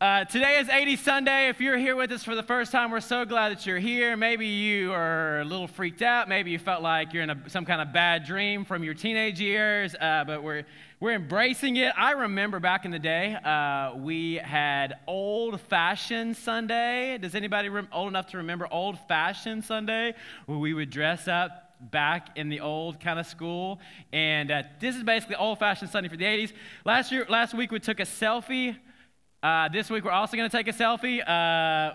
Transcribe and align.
Uh, 0.00 0.24
today 0.26 0.60
is 0.60 0.68
80 0.68 0.94
Sunday. 0.94 1.48
If 1.48 1.60
you're 1.60 1.76
here 1.76 1.96
with 1.96 2.12
us 2.12 2.22
for 2.22 2.36
the 2.36 2.42
first 2.44 2.70
time, 2.70 2.92
we're 2.92 3.00
so 3.00 3.24
glad 3.24 3.48
that 3.48 3.66
you're 3.66 3.80
here. 3.80 4.16
Maybe 4.16 4.46
you 4.46 4.92
are 4.92 5.40
a 5.40 5.44
little 5.44 5.66
freaked 5.66 6.02
out. 6.02 6.28
Maybe 6.28 6.52
you 6.52 6.58
felt 6.60 6.82
like 6.82 7.12
you're 7.12 7.24
in 7.24 7.30
a, 7.30 7.50
some 7.50 7.64
kind 7.64 7.82
of 7.82 7.92
bad 7.92 8.24
dream 8.24 8.64
from 8.64 8.84
your 8.84 8.94
teenage 8.94 9.40
years, 9.40 9.96
uh, 9.96 10.22
but 10.24 10.44
we're, 10.44 10.62
we're 11.00 11.14
embracing 11.14 11.78
it. 11.78 11.92
I 11.96 12.12
remember 12.12 12.60
back 12.60 12.84
in 12.84 12.92
the 12.92 13.00
day, 13.00 13.34
uh, 13.34 13.96
we 13.96 14.36
had 14.36 14.98
Old 15.08 15.60
Fashioned 15.62 16.36
Sunday. 16.36 17.18
Does 17.18 17.34
anybody 17.34 17.68
rem- 17.68 17.88
old 17.92 18.06
enough 18.06 18.28
to 18.28 18.36
remember 18.36 18.68
Old 18.70 19.00
Fashioned 19.08 19.64
Sunday, 19.64 20.14
where 20.46 20.58
we 20.58 20.74
would 20.74 20.90
dress 20.90 21.26
up 21.26 21.74
back 21.90 22.36
in 22.36 22.48
the 22.48 22.60
old 22.60 23.00
kind 23.00 23.18
of 23.18 23.26
school. 23.26 23.80
And 24.12 24.52
uh, 24.52 24.62
this 24.78 24.94
is 24.94 25.02
basically 25.02 25.34
old 25.34 25.58
fashioned 25.58 25.90
Sunday 25.90 26.08
for 26.08 26.16
the 26.16 26.24
80s. 26.24 26.52
Last 26.84 27.10
year, 27.10 27.26
last 27.28 27.52
week 27.52 27.72
we 27.72 27.80
took 27.80 27.98
a 27.98 28.04
selfie. 28.04 28.76
Uh, 29.40 29.68
this 29.68 29.88
week 29.88 30.04
we're 30.04 30.10
also 30.10 30.36
going 30.36 30.50
to 30.50 30.56
take 30.56 30.66
a 30.66 30.72
selfie. 30.72 31.20
Uh, 31.20 31.94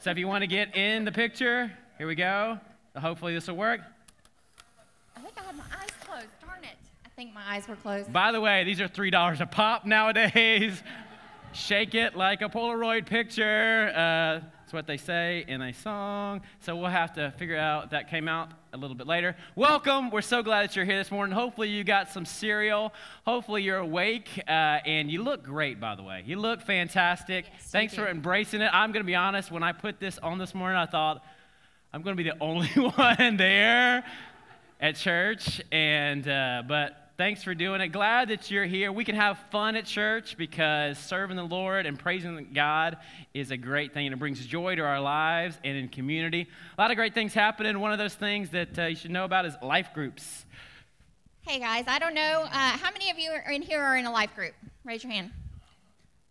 so 0.00 0.10
if 0.10 0.18
you 0.18 0.26
want 0.26 0.42
to 0.42 0.48
get 0.48 0.76
in 0.76 1.04
the 1.04 1.12
picture, 1.12 1.70
here 1.96 2.08
we 2.08 2.16
go. 2.16 2.58
Hopefully 2.96 3.34
this 3.34 3.46
will 3.46 3.56
work. 3.56 3.80
I 5.16 5.20
think 5.20 5.34
I 5.38 5.44
had 5.44 5.56
my 5.56 5.64
eyes 5.80 5.90
closed. 6.04 6.26
Darn 6.44 6.64
it. 6.64 6.76
I 7.06 7.08
think 7.10 7.32
my 7.32 7.42
eyes 7.46 7.68
were 7.68 7.76
closed. 7.76 8.12
By 8.12 8.32
the 8.32 8.40
way, 8.40 8.64
these 8.64 8.80
are 8.80 8.88
$3 8.88 9.40
a 9.40 9.46
pop 9.46 9.86
nowadays. 9.86 10.82
Shake 11.52 11.94
it 11.94 12.16
like 12.16 12.42
a 12.42 12.48
Polaroid 12.48 13.06
picture. 13.06 13.92
Uh, 13.94 14.40
what 14.72 14.86
they 14.86 14.96
say 14.96 15.44
in 15.46 15.60
a 15.60 15.72
song. 15.72 16.40
So 16.60 16.76
we'll 16.76 16.90
have 16.90 17.12
to 17.14 17.32
figure 17.38 17.56
out 17.56 17.90
that 17.90 18.08
came 18.08 18.28
out 18.28 18.50
a 18.72 18.76
little 18.76 18.96
bit 18.96 19.06
later. 19.06 19.36
Welcome. 19.54 20.10
We're 20.10 20.22
so 20.22 20.42
glad 20.42 20.68
that 20.68 20.76
you're 20.76 20.84
here 20.84 20.98
this 20.98 21.10
morning. 21.10 21.34
Hopefully, 21.34 21.68
you 21.68 21.84
got 21.84 22.10
some 22.10 22.24
cereal. 22.24 22.92
Hopefully, 23.26 23.62
you're 23.62 23.78
awake. 23.78 24.28
Uh, 24.46 24.50
and 24.86 25.10
you 25.10 25.22
look 25.22 25.42
great, 25.42 25.80
by 25.80 25.94
the 25.94 26.02
way. 26.02 26.22
You 26.24 26.38
look 26.38 26.62
fantastic. 26.62 27.46
Yes, 27.52 27.70
Thanks 27.70 27.94
for 27.94 28.08
embracing 28.08 28.60
it. 28.60 28.70
I'm 28.72 28.92
going 28.92 29.02
to 29.02 29.06
be 29.06 29.14
honest, 29.14 29.50
when 29.50 29.62
I 29.62 29.72
put 29.72 30.00
this 30.00 30.18
on 30.18 30.38
this 30.38 30.54
morning, 30.54 30.78
I 30.78 30.86
thought, 30.86 31.24
I'm 31.92 32.02
going 32.02 32.16
to 32.16 32.22
be 32.22 32.28
the 32.28 32.38
only 32.40 32.68
one 32.68 33.36
there 33.36 34.04
at 34.80 34.96
church. 34.96 35.60
And, 35.70 36.26
uh, 36.26 36.62
but 36.66 37.01
thanks 37.16 37.42
for 37.42 37.54
doing 37.54 37.80
it. 37.80 37.88
Glad 37.88 38.28
that 38.28 38.50
you're 38.50 38.64
here. 38.64 38.90
We 38.92 39.04
can 39.04 39.14
have 39.14 39.38
fun 39.50 39.76
at 39.76 39.84
church 39.84 40.36
because 40.36 40.98
serving 40.98 41.36
the 41.36 41.44
Lord 41.44 41.86
and 41.86 41.98
praising 41.98 42.48
God 42.54 42.96
is 43.34 43.50
a 43.50 43.56
great 43.56 43.92
thing 43.92 44.06
and 44.06 44.14
it 44.14 44.18
brings 44.18 44.44
joy 44.46 44.76
to 44.76 44.82
our 44.82 45.00
lives 45.00 45.58
and 45.64 45.76
in 45.76 45.88
community. 45.88 46.48
A 46.76 46.80
lot 46.80 46.90
of 46.90 46.96
great 46.96 47.14
things 47.14 47.34
happen. 47.34 47.80
One 47.80 47.92
of 47.92 47.98
those 47.98 48.14
things 48.14 48.50
that 48.50 48.78
uh, 48.78 48.82
you 48.86 48.96
should 48.96 49.10
know 49.10 49.24
about 49.24 49.44
is 49.44 49.54
life 49.62 49.90
groups. 49.94 50.44
Hey 51.42 51.58
guys, 51.58 51.84
I 51.88 51.98
don't 51.98 52.14
know. 52.14 52.44
Uh, 52.44 52.48
how 52.50 52.90
many 52.92 53.10
of 53.10 53.18
you 53.18 53.30
are 53.30 53.50
in 53.50 53.62
here 53.62 53.80
are 53.80 53.96
in 53.96 54.06
a 54.06 54.12
life 54.12 54.34
group? 54.34 54.54
Raise 54.84 55.02
your 55.02 55.12
hand. 55.12 55.32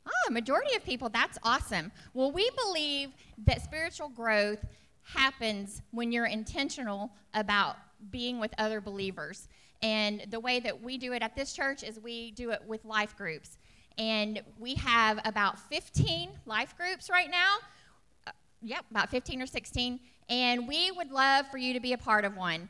Oh, 0.07 0.31
majority 0.31 0.75
of 0.75 0.83
people. 0.83 1.09
That's 1.09 1.37
awesome. 1.43 1.91
Well, 2.13 2.31
we 2.31 2.49
believe 2.65 3.09
that 3.45 3.61
spiritual 3.61 4.09
growth 4.09 4.59
happens 5.03 5.81
when 5.91 6.11
you're 6.11 6.25
intentional 6.25 7.11
about 7.33 7.77
being 8.09 8.39
with 8.39 8.53
other 8.57 8.81
believers. 8.81 9.47
And 9.81 10.25
the 10.29 10.39
way 10.39 10.59
that 10.59 10.81
we 10.81 10.97
do 10.97 11.13
it 11.13 11.21
at 11.21 11.35
this 11.35 11.53
church 11.53 11.83
is 11.83 11.99
we 11.99 12.31
do 12.31 12.51
it 12.51 12.61
with 12.67 12.85
life 12.85 13.15
groups. 13.17 13.57
And 13.97 14.41
we 14.59 14.75
have 14.75 15.19
about 15.25 15.59
15 15.59 16.29
life 16.45 16.75
groups 16.77 17.09
right 17.09 17.29
now. 17.29 17.57
Uh, 18.27 18.31
yep, 18.61 18.85
about 18.91 19.09
15 19.09 19.41
or 19.41 19.47
16. 19.47 19.99
And 20.29 20.67
we 20.67 20.91
would 20.91 21.11
love 21.11 21.47
for 21.47 21.57
you 21.57 21.73
to 21.73 21.79
be 21.79 21.93
a 21.93 21.97
part 21.97 22.25
of 22.25 22.37
one 22.37 22.69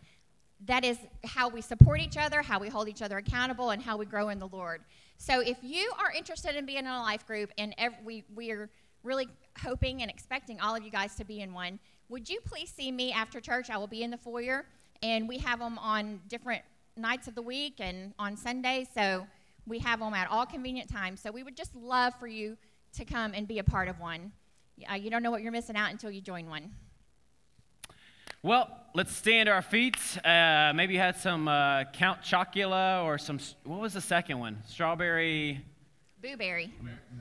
that 0.68 0.86
is 0.86 0.98
how 1.26 1.50
we 1.50 1.62
support 1.62 2.00
each 2.00 2.18
other, 2.18 2.42
how 2.42 2.60
we 2.60 2.70
hold 2.70 2.88
each 2.88 3.02
other 3.02 3.18
accountable, 3.18 3.72
and 3.72 3.82
how 3.82 3.98
we 3.98 4.06
grow 4.06 4.30
in 4.30 4.40
the 4.40 4.48
Lord. 4.48 4.82
So 5.18 5.40
if 5.40 5.58
you 5.62 5.92
are 6.00 6.12
interested 6.12 6.56
in 6.56 6.66
being 6.66 6.80
in 6.80 6.88
a 6.88 7.02
life 7.02 7.26
group, 7.26 7.52
and 7.58 7.74
we, 8.04 8.24
we 8.36 8.52
are 8.52 8.70
really 9.04 9.28
hoping 9.60 10.02
and 10.02 10.12
expecting 10.12 10.60
all 10.60 10.76
of 10.76 10.84
you 10.84 10.92
guys 10.92 11.16
to 11.16 11.26
be 11.26 11.42
in 11.42 11.54
one, 11.54 11.80
would 12.10 12.30
you 12.30 12.40
please 12.42 12.72
see 12.76 12.92
me 12.92 13.12
after 13.12 13.40
church? 13.40 13.70
I 13.70 13.78
will 13.78 13.88
be 13.88 14.04
in 14.04 14.12
the 14.12 14.18
foyer, 14.18 14.66
and 15.02 15.28
we 15.28 15.40
have 15.40 15.60
them 15.60 15.78
on 15.80 16.22
different 16.28 16.62
nights 16.96 17.28
of 17.28 17.36
the 17.36 17.42
week 17.42 17.76
and 17.80 18.14
on 18.20 18.36
Sundays. 18.38 18.88
So 18.94 19.28
we 19.66 19.80
have 19.80 20.00
them 20.00 20.14
at 20.14 20.30
all 20.30 20.46
convenient 20.46 20.90
times. 20.90 21.22
So 21.22 21.32
we 21.32 21.44
would 21.44 21.56
just 21.56 21.76
love 21.76 22.14
for 22.20 22.28
you 22.28 22.58
to 22.94 23.06
come 23.06 23.34
and 23.34 23.48
be 23.48 23.60
a 23.60 23.64
part 23.64 23.88
of 23.88 24.00
one. 24.00 24.32
Uh, 24.90 24.96
you 24.96 25.10
don't 25.10 25.24
know 25.24 25.32
what 25.32 25.42
you're 25.42 25.52
missing 25.52 25.76
out 25.76 25.92
until 25.92 26.12
you 26.12 26.22
join 26.22 26.50
one. 26.50 26.72
Well, 28.44 28.76
let's 28.96 29.16
stand 29.16 29.48
our 29.50 29.62
feet. 29.62 29.98
Uh, 30.26 30.74
maybe 30.76 30.96
you 30.96 31.00
had 31.00 31.16
some 31.16 31.48
uh, 31.48 31.84
Count 31.94 32.22
Chocula 32.22 33.04
or 33.04 33.20
some, 33.20 33.40
what 33.64 33.80
was 33.80 33.94
the 33.94 34.02
second 34.02 34.40
one? 34.40 34.64
Strawberry. 34.68 35.64
Booberry. 36.24 36.70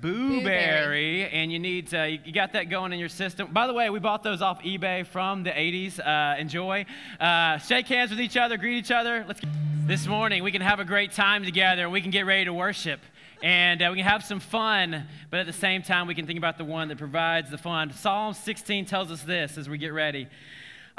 Booberry, 0.03 1.27
and 1.33 1.50
you 1.50 1.59
need 1.59 1.94
uh, 1.94 2.03
you 2.03 2.33
got 2.33 2.53
that 2.53 2.69
going 2.69 2.93
in 2.93 2.99
your 2.99 3.09
system. 3.09 3.49
By 3.50 3.66
the 3.66 3.72
way, 3.72 3.88
we 3.88 3.99
bought 3.99 4.22
those 4.22 4.43
off 4.43 4.62
eBay 4.62 5.06
from 5.06 5.43
the 5.43 5.50
80s. 5.50 5.99
Uh, 5.99 6.38
enjoy. 6.38 6.84
Uh, 7.19 7.56
shake 7.59 7.87
hands 7.87 8.10
with 8.10 8.21
each 8.21 8.37
other, 8.37 8.59
greet 8.59 8.77
each 8.77 8.91
other. 8.91 9.25
Let's. 9.27 9.41
Get, 9.41 9.49
This 9.87 10.06
morning 10.06 10.44
we 10.44 10.53
can 10.53 10.60
have 10.60 10.81
a 10.81 10.84
great 10.84 11.12
time 11.12 11.44
together. 11.44 11.89
We 11.89 12.03
can 12.03 12.10
get 12.10 12.27
ready 12.27 12.44
to 12.44 12.53
worship, 12.53 13.00
and 13.43 13.81
uh, 13.81 13.89
we 13.91 13.97
can 13.97 14.06
have 14.06 14.22
some 14.22 14.39
fun. 14.39 15.06
But 15.31 15.41
at 15.41 15.47
the 15.47 15.55
same 15.55 15.81
time, 15.83 16.06
we 16.06 16.15
can 16.15 16.27
think 16.27 16.39
about 16.39 16.59
the 16.59 16.66
one 16.66 16.89
that 16.89 16.99
provides 16.99 17.50
the 17.50 17.59
fun. 17.59 17.93
Psalm 17.94 18.34
16 18.34 18.84
tells 18.84 19.10
us 19.10 19.22
this 19.22 19.56
as 19.56 19.66
we 19.66 19.78
get 19.78 19.94
ready. 19.94 20.28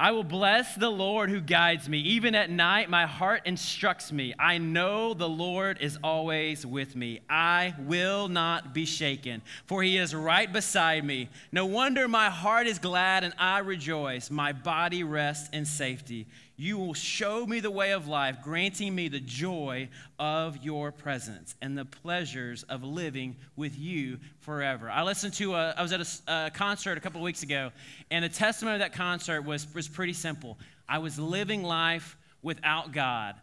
I 0.01 0.13
will 0.13 0.23
bless 0.23 0.73
the 0.73 0.89
Lord 0.89 1.29
who 1.29 1.39
guides 1.39 1.87
me. 1.87 1.99
Even 1.99 2.33
at 2.33 2.49
night, 2.49 2.89
my 2.89 3.05
heart 3.05 3.43
instructs 3.45 4.11
me. 4.11 4.33
I 4.39 4.57
know 4.57 5.13
the 5.13 5.29
Lord 5.29 5.77
is 5.79 5.99
always 6.03 6.65
with 6.65 6.95
me. 6.95 7.19
I 7.29 7.75
will 7.77 8.27
not 8.27 8.73
be 8.73 8.85
shaken, 8.85 9.43
for 9.67 9.83
he 9.83 9.99
is 9.99 10.15
right 10.15 10.51
beside 10.51 11.05
me. 11.05 11.29
No 11.51 11.67
wonder 11.67 12.07
my 12.07 12.31
heart 12.31 12.65
is 12.65 12.79
glad 12.79 13.23
and 13.23 13.35
I 13.37 13.59
rejoice. 13.59 14.31
My 14.31 14.53
body 14.53 15.03
rests 15.03 15.49
in 15.53 15.65
safety. 15.65 16.25
You 16.61 16.77
will 16.77 16.93
show 16.93 17.47
me 17.47 17.59
the 17.59 17.71
way 17.71 17.89
of 17.89 18.07
life, 18.07 18.43
granting 18.43 18.93
me 18.93 19.07
the 19.07 19.19
joy 19.19 19.89
of 20.19 20.63
your 20.63 20.91
presence 20.91 21.55
and 21.59 21.75
the 21.75 21.85
pleasures 21.85 22.61
of 22.69 22.83
living 22.83 23.37
with 23.55 23.75
you 23.79 24.19
forever. 24.41 24.87
I 24.87 25.01
listened 25.01 25.33
to, 25.33 25.55
a, 25.55 25.73
I 25.75 25.81
was 25.81 25.91
at 25.91 26.01
a, 26.01 26.31
a 26.31 26.51
concert 26.51 26.99
a 26.99 27.01
couple 27.01 27.19
of 27.19 27.23
weeks 27.23 27.41
ago, 27.41 27.71
and 28.11 28.23
the 28.23 28.29
testimony 28.29 28.75
of 28.75 28.81
that 28.81 28.93
concert 28.93 29.41
was, 29.41 29.65
was 29.73 29.87
pretty 29.87 30.13
simple. 30.13 30.59
I 30.87 30.99
was 30.99 31.17
living 31.17 31.63
life 31.63 32.15
without 32.43 32.91
God, 32.91 33.37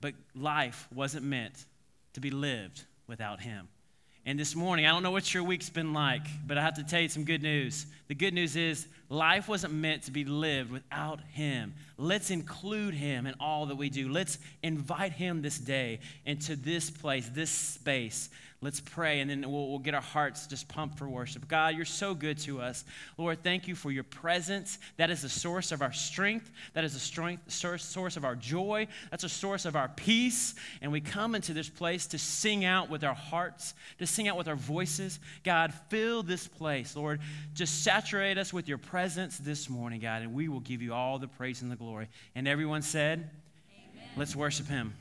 but 0.00 0.14
life 0.36 0.86
wasn't 0.94 1.24
meant 1.24 1.64
to 2.12 2.20
be 2.20 2.30
lived 2.30 2.84
without 3.08 3.40
Him. 3.40 3.66
And 4.24 4.38
this 4.38 4.54
morning, 4.54 4.86
I 4.86 4.90
don't 4.90 5.02
know 5.02 5.10
what 5.10 5.34
your 5.34 5.42
week's 5.42 5.68
been 5.68 5.92
like, 5.92 6.22
but 6.46 6.56
I 6.56 6.62
have 6.62 6.74
to 6.74 6.84
tell 6.84 7.00
you 7.00 7.08
some 7.08 7.24
good 7.24 7.42
news. 7.42 7.86
The 8.06 8.14
good 8.14 8.32
news 8.32 8.54
is 8.54 8.86
life 9.08 9.48
wasn't 9.48 9.74
meant 9.74 10.04
to 10.04 10.12
be 10.12 10.24
lived 10.24 10.70
without 10.70 11.18
Him. 11.32 11.74
Let's 11.98 12.30
include 12.30 12.94
Him 12.94 13.26
in 13.26 13.34
all 13.40 13.66
that 13.66 13.74
we 13.74 13.90
do. 13.90 14.08
Let's 14.08 14.38
invite 14.62 15.12
Him 15.12 15.42
this 15.42 15.58
day 15.58 15.98
into 16.24 16.54
this 16.54 16.88
place, 16.88 17.28
this 17.34 17.50
space. 17.50 18.30
Let's 18.62 18.78
pray, 18.78 19.18
and 19.18 19.28
then 19.28 19.50
we'll, 19.50 19.70
we'll 19.70 19.80
get 19.80 19.92
our 19.92 20.00
hearts 20.00 20.46
just 20.46 20.68
pumped 20.68 20.96
for 20.96 21.08
worship. 21.08 21.48
God, 21.48 21.74
you're 21.74 21.84
so 21.84 22.14
good 22.14 22.38
to 22.38 22.60
us. 22.60 22.84
Lord, 23.18 23.42
thank 23.42 23.66
you 23.66 23.74
for 23.74 23.90
your 23.90 24.04
presence. 24.04 24.78
That 24.98 25.10
is 25.10 25.22
the 25.22 25.28
source 25.28 25.72
of 25.72 25.82
our 25.82 25.92
strength. 25.92 26.48
That 26.74 26.84
is 26.84 26.94
a 26.94 27.00
strength, 27.00 27.50
source, 27.50 27.84
source 27.84 28.16
of 28.16 28.24
our 28.24 28.36
joy. 28.36 28.86
That's 29.10 29.24
a 29.24 29.28
source 29.28 29.64
of 29.64 29.74
our 29.74 29.88
peace. 29.88 30.54
And 30.80 30.92
we 30.92 31.00
come 31.00 31.34
into 31.34 31.52
this 31.52 31.68
place 31.68 32.06
to 32.08 32.18
sing 32.18 32.64
out 32.64 32.88
with 32.88 33.02
our 33.02 33.14
hearts, 33.14 33.74
to 33.98 34.06
sing 34.06 34.28
out 34.28 34.38
with 34.38 34.46
our 34.46 34.54
voices. 34.54 35.18
God, 35.42 35.74
fill 35.88 36.22
this 36.22 36.46
place, 36.46 36.94
Lord. 36.94 37.20
Just 37.54 37.82
saturate 37.82 38.38
us 38.38 38.52
with 38.52 38.68
your 38.68 38.78
presence 38.78 39.38
this 39.38 39.68
morning, 39.68 40.00
God, 40.00 40.22
and 40.22 40.34
we 40.34 40.48
will 40.48 40.60
give 40.60 40.82
you 40.82 40.94
all 40.94 41.18
the 41.18 41.26
praise 41.26 41.62
and 41.62 41.70
the 41.70 41.76
glory. 41.76 42.06
And 42.36 42.46
everyone 42.46 42.82
said, 42.82 43.28
Amen. 43.92 44.08
Let's 44.16 44.36
worship 44.36 44.68
him. 44.68 44.94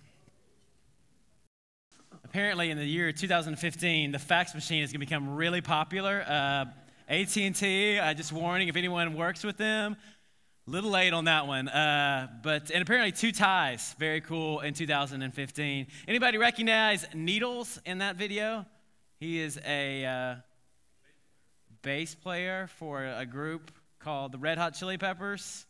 Apparently, 2.31 2.72
in 2.72 2.78
the 2.78 2.86
year 2.86 3.12
2015, 3.12 4.14
the 4.14 4.18
fax 4.18 4.56
machine 4.56 4.84
is 4.84 4.94
going 4.94 5.02
to 5.02 5.06
become 5.06 5.36
really 5.36 5.59
popular. 5.59 6.24
Uh, 6.25 6.64
AT&T, 7.09 8.00
uh, 8.00 8.14
just 8.14 8.32
warning 8.32 8.70
if 8.70 8.78
anyone 8.78 9.16
works 9.16 9.44
with 9.44 9.58
them, 9.58 9.97
a 10.66 10.72
little 10.72 10.91
late 10.91 11.11
on 11.11 11.26
that 11.26 11.46
one. 11.46 11.67
Uh, 11.67 12.29
but 12.41 12.72
and 12.72 12.82
apparently, 12.82 13.11
two 13.11 13.34
ties, 13.34 13.97
very 14.00 14.22
cool 14.22 14.61
in 14.61 14.73
2015. 14.73 15.88
Anybody 16.08 16.38
recognize 16.38 17.05
Needles 17.14 17.82
in 17.85 17.97
that 17.97 18.16
video? 18.16 18.66
He 19.20 19.41
is 19.41 19.59
a 19.67 20.05
uh, 20.05 20.35
bass 21.82 22.16
player 22.16 22.70
for 22.78 23.03
a 23.03 23.26
group 23.26 23.72
called 24.00 24.32
the 24.32 24.38
Red 24.38 24.58
Hot 24.58 24.73
Chili 24.73 24.97
Peppers. 24.97 25.66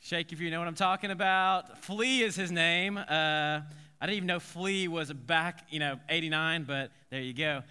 Shake 0.00 0.34
if 0.34 0.40
you 0.42 0.50
know 0.50 0.58
what 0.58 0.68
I'm 0.68 0.74
talking 0.74 1.10
about. 1.10 1.82
Flea 1.82 2.24
is 2.24 2.36
his 2.36 2.52
name. 2.52 2.98
Uh, 2.98 3.60
I 4.02 4.06
didn't 4.06 4.16
even 4.16 4.26
know 4.28 4.40
Flea 4.40 4.88
was 4.88 5.12
back, 5.12 5.66
you 5.68 5.78
know, 5.78 6.00
89, 6.08 6.64
but 6.64 6.90
there 7.10 7.20
you 7.20 7.34
go. 7.34 7.62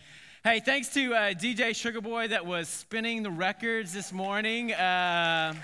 Hey, 0.43 0.59
thanks 0.59 0.89
to 0.93 1.15
uh, 1.15 1.33
DJ 1.33 1.71
Sugarboy 1.71 2.29
that 2.29 2.45
was 2.45 2.69
spinning 2.69 3.23
the 3.23 3.31
records 3.31 3.93
this 3.93 4.13
morning. 4.13 4.71
Uh, 4.71 5.55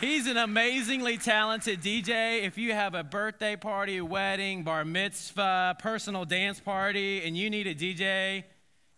he's 0.00 0.26
an 0.26 0.38
amazingly 0.38 1.18
talented 1.18 1.82
DJ. 1.82 2.42
If 2.44 2.56
you 2.56 2.72
have 2.72 2.94
a 2.94 3.04
birthday 3.04 3.56
party, 3.56 4.00
wedding, 4.00 4.62
bar 4.62 4.86
mitzvah, 4.86 5.76
personal 5.78 6.24
dance 6.24 6.58
party, 6.58 7.22
and 7.26 7.36
you 7.36 7.50
need 7.50 7.66
a 7.66 7.74
DJ, 7.74 8.44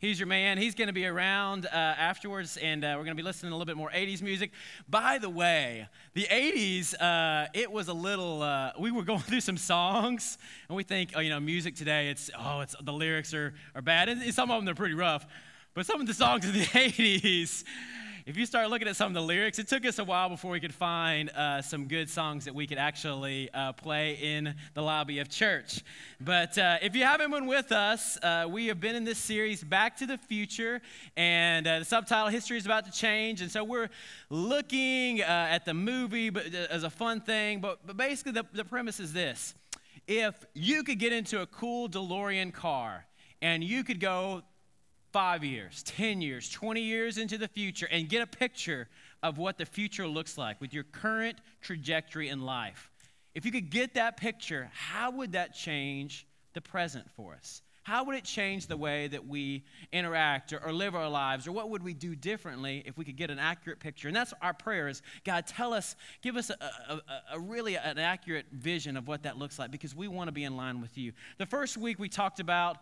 He's 0.00 0.18
your 0.18 0.28
man. 0.28 0.56
He's 0.56 0.74
going 0.74 0.86
to 0.86 0.94
be 0.94 1.04
around 1.04 1.66
uh, 1.66 1.68
afterwards, 1.76 2.56
and 2.56 2.82
uh, 2.82 2.94
we're 2.96 3.04
going 3.04 3.14
to 3.14 3.22
be 3.22 3.22
listening 3.22 3.50
to 3.50 3.54
a 3.54 3.58
little 3.58 3.66
bit 3.66 3.76
more 3.76 3.90
80s 3.90 4.22
music. 4.22 4.50
By 4.88 5.18
the 5.18 5.28
way, 5.28 5.88
the 6.14 6.22
80s, 6.22 6.94
uh, 6.98 7.48
it 7.52 7.70
was 7.70 7.88
a 7.88 7.92
little, 7.92 8.40
uh, 8.40 8.72
we 8.78 8.90
were 8.92 9.02
going 9.02 9.18
through 9.28 9.42
some 9.42 9.58
songs, 9.58 10.38
and 10.70 10.76
we 10.76 10.84
think, 10.84 11.10
oh, 11.14 11.20
you 11.20 11.28
know, 11.28 11.38
music 11.38 11.74
today, 11.74 12.08
it's, 12.08 12.30
oh, 12.38 12.60
it's, 12.60 12.74
the 12.82 12.94
lyrics 12.94 13.34
are, 13.34 13.52
are 13.74 13.82
bad. 13.82 14.08
And 14.08 14.32
some 14.32 14.50
of 14.50 14.56
them, 14.56 14.64
they're 14.64 14.74
pretty 14.74 14.94
rough. 14.94 15.26
But 15.74 15.84
some 15.84 16.00
of 16.00 16.06
the 16.06 16.14
songs 16.14 16.46
in 16.46 16.54
the 16.54 16.60
80s, 16.64 17.64
if 18.30 18.36
you 18.36 18.46
start 18.46 18.70
looking 18.70 18.86
at 18.86 18.94
some 18.94 19.08
of 19.08 19.14
the 19.14 19.20
lyrics, 19.20 19.58
it 19.58 19.66
took 19.66 19.84
us 19.84 19.98
a 19.98 20.04
while 20.04 20.28
before 20.28 20.52
we 20.52 20.60
could 20.60 20.72
find 20.72 21.30
uh, 21.30 21.60
some 21.60 21.88
good 21.88 22.08
songs 22.08 22.44
that 22.44 22.54
we 22.54 22.64
could 22.64 22.78
actually 22.78 23.50
uh, 23.52 23.72
play 23.72 24.12
in 24.22 24.54
the 24.74 24.80
lobby 24.80 25.18
of 25.18 25.28
church. 25.28 25.82
But 26.20 26.56
uh, 26.56 26.78
if 26.80 26.94
you 26.94 27.02
haven't 27.02 27.32
been 27.32 27.46
with 27.46 27.72
us, 27.72 28.16
uh, 28.22 28.46
we 28.48 28.68
have 28.68 28.78
been 28.78 28.94
in 28.94 29.02
this 29.02 29.18
series, 29.18 29.64
Back 29.64 29.96
to 29.96 30.06
the 30.06 30.16
Future, 30.16 30.80
and 31.16 31.66
uh, 31.66 31.80
the 31.80 31.84
subtitle, 31.84 32.28
History 32.28 32.56
is 32.56 32.66
About 32.66 32.84
to 32.84 32.92
Change. 32.92 33.40
And 33.40 33.50
so 33.50 33.64
we're 33.64 33.90
looking 34.28 35.22
uh, 35.22 35.48
at 35.50 35.64
the 35.64 35.74
movie 35.74 36.30
but, 36.30 36.54
as 36.54 36.84
a 36.84 36.90
fun 36.90 37.22
thing, 37.22 37.60
but, 37.60 37.84
but 37.84 37.96
basically 37.96 38.30
the, 38.30 38.46
the 38.52 38.64
premise 38.64 39.00
is 39.00 39.12
this. 39.12 39.56
If 40.06 40.46
you 40.54 40.84
could 40.84 41.00
get 41.00 41.12
into 41.12 41.42
a 41.42 41.46
cool 41.46 41.88
DeLorean 41.88 42.54
car 42.54 43.06
and 43.42 43.64
you 43.64 43.82
could 43.82 43.98
go 43.98 44.42
five 45.12 45.44
years, 45.44 45.82
10 45.84 46.20
years, 46.20 46.48
20 46.50 46.80
years 46.80 47.18
into 47.18 47.38
the 47.38 47.48
future 47.48 47.88
and 47.90 48.08
get 48.08 48.22
a 48.22 48.26
picture 48.26 48.88
of 49.22 49.38
what 49.38 49.58
the 49.58 49.66
future 49.66 50.06
looks 50.06 50.38
like 50.38 50.60
with 50.60 50.72
your 50.72 50.84
current 50.84 51.38
trajectory 51.60 52.28
in 52.28 52.42
life. 52.42 52.90
If 53.34 53.44
you 53.44 53.52
could 53.52 53.70
get 53.70 53.94
that 53.94 54.16
picture, 54.16 54.70
how 54.72 55.10
would 55.12 55.32
that 55.32 55.54
change 55.54 56.26
the 56.54 56.60
present 56.60 57.10
for 57.10 57.34
us? 57.34 57.62
How 57.82 58.04
would 58.04 58.14
it 58.14 58.24
change 58.24 58.66
the 58.66 58.76
way 58.76 59.08
that 59.08 59.26
we 59.26 59.64
interact 59.90 60.52
or, 60.52 60.62
or, 60.62 60.72
live 60.72 60.94
our 60.94 61.08
lives? 61.08 61.48
Or 61.48 61.52
what 61.52 61.70
would 61.70 61.82
we 61.82 61.94
do 61.94 62.14
differently 62.14 62.82
if 62.84 62.98
we 62.98 63.04
could 63.04 63.16
get 63.16 63.30
an 63.30 63.38
accurate 63.38 63.80
picture? 63.80 64.06
And 64.06 64.16
that's 64.16 64.34
our 64.42 64.52
prayer 64.52 64.88
is, 64.88 65.02
God, 65.24 65.46
tell 65.46 65.72
us, 65.72 65.96
give 66.20 66.36
us 66.36 66.50
a, 66.50 66.54
a, 66.92 67.00
a 67.32 67.40
really 67.40 67.76
an 67.76 67.98
accurate 67.98 68.46
vision 68.52 68.96
of 68.96 69.08
what 69.08 69.22
that 69.22 69.38
looks 69.38 69.58
like 69.58 69.70
because 69.70 69.94
we 69.94 70.08
want 70.08 70.28
to 70.28 70.32
be 70.32 70.44
in 70.44 70.56
line 70.56 70.80
with 70.82 70.98
you. 70.98 71.12
The 71.38 71.46
first 71.46 71.78
week 71.78 71.98
we 71.98 72.08
talked 72.08 72.38
about 72.38 72.76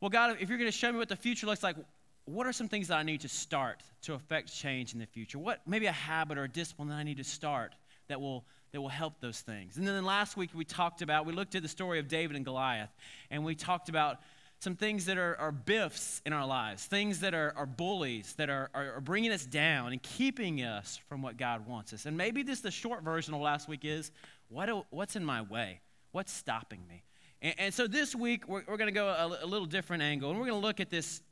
well, 0.00 0.10
God, 0.10 0.36
if 0.40 0.48
you're 0.48 0.58
going 0.58 0.70
to 0.70 0.76
show 0.76 0.92
me 0.92 0.98
what 0.98 1.08
the 1.08 1.16
future 1.16 1.46
looks 1.46 1.62
like, 1.62 1.76
what 2.24 2.46
are 2.46 2.52
some 2.52 2.68
things 2.68 2.88
that 2.88 2.98
I 2.98 3.02
need 3.02 3.22
to 3.22 3.28
start 3.28 3.82
to 4.02 4.14
affect 4.14 4.54
change 4.54 4.92
in 4.92 4.98
the 4.98 5.06
future? 5.06 5.38
What 5.38 5.60
maybe 5.66 5.86
a 5.86 5.92
habit 5.92 6.38
or 6.38 6.44
a 6.44 6.48
discipline 6.48 6.88
that 6.88 6.96
I 6.96 7.02
need 7.02 7.16
to 7.16 7.24
start 7.24 7.74
that 8.08 8.20
will 8.20 8.44
that 8.72 8.82
will 8.82 8.88
help 8.90 9.14
those 9.20 9.40
things. 9.40 9.78
And 9.78 9.88
then 9.88 10.04
last 10.04 10.36
week 10.36 10.50
we 10.54 10.64
talked 10.64 11.00
about 11.00 11.24
we 11.24 11.32
looked 11.32 11.54
at 11.54 11.62
the 11.62 11.68
story 11.68 11.98
of 11.98 12.06
David 12.06 12.36
and 12.36 12.44
Goliath, 12.44 12.90
and 13.30 13.44
we 13.44 13.54
talked 13.54 13.88
about 13.88 14.18
some 14.60 14.74
things 14.74 15.06
that 15.06 15.16
are, 15.16 15.36
are 15.38 15.52
biffs 15.52 16.20
in 16.26 16.32
our 16.32 16.46
lives, 16.46 16.84
things 16.84 17.20
that 17.20 17.32
are, 17.32 17.54
are 17.56 17.66
bullies 17.66 18.34
that 18.38 18.50
are, 18.50 18.68
are, 18.74 18.96
are 18.96 19.00
bringing 19.00 19.30
us 19.30 19.46
down 19.46 19.92
and 19.92 20.02
keeping 20.02 20.62
us 20.62 20.98
from 21.08 21.22
what 21.22 21.36
God 21.36 21.66
wants 21.66 21.92
us. 21.92 22.06
And 22.06 22.16
maybe 22.16 22.42
this 22.42 22.60
the 22.60 22.70
short 22.70 23.04
version 23.04 23.34
of 23.34 23.40
last 23.40 23.68
week 23.68 23.84
is 23.84 24.10
what 24.48 24.68
what's 24.90 25.16
in 25.16 25.24
my 25.24 25.42
way? 25.42 25.80
What's 26.12 26.32
stopping 26.32 26.80
me? 26.88 27.04
And, 27.42 27.54
and 27.58 27.74
so 27.74 27.86
this 27.86 28.14
week, 28.14 28.48
we're, 28.48 28.62
we're 28.66 28.76
going 28.76 28.88
to 28.88 28.92
go 28.92 29.08
a, 29.08 29.44
a 29.44 29.46
little 29.46 29.66
different 29.66 30.02
angle, 30.02 30.30
and 30.30 30.38
we're 30.38 30.46
going 30.46 30.60
to 30.60 30.66
look 30.66 30.80
at 30.80 30.90
this, 30.90 31.22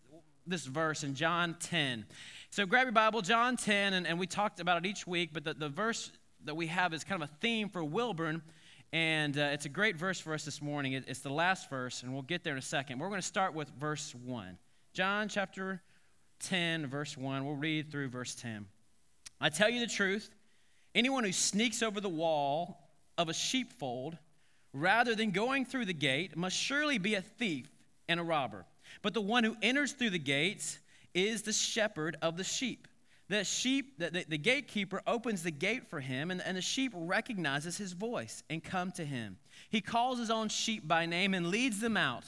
this 0.46 0.64
verse 0.64 1.02
in 1.04 1.14
John 1.14 1.56
10. 1.60 2.06
So 2.50 2.66
grab 2.66 2.84
your 2.84 2.92
Bible, 2.92 3.22
John 3.22 3.56
10, 3.56 3.94
and, 3.94 4.06
and 4.06 4.18
we 4.18 4.26
talked 4.26 4.60
about 4.60 4.84
it 4.84 4.88
each 4.88 5.06
week, 5.06 5.30
but 5.32 5.44
the, 5.44 5.54
the 5.54 5.68
verse 5.68 6.10
that 6.44 6.56
we 6.56 6.68
have 6.68 6.94
is 6.94 7.04
kind 7.04 7.22
of 7.22 7.28
a 7.28 7.32
theme 7.40 7.68
for 7.68 7.82
Wilburn. 7.84 8.42
And 8.92 9.36
uh, 9.36 9.50
it's 9.52 9.66
a 9.66 9.68
great 9.68 9.96
verse 9.96 10.20
for 10.20 10.32
us 10.32 10.44
this 10.44 10.62
morning. 10.62 10.92
It, 10.92 11.04
it's 11.08 11.20
the 11.20 11.32
last 11.32 11.68
verse, 11.68 12.02
and 12.02 12.12
we'll 12.12 12.22
get 12.22 12.44
there 12.44 12.52
in 12.52 12.58
a 12.58 12.62
second. 12.62 12.98
We're 12.98 13.08
going 13.08 13.20
to 13.20 13.26
start 13.26 13.52
with 13.52 13.68
verse 13.80 14.14
1. 14.24 14.56
John 14.92 15.28
chapter 15.28 15.82
10, 16.40 16.86
verse 16.86 17.16
1. 17.16 17.44
We'll 17.44 17.56
read 17.56 17.90
through 17.90 18.08
verse 18.08 18.34
10. 18.36 18.66
I 19.40 19.48
tell 19.48 19.68
you 19.68 19.80
the 19.80 19.92
truth 19.92 20.30
anyone 20.94 21.24
who 21.24 21.32
sneaks 21.32 21.82
over 21.82 22.00
the 22.00 22.08
wall 22.08 22.88
of 23.18 23.28
a 23.28 23.34
sheepfold 23.34 24.16
rather 24.81 25.14
than 25.14 25.31
going 25.31 25.64
through 25.64 25.87
the 25.87 25.94
gate, 25.94 26.37
must 26.37 26.56
surely 26.56 26.99
be 26.99 27.14
a 27.14 27.23
thief 27.23 27.69
and 28.08 28.20
a 28.20 28.23
robber. 28.23 28.64
But 29.02 29.14
the 29.14 29.20
one 29.20 29.44
who 29.44 29.56
enters 29.62 29.93
through 29.93 30.11
the 30.11 30.19
gates 30.19 30.78
is 31.14 31.43
the 31.43 31.52
shepherd 31.52 32.17
of 32.23 32.37
the 32.37 32.44
sheep. 32.44 32.87
The 33.28 33.43
sheep, 33.43 33.99
the, 33.99 34.11
the, 34.11 34.25
the 34.28 34.38
gatekeeper 34.38 35.02
opens 35.06 35.43
the 35.43 35.50
gate 35.50 35.88
for 35.88 35.99
him, 35.99 36.31
and, 36.31 36.40
and 36.40 36.56
the 36.56 36.62
sheep 36.62 36.93
recognizes 36.94 37.76
his 37.76 37.93
voice 37.93 38.44
and 38.49 38.62
come 38.62 38.93
to 38.93 39.05
him. 39.05 39.37
He 39.69 39.81
calls 39.81 40.19
his 40.19 40.31
own 40.31 40.49
sheep 40.49 40.87
by 40.87 41.06
name 41.06 41.34
and 41.34 41.49
leads 41.49 41.81
them 41.81 41.96
out. 41.96 42.25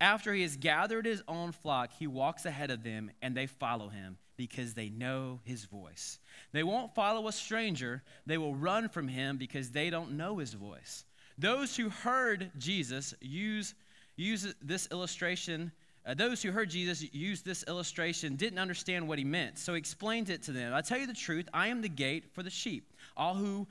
After 0.00 0.32
he 0.32 0.42
has 0.42 0.56
gathered 0.56 1.04
his 1.04 1.22
own 1.28 1.52
flock, 1.52 1.90
he 1.96 2.06
walks 2.06 2.46
ahead 2.46 2.70
of 2.70 2.82
them, 2.82 3.10
and 3.22 3.36
they 3.36 3.46
follow 3.46 3.88
him 3.88 4.16
because 4.36 4.72
they 4.72 4.88
know 4.88 5.40
his 5.44 5.66
voice. 5.66 6.18
They 6.52 6.62
won't 6.62 6.94
follow 6.94 7.28
a 7.28 7.32
stranger, 7.32 8.02
they 8.26 8.38
will 8.38 8.54
run 8.54 8.88
from 8.88 9.06
him 9.06 9.36
because 9.36 9.70
they 9.70 9.90
don't 9.90 10.12
know 10.12 10.38
his 10.38 10.54
voice. 10.54 11.04
Those 11.40 11.74
who 11.74 11.88
heard 11.88 12.50
Jesus 12.58 13.14
use, 13.22 13.74
use 14.16 14.54
this 14.60 14.86
illustration, 14.92 15.72
uh, 16.04 16.12
those 16.12 16.42
who 16.42 16.50
heard 16.50 16.68
Jesus 16.68 17.02
use 17.14 17.40
this 17.40 17.64
illustration 17.66 18.36
didn't 18.36 18.58
understand 18.58 19.08
what 19.08 19.18
he 19.18 19.24
meant, 19.24 19.58
so 19.58 19.72
he 19.72 19.78
explained 19.78 20.28
it 20.28 20.42
to 20.42 20.52
them. 20.52 20.74
I 20.74 20.82
tell 20.82 20.98
you 20.98 21.06
the 21.06 21.14
truth, 21.14 21.48
I 21.54 21.68
am 21.68 21.80
the 21.80 21.88
gate 21.88 22.26
for 22.34 22.42
the 22.42 22.50
sheep. 22.50 22.92
All 23.16 23.34
who 23.34 23.66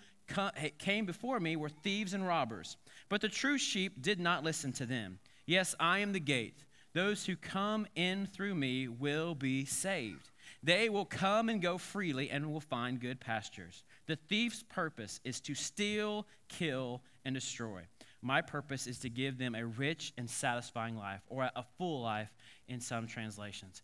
came 0.80 1.06
before 1.06 1.39
me 1.39 1.56
were 1.57 1.69
thieves 1.69 2.16
and 2.16 2.25
robbers, 2.25 2.75
but 3.07 3.21
the 3.21 3.30
true 3.30 3.60
sheep 3.60 4.01
did 4.01 4.19
not 4.19 4.44
listen 4.44 4.71
to 4.74 4.88
them. 4.88 5.19
Yes, 5.45 5.75
I 5.80 6.00
am 6.00 6.12
the 6.12 6.19
gate. 6.19 6.66
Those 6.94 7.27
who 7.27 7.36
come 7.36 7.86
in 7.95 8.25
through 8.25 8.56
me 8.56 8.88
will 8.88 9.36
be 9.36 9.66
saved. 9.66 10.31
They 10.63 10.89
will 10.89 11.06
come 11.06 11.50
and 11.50 11.62
go 11.62 11.77
freely 11.77 12.31
and 12.31 12.51
will 12.51 12.62
find 12.62 13.00
good 13.00 13.19
pastures. 13.19 13.83
The 14.07 14.16
thief's 14.16 14.63
purpose 14.63 15.19
is 15.24 15.39
to 15.42 15.54
steal, 15.54 16.25
kill, 16.48 17.04
and 17.25 17.36
destroy. 17.36 17.81
My 18.21 18.42
purpose 18.42 18.88
is 18.88 19.00
to 19.00 19.10
give 19.10 19.38
them 19.38 19.56
a 19.56 19.66
rich 19.66 20.13
and 20.18 20.30
satisfying 20.30 20.98
life, 20.98 21.21
or 21.30 21.44
a 21.44 21.66
full 21.77 22.01
life 22.01 22.30
in 22.68 22.81
some 22.81 23.07
translations. 23.07 23.81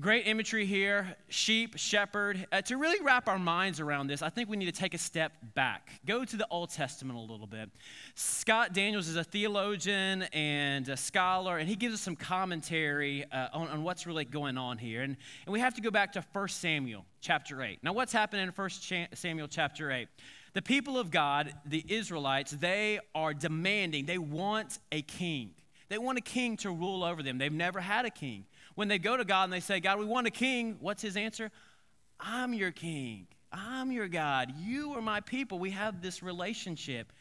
Great 0.00 0.26
imagery 0.26 0.66
here 0.66 1.16
sheep, 1.28 1.78
shepherd. 1.78 2.48
Uh, 2.50 2.60
to 2.62 2.76
really 2.76 3.00
wrap 3.04 3.28
our 3.28 3.38
minds 3.38 3.78
around 3.78 4.08
this, 4.08 4.22
I 4.22 4.28
think 4.28 4.48
we 4.48 4.56
need 4.56 4.64
to 4.66 4.72
take 4.72 4.92
a 4.92 4.98
step 4.98 5.30
back. 5.54 6.00
Go 6.04 6.24
to 6.24 6.36
the 6.36 6.48
Old 6.50 6.70
Testament 6.70 7.16
a 7.16 7.22
little 7.22 7.46
bit. 7.46 7.70
Scott 8.16 8.72
Daniels 8.72 9.06
is 9.06 9.14
a 9.14 9.22
theologian 9.22 10.24
and 10.32 10.88
a 10.88 10.96
scholar, 10.96 11.58
and 11.58 11.68
he 11.68 11.76
gives 11.76 11.94
us 11.94 12.00
some 12.00 12.16
commentary 12.16 13.24
uh, 13.30 13.50
on, 13.52 13.68
on, 13.68 13.82
what's 13.84 14.04
really 14.04 14.24
going 14.24 14.58
on 14.58 14.78
here. 14.78 15.02
And, 15.02 15.16
and 15.46 15.52
we 15.52 15.60
have 15.60 15.74
to 15.74 15.80
go 15.80 15.92
back 15.92 16.12
to 16.14 16.24
1 16.32 16.48
Samuel 16.48 17.06
chapter 17.20 17.62
8. 17.62 17.78
Now, 17.84 17.92
what's 17.92 18.12
happening 18.12 18.48
in 18.48 18.52
1 18.52 18.70
Samuel 19.14 19.46
chapter 19.46 19.92
8? 19.92 20.08
The 20.54 20.62
people 20.62 20.98
of 20.98 21.10
God, 21.10 21.52
the 21.66 21.84
Israelites, 21.88 22.52
they 22.52 23.00
are 23.14 23.34
demanding, 23.34 24.06
they 24.06 24.18
want 24.18 24.78
a 24.92 25.02
king. 25.02 25.50
They 25.88 25.98
want 25.98 26.16
a 26.16 26.22
king 26.22 26.56
to 26.58 26.70
rule 26.70 27.04
over 27.04 27.22
them. 27.22 27.38
They've 27.38 27.52
never 27.52 27.80
had 27.80 28.06
a 28.06 28.10
king. 28.10 28.46
When 28.74 28.88
they 28.88 28.98
go 28.98 29.16
to 29.16 29.24
God 29.24 29.44
and 29.44 29.52
they 29.52 29.60
say, 29.60 29.80
God, 29.80 29.98
we 29.98 30.04
want 30.04 30.26
a 30.26 30.30
king, 30.30 30.76
what's 30.80 31.02
his 31.02 31.16
answer? 31.16 31.50
I'm 32.18 32.54
your 32.54 32.70
king. 32.70 33.26
I'm 33.52 33.92
your 33.92 34.08
God. 34.08 34.52
You 34.56 34.94
are 34.94 35.02
my 35.02 35.20
people. 35.20 35.58
We 35.58 35.70
have 35.70 36.00
this 36.00 36.22
relationship. 36.22 37.12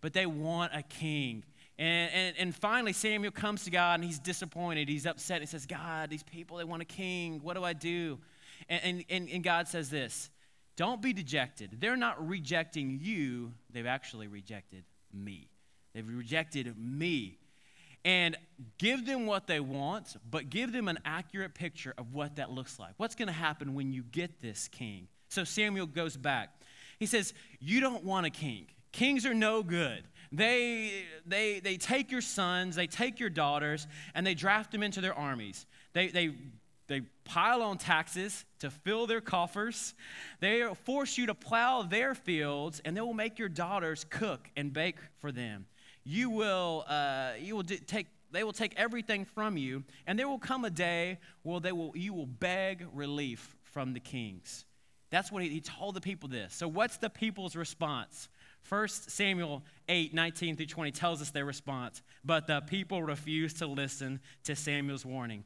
But 0.00 0.12
they 0.12 0.26
want 0.26 0.72
a 0.74 0.82
king. 0.82 1.44
And, 1.78 2.10
and, 2.12 2.36
and 2.38 2.54
finally, 2.54 2.92
Samuel 2.92 3.32
comes 3.32 3.64
to 3.64 3.70
God 3.70 3.94
and 3.94 4.04
he's 4.04 4.18
disappointed. 4.18 4.88
He's 4.88 5.06
upset. 5.06 5.40
He 5.40 5.46
says, 5.46 5.66
God, 5.66 6.10
these 6.10 6.22
people, 6.22 6.56
they 6.56 6.64
want 6.64 6.82
a 6.82 6.86
king. 6.86 7.40
What 7.42 7.54
do 7.54 7.64
I 7.64 7.72
do? 7.72 8.18
And, 8.68 9.04
and, 9.10 9.28
and 9.28 9.44
God 9.44 9.68
says 9.68 9.90
this 9.90 10.30
Don't 10.76 11.00
be 11.00 11.12
dejected. 11.12 11.78
They're 11.80 11.96
not 11.96 12.26
rejecting 12.26 12.98
you, 13.02 13.52
they've 13.72 13.86
actually 13.86 14.28
rejected 14.28 14.84
me. 15.12 15.48
They've 15.94 16.06
rejected 16.06 16.76
me 16.78 17.38
and 18.04 18.36
give 18.78 19.04
them 19.04 19.26
what 19.26 19.46
they 19.46 19.58
want, 19.58 20.16
but 20.30 20.48
give 20.50 20.72
them 20.72 20.86
an 20.86 20.98
accurate 21.04 21.54
picture 21.54 21.94
of 21.98 22.12
what 22.12 22.36
that 22.36 22.50
looks 22.50 22.78
like. 22.78 22.92
What's 22.98 23.16
going 23.16 23.26
to 23.28 23.34
happen 23.34 23.74
when 23.74 23.92
you 23.92 24.04
get 24.04 24.40
this 24.40 24.68
king? 24.68 25.08
So 25.28 25.42
Samuel 25.42 25.86
goes 25.86 26.16
back. 26.16 26.50
He 26.98 27.06
says, 27.06 27.34
You 27.58 27.80
don't 27.80 28.04
want 28.04 28.26
a 28.26 28.30
king. 28.30 28.66
Kings 28.92 29.26
are 29.26 29.34
no 29.34 29.62
good. 29.62 30.04
They, 30.32 31.04
they, 31.26 31.60
they 31.60 31.76
take 31.76 32.10
your 32.10 32.20
sons, 32.20 32.76
they 32.76 32.86
take 32.86 33.18
your 33.18 33.30
daughters, 33.30 33.86
and 34.14 34.26
they 34.26 34.34
draft 34.34 34.70
them 34.70 34.82
into 34.82 35.00
their 35.00 35.14
armies. 35.14 35.66
They, 35.92 36.08
they, 36.08 36.30
they 36.88 37.02
pile 37.24 37.62
on 37.62 37.78
taxes 37.78 38.44
to 38.60 38.70
fill 38.70 39.06
their 39.06 39.20
coffers. 39.20 39.94
They 40.40 40.62
force 40.84 41.18
you 41.18 41.26
to 41.26 41.34
plow 41.34 41.82
their 41.82 42.14
fields, 42.14 42.80
and 42.84 42.96
they 42.96 43.00
will 43.00 43.14
make 43.14 43.38
your 43.38 43.48
daughters 43.48 44.04
cook 44.08 44.48
and 44.56 44.72
bake 44.72 44.96
for 45.18 45.32
them 45.32 45.66
you 46.06 46.30
will, 46.30 46.84
uh, 46.88 47.32
you 47.38 47.56
will 47.56 47.64
take, 47.64 48.06
they 48.30 48.44
will 48.44 48.52
take 48.52 48.72
everything 48.76 49.24
from 49.24 49.56
you, 49.56 49.82
and 50.06 50.16
there 50.18 50.28
will 50.28 50.38
come 50.38 50.64
a 50.64 50.70
day 50.70 51.18
where 51.42 51.58
they 51.58 51.72
will, 51.72 51.92
you 51.96 52.14
will 52.14 52.26
beg 52.26 52.86
relief 52.94 53.56
from 53.64 53.92
the 53.92 54.00
kings. 54.00 54.64
That's 55.10 55.32
what 55.32 55.42
he, 55.42 55.48
he 55.48 55.60
told 55.60 55.94
the 55.94 56.00
people 56.00 56.28
this. 56.28 56.54
So, 56.54 56.68
what's 56.68 56.96
the 56.98 57.10
people's 57.10 57.56
response? 57.56 58.28
1 58.68 58.88
Samuel 58.88 59.62
8, 59.88 60.14
19 60.14 60.56
through 60.56 60.66
20 60.66 60.90
tells 60.92 61.22
us 61.22 61.30
their 61.30 61.44
response. 61.44 62.02
But 62.24 62.46
the 62.46 62.60
people 62.60 63.02
refused 63.02 63.58
to 63.58 63.66
listen 63.66 64.20
to 64.44 64.56
Samuel's 64.56 65.04
warning. 65.04 65.44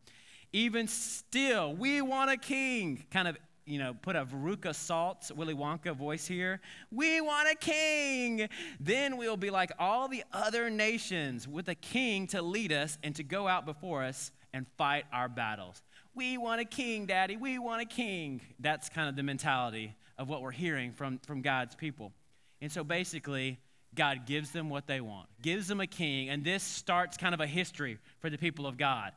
Even 0.52 0.88
still, 0.88 1.74
we 1.74 2.02
want 2.02 2.30
a 2.30 2.36
king. 2.36 3.04
Kind 3.10 3.28
of, 3.28 3.36
you 3.66 3.78
know, 3.78 3.94
put 3.94 4.16
a 4.16 4.24
Veruca 4.24 4.74
Salt, 4.74 5.30
Willy 5.34 5.54
Wonka 5.54 5.94
voice 5.94 6.26
here. 6.26 6.60
We 6.90 7.20
want 7.20 7.48
a 7.48 7.54
king. 7.54 8.48
Then 8.80 9.16
we'll 9.16 9.36
be 9.36 9.50
like 9.50 9.70
all 9.78 10.08
the 10.08 10.24
other 10.32 10.70
nations 10.70 11.46
with 11.46 11.68
a 11.68 11.74
king 11.74 12.26
to 12.28 12.42
lead 12.42 12.72
us 12.72 12.98
and 13.02 13.14
to 13.16 13.22
go 13.22 13.46
out 13.46 13.64
before 13.66 14.02
us 14.02 14.32
and 14.52 14.66
fight 14.76 15.04
our 15.12 15.28
battles. 15.28 15.82
We 16.14 16.36
want 16.36 16.60
a 16.60 16.64
king, 16.64 17.06
Daddy. 17.06 17.36
We 17.36 17.58
want 17.58 17.82
a 17.82 17.84
king. 17.84 18.40
That's 18.58 18.88
kind 18.88 19.08
of 19.08 19.14
the 19.14 19.22
mentality 19.22 19.94
of 20.18 20.28
what 20.28 20.42
we're 20.42 20.50
hearing 20.50 20.92
from, 20.92 21.18
from 21.26 21.40
God's 21.40 21.76
people. 21.76 22.12
And 22.60 22.70
so 22.70 22.82
basically, 22.82 23.58
God 23.94 24.26
gives 24.26 24.50
them 24.50 24.68
what 24.68 24.86
they 24.86 25.00
want, 25.00 25.28
gives 25.42 25.66
them 25.66 25.80
a 25.80 25.86
king, 25.86 26.28
and 26.28 26.44
this 26.44 26.62
starts 26.62 27.16
kind 27.16 27.34
of 27.34 27.40
a 27.40 27.46
history 27.46 27.98
for 28.20 28.30
the 28.30 28.38
people 28.38 28.66
of 28.66 28.76
God. 28.76 29.12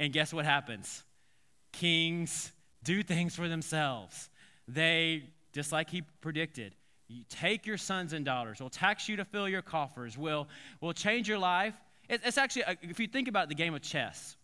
And 0.00 0.14
guess 0.14 0.32
what 0.32 0.46
happens? 0.46 1.04
Kings 1.72 2.52
do 2.82 3.02
things 3.02 3.36
for 3.36 3.48
themselves. 3.48 4.30
They, 4.66 5.24
just 5.52 5.72
like 5.72 5.90
he 5.90 6.02
predicted, 6.22 6.74
you 7.06 7.24
take 7.28 7.66
your 7.66 7.76
sons 7.76 8.14
and 8.14 8.24
daughters, 8.24 8.60
will 8.60 8.70
tax 8.70 9.08
you 9.10 9.16
to 9.16 9.26
fill 9.26 9.46
your 9.46 9.60
coffers, 9.60 10.16
will, 10.16 10.48
will 10.80 10.94
change 10.94 11.28
your 11.28 11.38
life. 11.38 11.74
It's 12.08 12.38
actually, 12.38 12.64
if 12.82 12.98
you 12.98 13.08
think 13.08 13.28
about 13.28 13.50
the 13.50 13.54
game 13.54 13.74
of 13.74 13.82
chess, 13.82 14.36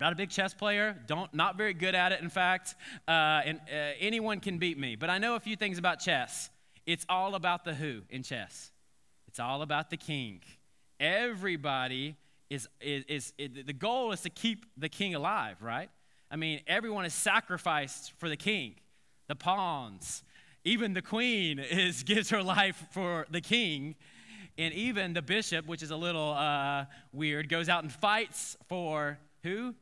not 0.00 0.12
a 0.12 0.16
big 0.16 0.30
chess 0.30 0.54
player, 0.54 0.96
don't, 1.06 1.32
not 1.34 1.58
very 1.58 1.74
good 1.74 1.94
at 1.94 2.12
it, 2.12 2.22
in 2.22 2.30
fact, 2.30 2.74
uh, 3.06 3.42
and 3.44 3.60
uh, 3.70 3.92
anyone 4.00 4.40
can 4.40 4.58
beat 4.58 4.78
me. 4.78 4.96
But 4.96 5.10
I 5.10 5.18
know 5.18 5.34
a 5.34 5.40
few 5.40 5.54
things 5.54 5.76
about 5.76 6.00
chess. 6.00 6.50
It's 6.86 7.04
all 7.10 7.34
about 7.34 7.64
the 7.64 7.74
who 7.74 8.02
in 8.08 8.22
chess. 8.22 8.70
It's 9.26 9.38
all 9.38 9.60
about 9.60 9.90
the 9.90 9.98
king. 9.98 10.40
Everybody 10.98 12.16
is, 12.50 12.68
is, 12.80 13.04
is, 13.08 13.32
is 13.38 13.64
the 13.66 13.72
goal 13.72 14.12
is 14.12 14.22
to 14.22 14.30
keep 14.30 14.66
the 14.76 14.88
king 14.88 15.14
alive, 15.14 15.56
right? 15.60 15.90
I 16.30 16.36
mean, 16.36 16.60
everyone 16.66 17.04
is 17.04 17.14
sacrificed 17.14 18.12
for 18.18 18.28
the 18.28 18.36
king, 18.36 18.74
the 19.28 19.34
pawns. 19.34 20.22
Even 20.64 20.92
the 20.92 21.02
queen 21.02 21.58
is, 21.70 22.02
gives 22.02 22.30
her 22.30 22.42
life 22.42 22.84
for 22.92 23.26
the 23.30 23.40
king. 23.40 23.94
And 24.56 24.74
even 24.74 25.12
the 25.12 25.22
bishop, 25.22 25.66
which 25.66 25.82
is 25.82 25.90
a 25.90 25.96
little 25.96 26.32
uh, 26.32 26.86
weird, 27.12 27.48
goes 27.48 27.68
out 27.68 27.84
and 27.84 27.92
fights 27.92 28.56
for 28.68 29.18
who? 29.42 29.74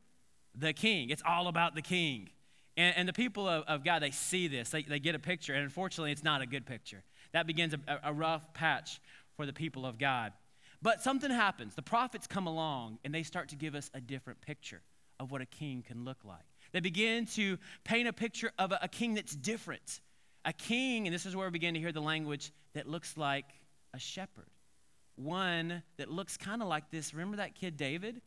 the 0.59 0.73
king. 0.73 1.09
It's 1.09 1.23
all 1.25 1.47
about 1.47 1.75
the 1.75 1.81
king. 1.81 2.29
And, 2.75 2.95
and 2.97 3.09
the 3.09 3.13
people 3.13 3.47
of, 3.47 3.63
of, 3.67 3.83
God, 3.83 4.01
they 4.01 4.11
see 4.11 4.47
this, 4.47 4.69
they, 4.69 4.83
they 4.83 4.99
get 4.99 5.15
a 5.15 5.19
picture, 5.19 5.53
and 5.53 5.63
unfortunately, 5.63 6.11
it's 6.11 6.23
not 6.23 6.41
a 6.41 6.45
good 6.45 6.65
picture. 6.65 7.03
That 7.33 7.47
begins 7.47 7.73
a, 7.73 7.99
a 8.03 8.13
rough 8.13 8.53
patch 8.53 8.99
for 9.35 9.45
the 9.45 9.53
people 9.53 9.85
of 9.85 9.97
God. 9.97 10.33
But 10.81 11.01
something 11.01 11.31
happens. 11.31 11.75
The 11.75 11.81
prophets 11.81 12.27
come 12.27 12.47
along, 12.47 12.99
and 13.03 13.13
they 13.13 13.23
start 13.23 13.49
to 13.49 13.55
give 13.55 13.75
us 13.75 13.89
a 13.93 14.01
different 14.01 14.41
picture 14.41 14.81
of 15.19 15.31
what 15.31 15.41
a 15.41 15.45
king 15.45 15.83
can 15.85 16.05
look 16.05 16.23
like. 16.23 16.45
They 16.71 16.79
begin 16.79 17.25
to 17.27 17.57
paint 17.83 18.07
a 18.07 18.13
picture 18.13 18.51
of 18.59 18.71
a, 18.71 18.79
a 18.83 18.87
king 18.87 19.15
that's 19.15 19.35
different. 19.35 20.01
A 20.45 20.53
king, 20.53 21.07
and 21.07 21.13
this 21.13 21.25
is 21.25 21.35
where 21.35 21.47
we 21.47 21.51
begin 21.51 21.73
to 21.73 21.79
hear 21.79 21.91
the 21.91 22.01
language 22.01 22.51
that 22.73 22.87
looks 22.87 23.17
like 23.17 23.45
a 23.93 23.99
shepherd. 23.99 24.49
One 25.15 25.81
that 25.97 26.11
looks 26.11 26.37
kind 26.37 26.61
of 26.61 26.67
like 26.67 26.91
this. 26.91 27.13
Remember 27.13 27.37
that 27.37 27.55
kid 27.55 27.75
David? 27.75 28.21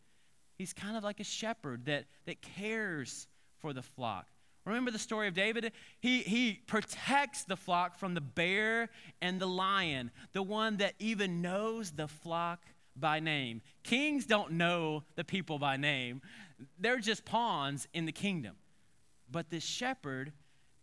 He's 0.59 0.73
kind 0.73 0.97
of 0.97 1.05
like 1.05 1.21
a 1.21 1.25
shepherd 1.25 1.87
that, 1.87 2.07
that 2.27 2.43
cares 2.43 3.29
for 3.59 3.73
the 3.73 3.83
flock. 3.83 4.27
Remember 4.71 4.91
the 4.91 4.99
story 4.99 5.29
of 5.29 5.35
David? 5.35 5.73
He, 6.01 6.21
he 6.21 6.61
protects 6.67 7.45
the 7.45 7.57
flock 7.57 7.99
from 7.99 8.15
the 8.15 8.21
bear 8.21 8.89
and 9.21 9.41
the 9.41 9.47
lion, 9.47 10.11
the 10.33 10.43
one 10.43 10.79
that 10.79 10.95
even 10.99 11.43
knows 11.43 11.91
the 11.91 12.09
flock 12.09 12.61
by 12.97 13.21
name. 13.21 13.63
Kings 13.83 14.27
don't 14.27 14.53
know 14.53 15.05
the 15.17 15.25
people 15.25 15.59
by 15.59 15.77
name, 15.77 16.23
they're 16.79 16.99
just 16.99 17.25
pawns 17.25 17.89
in 17.93 18.07
the 18.07 18.13
kingdom. 18.13 18.57
But 19.31 19.51
this 19.51 19.65
shepherd 19.65 20.33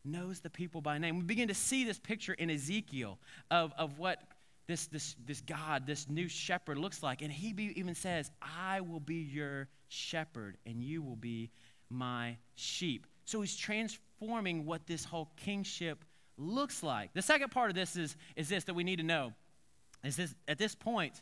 knows 0.05 0.39
the 0.39 0.49
people 0.49 0.81
by 0.81 0.97
name. 0.97 1.17
We 1.17 1.23
begin 1.23 1.49
to 1.49 1.53
see 1.53 1.83
this 1.83 1.99
picture 1.99 2.33
in 2.33 2.49
Ezekiel 2.49 3.19
of, 3.51 3.73
of 3.77 3.99
what 3.99 4.19
this, 4.67 4.87
this, 4.87 5.15
this 5.25 5.41
God, 5.41 5.85
this 5.85 6.09
new 6.09 6.27
shepherd 6.27 6.77
looks 6.77 7.03
like. 7.03 7.21
And 7.21 7.31
he 7.31 7.53
be, 7.53 7.77
even 7.79 7.95
says, 7.95 8.31
I 8.41 8.81
will 8.81 8.99
be 8.99 9.15
your 9.15 9.67
shepherd, 9.89 10.57
and 10.65 10.81
you 10.81 11.01
will 11.01 11.15
be 11.15 11.51
my 11.89 12.37
sheep. 12.55 13.07
So 13.27 13.41
he's 13.41 13.57
transforming 13.57 14.65
what 14.65 14.87
this 14.87 15.03
whole 15.03 15.29
kingship 15.35 16.05
looks 16.37 16.81
like. 16.81 17.13
The 17.13 17.21
second 17.21 17.49
part 17.49 17.69
of 17.69 17.75
this 17.75 17.97
is, 17.97 18.15
is 18.37 18.47
this 18.47 18.63
that 18.63 18.73
we 18.73 18.85
need 18.85 18.99
to 18.99 19.03
know 19.03 19.33
is 20.03 20.15
this 20.15 20.33
at 20.47 20.57
this 20.57 20.75
point, 20.75 21.21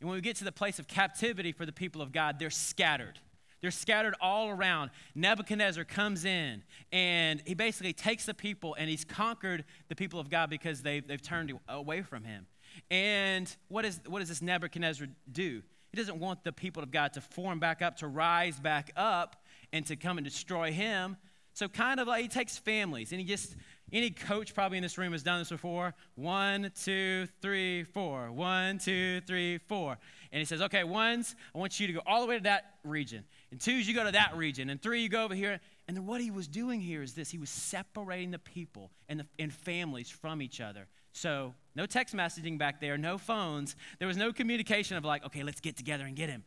and 0.00 0.08
when 0.08 0.16
we 0.16 0.22
get 0.22 0.34
to 0.36 0.44
the 0.44 0.50
place 0.50 0.80
of 0.80 0.88
captivity 0.88 1.52
for 1.52 1.64
the 1.64 1.72
people 1.72 2.02
of 2.02 2.10
God, 2.10 2.40
they're 2.40 2.50
scattered. 2.50 3.20
They're 3.60 3.70
scattered 3.70 4.16
all 4.20 4.48
around. 4.48 4.90
Nebuchadnezzar 5.14 5.84
comes 5.84 6.24
in 6.24 6.64
and 6.90 7.40
he 7.46 7.54
basically 7.54 7.92
takes 7.92 8.26
the 8.26 8.34
people 8.34 8.74
and 8.76 8.90
he's 8.90 9.04
conquered 9.04 9.64
the 9.88 9.94
people 9.94 10.18
of 10.18 10.28
God 10.28 10.50
because 10.50 10.82
they've, 10.82 11.06
they've 11.06 11.22
turned 11.22 11.52
away 11.68 12.02
from 12.02 12.24
him. 12.24 12.46
And 12.90 13.54
what, 13.68 13.84
is, 13.84 14.00
what 14.06 14.18
does 14.18 14.28
this 14.28 14.42
Nebuchadnezzar 14.42 15.06
do? 15.30 15.62
He 15.92 15.96
doesn't 15.96 16.18
want 16.18 16.42
the 16.42 16.52
people 16.52 16.82
of 16.82 16.90
God 16.90 17.12
to 17.14 17.20
form 17.20 17.60
back 17.60 17.80
up, 17.82 17.96
to 17.98 18.08
rise 18.08 18.58
back 18.58 18.90
up, 18.96 19.36
and 19.72 19.86
to 19.86 19.96
come 19.96 20.18
and 20.18 20.24
destroy 20.24 20.72
him. 20.72 21.16
So, 21.56 21.68
kind 21.68 22.00
of 22.00 22.06
like 22.06 22.22
he 22.22 22.28
takes 22.28 22.58
families 22.58 23.12
and 23.12 23.20
he 23.20 23.26
just, 23.26 23.56
any 23.92 24.10
coach 24.10 24.54
probably 24.54 24.78
in 24.78 24.82
this 24.82 24.98
room 24.98 25.12
has 25.12 25.22
done 25.22 25.38
this 25.38 25.48
before. 25.48 25.94
One, 26.14 26.70
two, 26.78 27.26
three, 27.40 27.82
four. 27.82 28.30
One, 28.30 28.78
two, 28.78 29.20
three, 29.22 29.58
four. 29.58 29.96
And 30.32 30.38
he 30.38 30.44
says, 30.44 30.60
okay, 30.62 30.84
ones, 30.84 31.34
I 31.54 31.58
want 31.58 31.80
you 31.80 31.86
to 31.86 31.92
go 31.94 32.02
all 32.06 32.20
the 32.20 32.26
way 32.26 32.36
to 32.36 32.42
that 32.44 32.74
region. 32.84 33.24
And 33.50 33.60
twos, 33.60 33.88
you 33.88 33.94
go 33.94 34.04
to 34.04 34.12
that 34.12 34.36
region. 34.36 34.70
And 34.70 34.80
three, 34.80 35.00
you 35.00 35.08
go 35.08 35.24
over 35.24 35.34
here. 35.34 35.58
And 35.88 35.96
then 35.96 36.04
what 36.06 36.20
he 36.20 36.30
was 36.30 36.46
doing 36.46 36.80
here 36.80 37.02
is 37.02 37.14
this 37.14 37.30
he 37.30 37.38
was 37.38 37.50
separating 37.50 38.30
the 38.30 38.38
people 38.38 38.90
and, 39.08 39.20
the, 39.20 39.26
and 39.38 39.52
families 39.52 40.10
from 40.10 40.42
each 40.42 40.60
other 40.60 40.86
so, 41.16 41.54
no 41.74 41.86
text 41.86 42.14
messaging 42.14 42.58
back 42.58 42.78
there, 42.78 42.98
no 42.98 43.16
phones. 43.16 43.74
There 43.98 44.06
was 44.06 44.18
no 44.18 44.34
communication 44.34 44.98
of 44.98 45.04
like, 45.06 45.24
okay, 45.24 45.42
let's 45.42 45.60
get 45.60 45.74
together 45.74 46.04
and 46.04 46.14
get 46.14 46.28
him. 46.28 46.44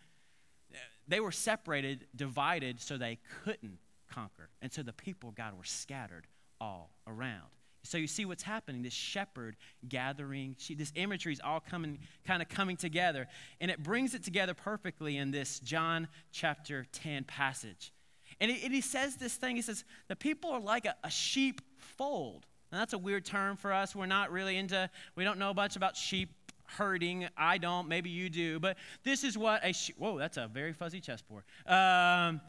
They 1.07 1.19
were 1.19 1.31
separated, 1.31 2.05
divided, 2.15 2.79
so 2.79 2.95
they 2.95 3.17
couldn't 3.43 3.79
conquer. 4.09 4.49
And 4.61 4.71
so 4.71 4.83
the 4.83 4.93
people 4.93 5.29
of 5.29 5.35
God 5.35 5.57
were 5.57 5.63
scattered 5.63 6.27
all 6.59 6.91
around. 7.07 7.47
So 7.83 7.97
you 7.97 8.07
see 8.07 8.25
what's 8.25 8.43
happening 8.43 8.81
this 8.81 8.93
shepherd 8.93 9.55
gathering, 9.87 10.55
this 10.75 10.91
imagery 10.95 11.33
is 11.33 11.41
all 11.43 11.59
coming, 11.59 11.99
kind 12.25 12.41
of 12.41 12.49
coming 12.49 12.75
together. 12.75 13.27
And 13.61 13.71
it 13.71 13.81
brings 13.81 14.13
it 14.13 14.23
together 14.23 14.53
perfectly 14.53 15.17
in 15.17 15.31
this 15.31 15.59
John 15.59 16.07
chapter 16.31 16.85
10 16.91 17.23
passage. 17.23 17.93
And, 18.41 18.51
and 18.51 18.73
he 18.73 18.81
says 18.81 19.15
this 19.15 19.35
thing 19.35 19.55
he 19.55 19.61
says, 19.61 19.83
the 20.07 20.15
people 20.15 20.51
are 20.51 20.59
like 20.59 20.85
a, 20.85 20.95
a 21.03 21.09
sheep 21.09 21.61
fold. 21.77 22.45
And 22.71 22.79
that's 22.79 22.93
a 22.93 22.97
weird 22.97 23.25
term 23.25 23.55
for 23.55 23.73
us. 23.73 23.95
We're 23.95 24.05
not 24.05 24.31
really 24.31 24.57
into, 24.57 24.89
we 25.15 25.23
don't 25.23 25.39
know 25.39 25.53
much 25.53 25.75
about 25.75 25.95
sheep 25.95 26.29
herding. 26.65 27.27
I 27.35 27.57
don't, 27.57 27.87
maybe 27.87 28.09
you 28.09 28.29
do. 28.29 28.59
But 28.59 28.77
this 29.03 29.23
is 29.23 29.37
what 29.37 29.65
a 29.65 29.73
whoa, 29.97 30.17
that's 30.17 30.37
a 30.37 30.47
very 30.47 30.73
fuzzy 30.73 30.99
chessboard. 30.99 31.43
Um, 31.65 32.41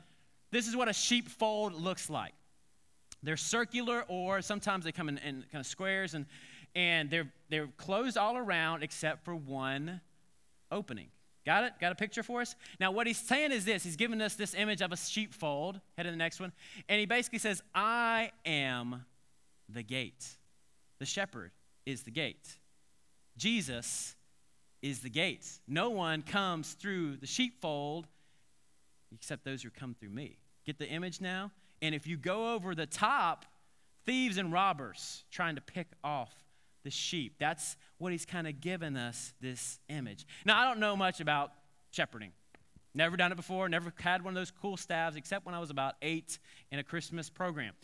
this 0.50 0.66
is 0.66 0.76
what 0.76 0.88
a 0.88 0.92
sheepfold 0.92 1.74
looks 1.74 2.10
like. 2.10 2.34
They're 3.22 3.36
circular, 3.36 4.04
or 4.08 4.40
sometimes 4.40 4.84
they 4.84 4.92
come 4.92 5.08
in, 5.08 5.18
in 5.18 5.44
kind 5.52 5.60
of 5.60 5.66
squares, 5.66 6.14
and, 6.14 6.26
and 6.74 7.10
they're, 7.10 7.30
they're 7.50 7.68
closed 7.76 8.16
all 8.16 8.36
around 8.36 8.82
except 8.82 9.24
for 9.24 9.34
one 9.34 10.00
opening. 10.70 11.08
Got 11.46 11.64
it? 11.64 11.72
Got 11.80 11.92
a 11.92 11.94
picture 11.94 12.22
for 12.22 12.40
us? 12.40 12.54
Now, 12.78 12.90
what 12.90 13.06
he's 13.06 13.18
saying 13.18 13.52
is 13.52 13.64
this 13.64 13.82
He's 13.82 13.96
giving 13.96 14.20
us 14.20 14.34
this 14.34 14.54
image 14.54 14.82
of 14.82 14.92
a 14.92 14.96
sheepfold. 14.96 15.80
Head 15.96 16.04
to 16.04 16.10
the 16.10 16.16
next 16.16 16.40
one. 16.40 16.52
And 16.88 17.00
he 17.00 17.06
basically 17.06 17.38
says, 17.38 17.62
I 17.74 18.32
am 18.44 19.04
the 19.68 19.82
gate. 19.82 20.26
The 20.98 21.06
shepherd 21.06 21.52
is 21.86 22.02
the 22.02 22.10
gate. 22.10 22.58
Jesus 23.36 24.14
is 24.82 25.00
the 25.00 25.10
gate. 25.10 25.46
No 25.66 25.90
one 25.90 26.22
comes 26.22 26.74
through 26.74 27.16
the 27.16 27.26
sheepfold 27.26 28.06
except 29.12 29.44
those 29.44 29.62
who 29.62 29.70
come 29.70 29.94
through 29.98 30.10
me. 30.10 30.36
Get 30.64 30.78
the 30.78 30.88
image 30.88 31.20
now? 31.20 31.50
And 31.82 31.94
if 31.94 32.06
you 32.06 32.16
go 32.16 32.54
over 32.54 32.74
the 32.74 32.86
top, 32.86 33.46
thieves 34.06 34.36
and 34.36 34.52
robbers 34.52 35.24
trying 35.30 35.54
to 35.54 35.60
pick 35.60 35.88
off 36.04 36.32
the 36.84 36.90
sheep. 36.90 37.36
That's 37.38 37.76
what 37.98 38.12
he's 38.12 38.24
kind 38.24 38.46
of 38.46 38.60
given 38.60 38.96
us 38.96 39.34
this 39.40 39.78
image. 39.88 40.26
Now, 40.44 40.60
I 40.60 40.64
don't 40.64 40.80
know 40.80 40.96
much 40.96 41.20
about 41.20 41.52
shepherding. 41.90 42.32
Never 42.94 43.16
done 43.16 43.30
it 43.30 43.36
before, 43.36 43.68
never 43.68 43.92
had 44.00 44.24
one 44.24 44.32
of 44.32 44.40
those 44.40 44.50
cool 44.50 44.76
staves 44.76 45.16
except 45.16 45.46
when 45.46 45.54
I 45.54 45.60
was 45.60 45.70
about 45.70 45.94
eight 46.02 46.38
in 46.72 46.78
a 46.78 46.82
Christmas 46.82 47.30
program. 47.30 47.74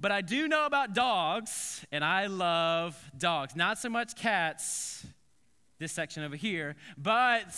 But 0.00 0.10
I 0.10 0.20
do 0.20 0.48
know 0.48 0.66
about 0.66 0.94
dogs, 0.94 1.86
and 1.92 2.04
I 2.04 2.26
love 2.26 2.98
dogs. 3.16 3.54
Not 3.54 3.78
so 3.78 3.88
much 3.88 4.16
cats, 4.16 5.06
this 5.78 5.92
section 5.92 6.24
over 6.24 6.34
here, 6.34 6.74
but 6.98 7.54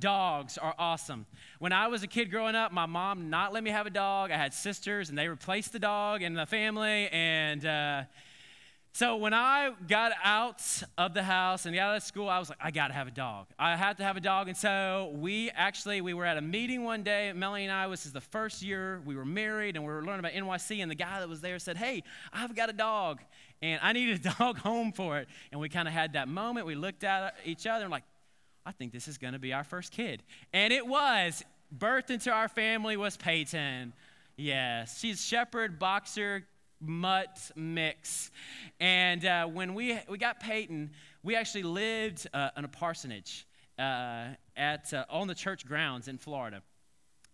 dogs 0.00 0.58
are 0.58 0.74
awesome. 0.78 1.26
When 1.58 1.72
I 1.72 1.88
was 1.88 2.02
a 2.02 2.06
kid 2.06 2.30
growing 2.30 2.54
up, 2.54 2.72
my 2.72 2.86
mom 2.86 3.30
not 3.30 3.52
let 3.52 3.62
me 3.62 3.70
have 3.70 3.86
a 3.86 3.90
dog. 3.90 4.30
I 4.30 4.36
had 4.36 4.54
sisters, 4.54 5.08
and 5.08 5.18
they 5.18 5.28
replaced 5.28 5.72
the 5.72 5.78
dog 5.78 6.22
in 6.22 6.34
the 6.34 6.46
family, 6.46 7.08
and 7.10 7.64
uh, 7.64 8.02
So 8.96 9.16
when 9.16 9.34
I 9.34 9.72
got 9.88 10.12
out 10.22 10.62
of 10.96 11.14
the 11.14 11.22
house 11.24 11.66
and 11.66 11.74
got 11.74 11.90
out 11.90 11.96
of 11.96 12.04
school, 12.04 12.28
I 12.28 12.38
was 12.38 12.48
like, 12.48 12.58
I 12.62 12.70
got 12.70 12.88
to 12.88 12.94
have 12.94 13.08
a 13.08 13.10
dog. 13.10 13.48
I 13.58 13.74
had 13.74 13.96
to 13.96 14.04
have 14.04 14.16
a 14.16 14.20
dog. 14.20 14.46
And 14.46 14.56
so 14.56 15.12
we 15.16 15.50
actually, 15.50 16.00
we 16.00 16.14
were 16.14 16.24
at 16.24 16.36
a 16.36 16.40
meeting 16.40 16.84
one 16.84 17.02
day. 17.02 17.32
Melanie 17.34 17.64
and 17.64 17.72
I, 17.72 17.88
this 17.88 18.06
is 18.06 18.12
the 18.12 18.20
first 18.20 18.62
year 18.62 19.02
we 19.04 19.16
were 19.16 19.24
married 19.24 19.74
and 19.74 19.84
we 19.84 19.92
were 19.92 20.04
learning 20.04 20.20
about 20.20 20.30
NYC. 20.30 20.80
And 20.80 20.88
the 20.88 20.94
guy 20.94 21.18
that 21.18 21.28
was 21.28 21.40
there 21.40 21.58
said, 21.58 21.76
hey, 21.76 22.04
I've 22.32 22.54
got 22.54 22.70
a 22.70 22.72
dog 22.72 23.18
and 23.60 23.80
I 23.82 23.94
need 23.94 24.10
a 24.10 24.30
dog 24.38 24.58
home 24.58 24.92
for 24.92 25.18
it. 25.18 25.26
And 25.50 25.60
we 25.60 25.68
kind 25.68 25.88
of 25.88 25.94
had 25.94 26.12
that 26.12 26.28
moment. 26.28 26.64
We 26.64 26.76
looked 26.76 27.02
at 27.02 27.34
each 27.44 27.66
other 27.66 27.82
and 27.82 27.90
like, 27.90 28.04
I 28.66 28.72
think 28.72 28.92
this 28.92 29.08
is 29.08 29.18
going 29.18 29.34
to 29.34 29.38
be 29.38 29.52
our 29.52 29.64
first 29.64 29.92
kid. 29.92 30.22
And 30.52 30.72
it 30.72 30.86
was. 30.86 31.42
Birthed 31.76 32.10
into 32.10 32.30
our 32.30 32.48
family 32.48 32.96
was 32.96 33.16
Peyton. 33.16 33.92
Yes, 34.36 35.00
she's 35.00 35.24
shepherd, 35.24 35.78
boxer, 35.78 36.46
mutt 36.80 37.50
mix. 37.56 38.30
And 38.80 39.24
uh, 39.24 39.46
when 39.46 39.74
we, 39.74 39.98
we 40.08 40.18
got 40.18 40.40
Peyton, 40.40 40.90
we 41.22 41.36
actually 41.36 41.64
lived 41.64 42.26
uh, 42.32 42.50
in 42.56 42.64
a 42.64 42.68
parsonage 42.68 43.46
uh, 43.78 44.28
at, 44.56 44.92
uh, 44.92 45.04
on 45.10 45.26
the 45.26 45.34
church 45.34 45.66
grounds 45.66 46.08
in 46.08 46.18
Florida. 46.18 46.62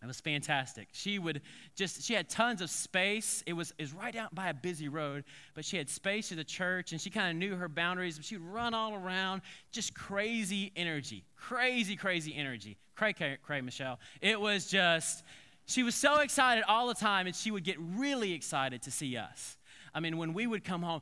It 0.02 0.06
was 0.06 0.20
fantastic. 0.20 0.88
She 0.92 1.18
would 1.18 1.42
just, 1.76 2.02
she 2.02 2.14
had 2.14 2.30
tons 2.30 2.62
of 2.62 2.70
space. 2.70 3.42
It 3.46 3.52
was, 3.52 3.72
it 3.78 3.82
was 3.82 3.92
right 3.92 4.16
out 4.16 4.34
by 4.34 4.48
a 4.48 4.54
busy 4.54 4.88
road, 4.88 5.24
but 5.54 5.64
she 5.64 5.76
had 5.76 5.90
space 5.90 6.30
to 6.30 6.34
the 6.34 6.44
church 6.44 6.92
and 6.92 7.00
she 7.00 7.10
kind 7.10 7.30
of 7.30 7.36
knew 7.36 7.54
her 7.56 7.68
boundaries. 7.68 8.16
But 8.16 8.24
She'd 8.24 8.40
run 8.40 8.72
all 8.72 8.94
around, 8.94 9.42
just 9.72 9.94
crazy 9.94 10.72
energy, 10.74 11.24
crazy, 11.36 11.96
crazy 11.96 12.34
energy. 12.34 12.78
Cray, 12.96 13.12
cray, 13.12 13.38
cray, 13.42 13.60
Michelle. 13.60 13.98
It 14.22 14.40
was 14.40 14.66
just, 14.66 15.22
she 15.66 15.82
was 15.82 15.94
so 15.94 16.20
excited 16.20 16.64
all 16.66 16.88
the 16.88 16.94
time, 16.94 17.26
and 17.26 17.34
she 17.34 17.50
would 17.50 17.64
get 17.64 17.76
really 17.78 18.32
excited 18.32 18.82
to 18.82 18.90
see 18.90 19.16
us. 19.16 19.56
I 19.94 20.00
mean, 20.00 20.18
when 20.18 20.34
we 20.34 20.46
would 20.46 20.64
come 20.64 20.82
home, 20.82 21.00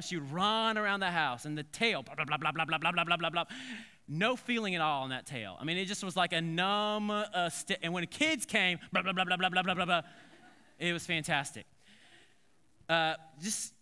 she 0.00 0.16
would 0.16 0.30
run 0.30 0.78
around 0.78 1.00
the 1.00 1.10
house, 1.10 1.44
and 1.44 1.56
the 1.56 1.62
tail, 1.64 2.02
blah, 2.02 2.14
blah, 2.14 2.24
blah, 2.24 2.36
blah, 2.38 2.52
blah, 2.52 2.64
blah, 2.64 2.78
blah, 2.78 3.04
blah, 3.04 3.16
blah, 3.16 3.30
blah. 3.30 3.44
No 4.14 4.36
feeling 4.36 4.74
at 4.74 4.82
all 4.82 5.04
in 5.04 5.10
that 5.10 5.24
tail. 5.24 5.56
I 5.58 5.64
mean, 5.64 5.78
it 5.78 5.86
just 5.86 6.04
was 6.04 6.16
like 6.16 6.34
a 6.34 6.42
numb, 6.42 7.10
uh, 7.10 7.48
st- 7.48 7.78
and 7.82 7.94
when 7.94 8.06
kids 8.06 8.44
came, 8.44 8.78
blah, 8.92 9.00
blah, 9.00 9.14
blah, 9.14 9.24
blah, 9.24 9.38
blah, 9.38 9.48
blah, 9.48 9.62
blah, 9.62 9.84
blah. 9.86 10.02
It 10.78 10.92
was 10.92 11.06
fantastic. 11.06 11.64
Uh, 12.90 13.14
just 13.40 13.72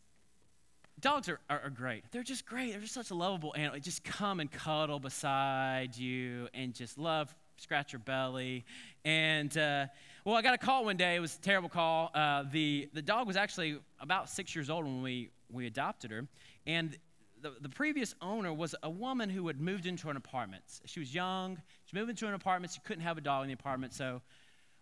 dogs 1.00 1.28
are, 1.28 1.40
are, 1.50 1.62
are, 1.62 1.70
great. 1.70 2.04
They're 2.12 2.22
just 2.22 2.46
great. 2.46 2.70
They're 2.70 2.80
just 2.80 2.94
such 2.94 3.10
a 3.10 3.14
lovable 3.14 3.52
animal. 3.56 3.80
Just 3.80 4.04
come 4.04 4.38
and 4.38 4.49
cuddle 4.49 5.00
beside 5.00 5.96
you 5.96 6.46
and 6.54 6.75
just 6.75 6.96
love 6.96 7.34
scratch 7.56 7.92
your 7.92 7.99
belly. 7.99 8.64
And 9.04 9.56
uh, 9.58 9.87
well, 10.25 10.37
I 10.37 10.42
got 10.42 10.54
a 10.54 10.58
call 10.58 10.84
one 10.84 10.96
day. 10.96 11.16
It 11.16 11.20
was 11.20 11.34
a 11.34 11.40
terrible 11.40 11.68
call. 11.68 12.12
Uh, 12.14 12.44
the 12.52 12.88
the 12.94 13.02
dog 13.02 13.26
was 13.26 13.37
actually 13.37 13.80
about 13.99 14.30
six 14.30 14.54
years 14.54 14.70
old 14.70 14.84
when 14.84 15.02
we 15.02 15.30
we 15.50 15.66
adopted 15.66 16.12
her, 16.12 16.28
and 16.66 16.96
the, 17.42 17.54
the 17.61 17.68
previous 17.68 18.14
owner 18.20 18.52
was 18.52 18.75
a 18.82 18.90
woman 18.90 19.30
who 19.30 19.47
had 19.47 19.61
moved 19.61 19.87
into 19.87 20.11
an 20.11 20.16
apartment. 20.16 20.62
She 20.85 21.00
was 21.00 21.14
young. 21.14 21.61
She 21.87 21.97
moved 21.97 22.11
into 22.11 22.26
an 22.26 22.35
apartment. 22.35 22.73
She 22.73 22.80
couldn't 22.80 23.02
have 23.02 23.18
a 23.18 23.20
dog 23.20 23.42
in 23.42 23.49
the 23.49 23.54
apartment, 23.54 23.92
so 23.92 24.20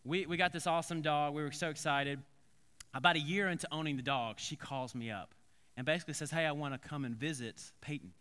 we 0.05 0.27
we 0.27 0.37
got 0.37 0.53
this 0.53 0.67
awesome 0.67 1.03
dog. 1.03 1.35
We 1.35 1.43
were 1.43 1.53
so 1.53 1.69
excited. 1.69 2.21
About 2.95 3.17
a 3.17 3.21
year 3.21 3.49
into 3.49 3.69
owning 3.71 3.97
the 3.97 4.03
dog, 4.03 4.41
she 4.41 4.57
calls 4.57 4.95
me 4.95 5.11
up 5.11 5.35
and 5.77 5.85
basically 5.85 6.15
says, 6.15 6.31
"Hey, 6.31 6.47
I 6.47 6.53
want 6.53 6.81
to 6.81 6.89
come 6.89 7.05
and 7.05 7.15
visit 7.15 7.63
Peyton." 7.81 8.13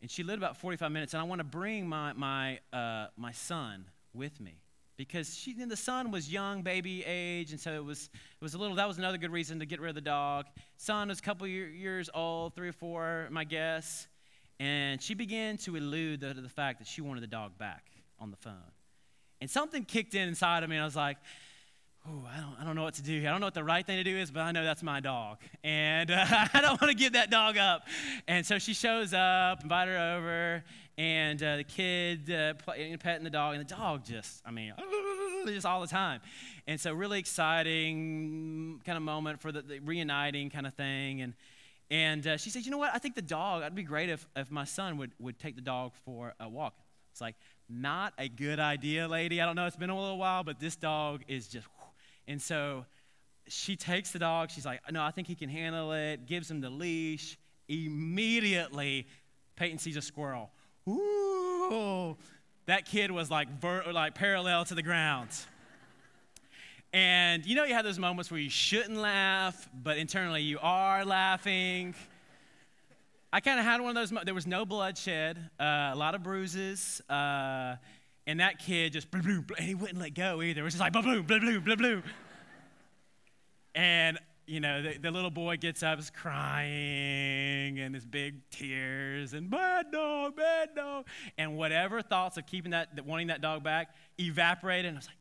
And 0.00 0.10
she 0.10 0.22
lived 0.22 0.38
about 0.38 0.56
45 0.56 0.92
minutes, 0.92 1.14
and 1.14 1.20
I 1.20 1.24
want 1.24 1.40
to 1.40 1.44
bring 1.44 1.88
my, 1.88 2.12
my, 2.12 2.60
uh, 2.72 3.08
my 3.16 3.32
son 3.32 3.86
with 4.14 4.40
me 4.40 4.60
because 4.98 5.34
she, 5.34 5.54
the 5.54 5.76
son 5.76 6.10
was 6.10 6.30
young, 6.30 6.62
baby 6.62 7.04
age, 7.06 7.52
and 7.52 7.60
so 7.60 7.72
it 7.72 7.84
was, 7.84 8.10
it 8.12 8.44
was 8.44 8.54
a 8.54 8.58
little, 8.58 8.76
that 8.76 8.88
was 8.88 8.98
another 8.98 9.16
good 9.16 9.30
reason 9.30 9.60
to 9.60 9.64
get 9.64 9.80
rid 9.80 9.88
of 9.90 9.94
the 9.94 10.00
dog. 10.00 10.46
Son 10.76 11.08
was 11.08 11.20
a 11.20 11.22
couple 11.22 11.46
years 11.46 12.10
old, 12.12 12.54
three 12.54 12.68
or 12.68 12.72
four, 12.72 13.28
my 13.30 13.44
guess, 13.44 14.08
and 14.58 15.00
she 15.00 15.14
began 15.14 15.56
to 15.56 15.76
elude 15.76 16.20
to 16.20 16.34
the 16.34 16.48
fact 16.48 16.80
that 16.80 16.88
she 16.88 17.00
wanted 17.00 17.22
the 17.22 17.28
dog 17.28 17.56
back 17.56 17.84
on 18.18 18.32
the 18.32 18.36
phone. 18.36 18.72
And 19.40 19.48
something 19.48 19.84
kicked 19.84 20.16
in 20.16 20.28
inside 20.28 20.64
of 20.64 20.68
me, 20.68 20.74
and 20.74 20.82
I 20.82 20.84
was 20.84 20.96
like, 20.96 21.18
oh, 22.08 22.24
I 22.34 22.40
don't, 22.40 22.56
I 22.60 22.64
don't 22.64 22.74
know 22.74 22.82
what 22.82 22.94
to 22.94 23.02
do. 23.02 23.20
Here. 23.20 23.28
I 23.28 23.32
don't 23.32 23.40
know 23.40 23.46
what 23.46 23.54
the 23.54 23.62
right 23.62 23.86
thing 23.86 23.98
to 23.98 24.04
do 24.04 24.16
is, 24.16 24.32
but 24.32 24.40
I 24.40 24.50
know 24.50 24.64
that's 24.64 24.82
my 24.82 24.98
dog. 24.98 25.38
And 25.62 26.10
uh, 26.10 26.24
I 26.52 26.60
don't 26.60 26.80
want 26.80 26.90
to 26.90 26.94
give 26.94 27.12
that 27.12 27.30
dog 27.30 27.56
up. 27.56 27.86
And 28.26 28.44
so 28.44 28.58
she 28.58 28.74
shows 28.74 29.14
up, 29.14 29.62
invite 29.62 29.86
her 29.86 30.16
over, 30.16 30.64
and 30.98 31.42
uh, 31.42 31.56
the 31.56 31.64
kid 31.64 32.30
uh, 32.30 32.52
petting 32.98 33.24
the 33.24 33.30
dog, 33.30 33.54
and 33.54 33.64
the 33.64 33.74
dog 33.74 34.04
just, 34.04 34.42
I 34.44 34.50
mean, 34.50 34.74
just 35.46 35.64
all 35.64 35.80
the 35.80 35.86
time. 35.86 36.20
And 36.66 36.78
so 36.78 36.92
really 36.92 37.18
exciting 37.18 38.82
kind 38.84 38.96
of 38.96 39.02
moment 39.02 39.40
for 39.40 39.50
the, 39.50 39.62
the 39.62 39.78
reuniting 39.78 40.50
kind 40.50 40.66
of 40.66 40.74
thing. 40.74 41.22
And, 41.22 41.34
and 41.90 42.26
uh, 42.26 42.36
she 42.36 42.50
said, 42.50 42.66
you 42.66 42.70
know 42.70 42.78
what? 42.78 42.90
I 42.92 42.98
think 42.98 43.14
the 43.14 43.22
dog, 43.22 43.62
it'd 43.62 43.74
be 43.74 43.82
great 43.82 44.10
if, 44.10 44.26
if 44.36 44.50
my 44.50 44.64
son 44.64 44.98
would, 44.98 45.12
would 45.18 45.38
take 45.38 45.54
the 45.54 45.62
dog 45.62 45.92
for 46.04 46.34
a 46.38 46.48
walk. 46.48 46.74
It's 47.12 47.20
like, 47.22 47.36
not 47.70 48.12
a 48.18 48.28
good 48.28 48.58
idea, 48.58 49.08
lady. 49.08 49.40
I 49.40 49.46
don't 49.46 49.56
know, 49.56 49.66
it's 49.66 49.76
been 49.76 49.90
a 49.90 49.98
little 49.98 50.18
while, 50.18 50.42
but 50.42 50.58
this 50.58 50.76
dog 50.76 51.22
is 51.28 51.48
just 51.48 51.66
and 52.28 52.40
so 52.40 52.84
she 53.48 53.74
takes 53.74 54.12
the 54.12 54.18
dog. 54.18 54.50
She's 54.50 54.66
like, 54.66 54.80
no, 54.92 55.02
I 55.02 55.10
think 55.10 55.26
he 55.26 55.34
can 55.34 55.48
handle 55.48 55.92
it, 55.92 56.26
gives 56.26 56.50
him 56.50 56.60
the 56.60 56.70
leash. 56.70 57.38
Immediately, 57.68 59.06
Peyton 59.56 59.78
sees 59.78 59.96
a 59.96 60.02
squirrel. 60.02 60.50
Ooh, 60.88 62.16
that 62.66 62.84
kid 62.86 63.10
was 63.10 63.30
like, 63.30 63.48
ver- 63.60 63.92
like 63.92 64.14
parallel 64.14 64.64
to 64.64 64.74
the 64.74 64.82
ground. 64.82 65.28
And 66.92 67.44
you 67.44 67.54
know, 67.54 67.64
you 67.64 67.74
have 67.74 67.84
those 67.84 67.98
moments 67.98 68.30
where 68.30 68.40
you 68.40 68.50
shouldn't 68.50 68.96
laugh, 68.96 69.68
but 69.82 69.98
internally 69.98 70.42
you 70.42 70.58
are 70.60 71.04
laughing. 71.04 71.94
I 73.30 73.40
kind 73.40 73.58
of 73.58 73.66
had 73.66 73.80
one 73.82 73.90
of 73.90 73.94
those. 73.94 74.10
Mo- 74.10 74.22
there 74.24 74.34
was 74.34 74.46
no 74.46 74.64
bloodshed, 74.64 75.38
uh, 75.60 75.90
a 75.92 75.96
lot 75.96 76.14
of 76.14 76.22
bruises. 76.22 77.02
Uh, 77.10 77.76
and 78.26 78.40
that 78.40 78.58
kid 78.58 78.92
just, 78.92 79.10
blah, 79.10 79.20
blah, 79.20 79.40
blah, 79.40 79.56
and 79.58 79.66
he 79.66 79.74
wouldn't 79.74 79.98
let 79.98 80.14
go 80.14 80.42
either. 80.42 80.60
It 80.60 80.64
was 80.64 80.74
just 80.74 80.80
like, 80.80 80.92
blah, 80.92 81.02
blah, 81.02 81.20
blah, 81.20 81.38
blah, 81.38 81.58
blah, 81.58 81.76
blah. 81.76 82.00
And, 83.74 84.18
you 84.48 84.60
know, 84.60 84.82
the, 84.82 84.98
the 84.98 85.10
little 85.10 85.30
boy 85.30 85.56
gets 85.56 85.82
up, 85.82 85.98
is 85.98 86.10
crying, 86.10 87.78
and 87.78 87.94
his 87.94 88.06
big 88.06 88.36
tears, 88.50 89.34
and 89.34 89.50
bad 89.50 89.92
dog, 89.92 90.36
bad 90.36 90.70
dog. 90.74 91.06
And 91.36 91.56
whatever 91.56 92.02
thoughts 92.02 92.36
of 92.36 92.46
keeping 92.46 92.70
that, 92.72 93.04
wanting 93.04 93.28
that 93.28 93.40
dog 93.40 93.62
back, 93.62 93.94
evaporated. 94.18 94.86
And 94.86 94.96
I 94.96 94.98
was 94.98 95.06
like, 95.06 95.16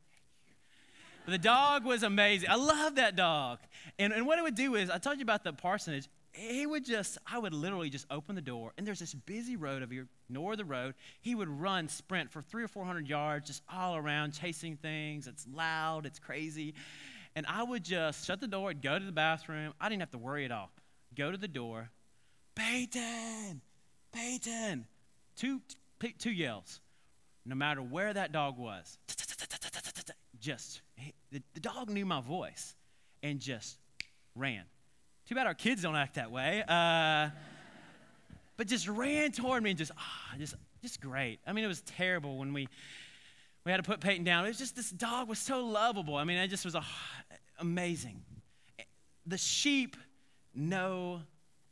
but 1.26 1.32
the 1.32 1.38
dog 1.38 1.84
was 1.84 2.04
amazing. 2.04 2.50
I 2.50 2.56
love 2.56 2.96
that 2.96 3.18
dog. 3.18 3.60
And, 4.00 4.14
and 4.14 4.26
what 4.26 4.40
it 4.40 4.44
would 4.44 4.56
do 4.56 4.76
is, 4.76 4.90
I 4.90 4.98
told 4.98 5.18
you 5.18 5.24
about 5.24 5.44
the 5.44 5.52
parsonage 5.52 6.08
he 6.38 6.66
would 6.66 6.86
just, 6.86 7.18
I 7.26 7.40
would 7.40 7.54
literally 7.54 7.90
just 7.90 8.06
open 8.12 8.36
the 8.36 8.42
door, 8.42 8.72
and 8.78 8.86
there's 8.86 9.00
this 9.00 9.14
busy 9.14 9.56
road 9.56 9.82
over 9.82 9.94
here, 9.94 10.08
nor 10.30 10.56
the 10.56 10.66
road. 10.66 10.94
He 11.22 11.34
would 11.34 11.50
run, 11.50 11.88
sprint 11.90 12.32
for 12.32 12.42
three 12.42 12.64
or 12.64 12.68
four 12.68 12.86
hundred 12.86 13.08
yards, 13.08 13.48
just 13.48 13.64
all 13.74 13.96
around, 13.96 14.34
chasing 14.34 14.78
things. 14.78 15.28
It's 15.28 15.48
loud, 15.52 16.06
it's 16.06 16.20
crazy. 16.20 16.76
And 17.38 17.46
I 17.48 17.62
would 17.62 17.84
just 17.84 18.26
shut 18.26 18.42
the 18.42 18.48
door, 18.48 18.72
and 18.72 18.82
go 18.82 18.98
to 18.98 19.06
the 19.06 19.12
bathroom. 19.12 19.72
I 19.80 19.90
didn't 19.90 20.02
have 20.02 20.10
to 20.10 20.18
worry 20.18 20.44
at 20.44 20.52
all. 20.52 20.72
Go 21.16 21.30
to 21.30 21.38
the 21.38 21.48
door, 21.48 21.92
Peyton, 22.56 23.62
Peyton. 24.12 24.88
Two, 25.36 25.62
two 26.18 26.32
yells, 26.32 26.82
no 27.46 27.54
matter 27.54 27.84
where 27.84 28.12
that 28.12 28.32
dog 28.32 28.58
was. 28.58 28.98
Just, 30.40 30.82
the 31.32 31.60
dog 31.60 31.92
knew 31.92 32.08
my 32.08 32.22
voice 32.22 32.76
and 33.22 33.40
just 33.40 33.78
ran. 34.34 34.64
Too 35.30 35.36
bad 35.36 35.46
our 35.46 35.54
kids 35.54 35.84
don't 35.84 35.96
act 35.96 36.16
that 36.16 36.32
way. 36.32 36.64
Uh, 36.68 37.30
but 38.58 38.66
just 38.66 38.88
ran 38.88 39.32
toward 39.32 39.62
me 39.62 39.70
and 39.70 39.78
just, 39.78 39.92
ah, 39.96 40.34
just, 40.40 40.56
just 40.82 41.00
great. 41.02 41.40
I 41.46 41.54
mean, 41.54 41.64
it 41.64 41.68
was 41.68 41.82
terrible 41.82 42.40
when 42.40 42.52
we 42.52 42.68
we 43.68 43.72
had 43.72 43.84
to 43.84 43.90
put 43.90 44.00
Peyton 44.00 44.24
down. 44.24 44.46
It 44.46 44.48
was 44.48 44.58
just 44.58 44.78
this 44.78 44.90
dog 44.90 45.28
was 45.28 45.40
so 45.40 45.60
lovable. 45.66 46.16
I 46.16 46.24
mean, 46.24 46.38
it 46.38 46.48
just 46.48 46.64
was 46.64 46.74
a, 46.74 46.86
amazing. 47.60 48.24
The 49.26 49.38
sheep 49.38 49.98
know 50.56 51.20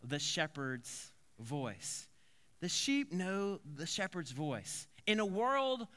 the 0.04 0.20
shepherd's 0.20 1.14
voice. 1.40 2.10
The 2.60 2.68
sheep 2.68 3.14
know 3.14 3.62
the 3.78 3.86
shepherd's 3.86 4.32
voice. 4.32 4.88
In 5.08 5.22
a 5.22 5.26
world 5.26 5.88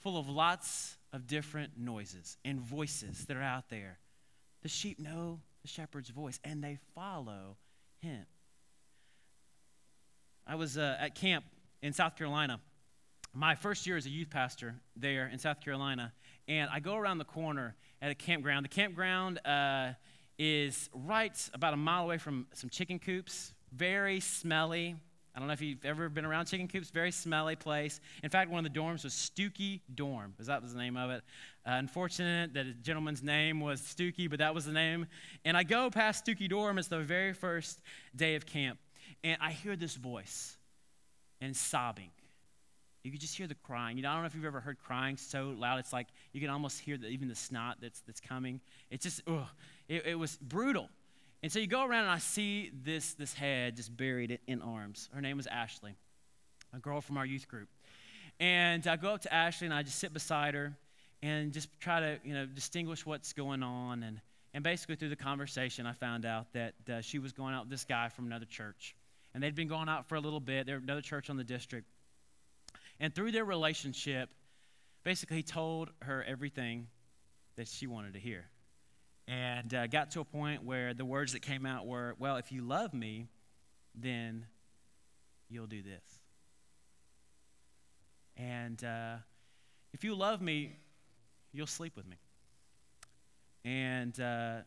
full 0.00 0.18
of 0.18 0.28
lots 0.28 0.98
of 1.12 1.28
different 1.28 1.78
noises 1.78 2.36
and 2.44 2.58
voices 2.60 3.24
that 3.26 3.36
are 3.36 3.42
out 3.42 3.68
there, 3.68 4.00
the 4.62 4.68
sheep 4.68 4.98
know 4.98 5.38
the 5.62 5.68
shepherd's 5.68 6.10
voice 6.10 6.40
and 6.42 6.64
they 6.64 6.78
follow 6.96 7.58
him. 8.00 8.26
I 10.48 10.56
was 10.56 10.76
uh, 10.76 10.96
at 10.98 11.14
camp 11.14 11.44
in 11.80 11.92
South 11.92 12.16
Carolina. 12.16 12.58
My 13.34 13.54
first 13.54 13.86
year 13.86 13.96
as 13.96 14.04
a 14.06 14.10
youth 14.10 14.28
pastor 14.30 14.74
there 14.94 15.26
in 15.32 15.38
South 15.38 15.60
Carolina, 15.60 16.12
and 16.48 16.68
I 16.70 16.80
go 16.80 16.96
around 16.96 17.18
the 17.18 17.24
corner 17.24 17.74
at 18.02 18.10
a 18.10 18.14
campground. 18.14 18.64
The 18.64 18.68
campground 18.68 19.40
uh, 19.46 19.92
is 20.38 20.90
right 20.92 21.36
about 21.54 21.72
a 21.72 21.76
mile 21.78 22.04
away 22.04 22.18
from 22.18 22.46
some 22.52 22.68
chicken 22.68 22.98
coops, 22.98 23.54
very 23.72 24.20
smelly, 24.20 24.96
I 25.34 25.38
don't 25.38 25.48
know 25.48 25.54
if 25.54 25.62
you've 25.62 25.84
ever 25.86 26.10
been 26.10 26.26
around 26.26 26.44
chicken 26.44 26.68
coops, 26.68 26.90
very 26.90 27.10
smelly 27.10 27.56
place. 27.56 28.00
In 28.22 28.28
fact, 28.28 28.50
one 28.50 28.66
of 28.66 28.72
the 28.72 28.78
dorms 28.78 29.02
was 29.02 29.14
Stooky 29.14 29.80
Dorm, 29.94 30.32
because 30.32 30.46
that 30.48 30.60
was 30.60 30.74
the 30.74 30.78
name 30.78 30.98
of 30.98 31.10
it. 31.10 31.22
Uh, 31.66 31.70
unfortunate 31.72 32.52
that 32.52 32.66
a 32.66 32.74
gentleman's 32.74 33.22
name 33.22 33.58
was 33.58 33.80
Stooky, 33.80 34.28
but 34.28 34.40
that 34.40 34.54
was 34.54 34.66
the 34.66 34.72
name. 34.72 35.06
And 35.46 35.56
I 35.56 35.62
go 35.62 35.88
past 35.88 36.26
Stooky 36.26 36.50
Dorm, 36.50 36.76
it's 36.76 36.88
the 36.88 36.98
very 36.98 37.32
first 37.32 37.80
day 38.14 38.34
of 38.34 38.44
camp, 38.44 38.78
and 39.24 39.38
I 39.40 39.52
hear 39.52 39.74
this 39.74 39.94
voice 39.94 40.58
and 41.40 41.56
sobbing. 41.56 42.10
You 43.02 43.10
could 43.10 43.20
just 43.20 43.36
hear 43.36 43.46
the 43.46 43.56
crying. 43.56 43.96
You 43.96 44.04
know, 44.04 44.10
I 44.10 44.12
don't 44.14 44.22
know 44.22 44.26
if 44.26 44.34
you've 44.34 44.44
ever 44.44 44.60
heard 44.60 44.78
crying 44.78 45.16
so 45.16 45.54
loud. 45.58 45.78
It's 45.80 45.92
like 45.92 46.06
you 46.32 46.40
can 46.40 46.50
almost 46.50 46.80
hear 46.80 46.96
the, 46.96 47.08
even 47.08 47.28
the 47.28 47.34
snot 47.34 47.78
that's, 47.80 48.00
that's 48.00 48.20
coming. 48.20 48.60
It's 48.90 49.02
just, 49.02 49.22
ugh, 49.26 49.46
it, 49.88 50.06
it 50.06 50.14
was 50.14 50.36
brutal. 50.36 50.88
And 51.42 51.50
so 51.50 51.58
you 51.58 51.66
go 51.66 51.84
around 51.84 52.02
and 52.04 52.10
I 52.10 52.18
see 52.18 52.70
this, 52.84 53.14
this 53.14 53.34
head 53.34 53.76
just 53.76 53.96
buried 53.96 54.38
in 54.46 54.62
arms. 54.62 55.08
Her 55.12 55.20
name 55.20 55.36
was 55.36 55.48
Ashley, 55.48 55.96
a 56.72 56.78
girl 56.78 57.00
from 57.00 57.16
our 57.16 57.26
youth 57.26 57.48
group. 57.48 57.68
And 58.38 58.86
I 58.86 58.96
go 58.96 59.14
up 59.14 59.22
to 59.22 59.34
Ashley 59.34 59.66
and 59.66 59.74
I 59.74 59.82
just 59.82 59.98
sit 59.98 60.12
beside 60.12 60.54
her 60.54 60.76
and 61.22 61.52
just 61.52 61.68
try 61.80 61.98
to, 61.98 62.18
you 62.24 62.34
know, 62.34 62.46
distinguish 62.46 63.04
what's 63.04 63.32
going 63.32 63.64
on. 63.64 64.04
And, 64.04 64.20
and 64.54 64.62
basically 64.62 64.94
through 64.94 65.08
the 65.08 65.16
conversation, 65.16 65.86
I 65.86 65.92
found 65.92 66.24
out 66.24 66.52
that 66.52 66.74
uh, 66.88 67.00
she 67.00 67.18
was 67.18 67.32
going 67.32 67.54
out 67.54 67.64
with 67.64 67.70
this 67.70 67.84
guy 67.84 68.08
from 68.08 68.26
another 68.26 68.46
church. 68.46 68.94
And 69.34 69.42
they'd 69.42 69.54
been 69.54 69.68
going 69.68 69.88
out 69.88 70.08
for 70.08 70.14
a 70.14 70.20
little 70.20 70.40
bit. 70.40 70.66
They're 70.66 70.76
another 70.76 71.00
church 71.00 71.30
on 71.30 71.36
the 71.36 71.44
district. 71.44 71.88
And 73.02 73.12
through 73.12 73.32
their 73.32 73.44
relationship, 73.44 74.30
basically 75.02 75.38
he 75.38 75.42
told 75.42 75.90
her 76.02 76.22
everything 76.22 76.86
that 77.56 77.66
she 77.66 77.88
wanted 77.88 78.14
to 78.14 78.20
hear 78.20 78.44
and 79.26 79.74
uh, 79.74 79.88
got 79.88 80.12
to 80.12 80.20
a 80.20 80.24
point 80.24 80.62
where 80.62 80.94
the 80.94 81.04
words 81.04 81.32
that 81.32 81.42
came 81.42 81.66
out 81.66 81.84
were, 81.84 82.14
Well, 82.20 82.36
if 82.36 82.52
you 82.52 82.62
love 82.62 82.94
me, 82.94 83.26
then 83.92 84.46
you'll 85.48 85.66
do 85.66 85.82
this. 85.82 86.02
And 88.36 88.82
uh, 88.84 89.16
if 89.92 90.04
you 90.04 90.14
love 90.14 90.40
me, 90.40 90.76
you'll 91.52 91.66
sleep 91.66 91.96
with 91.96 92.06
me. 92.06 92.16
And 93.64 94.18
uh, 94.20 94.58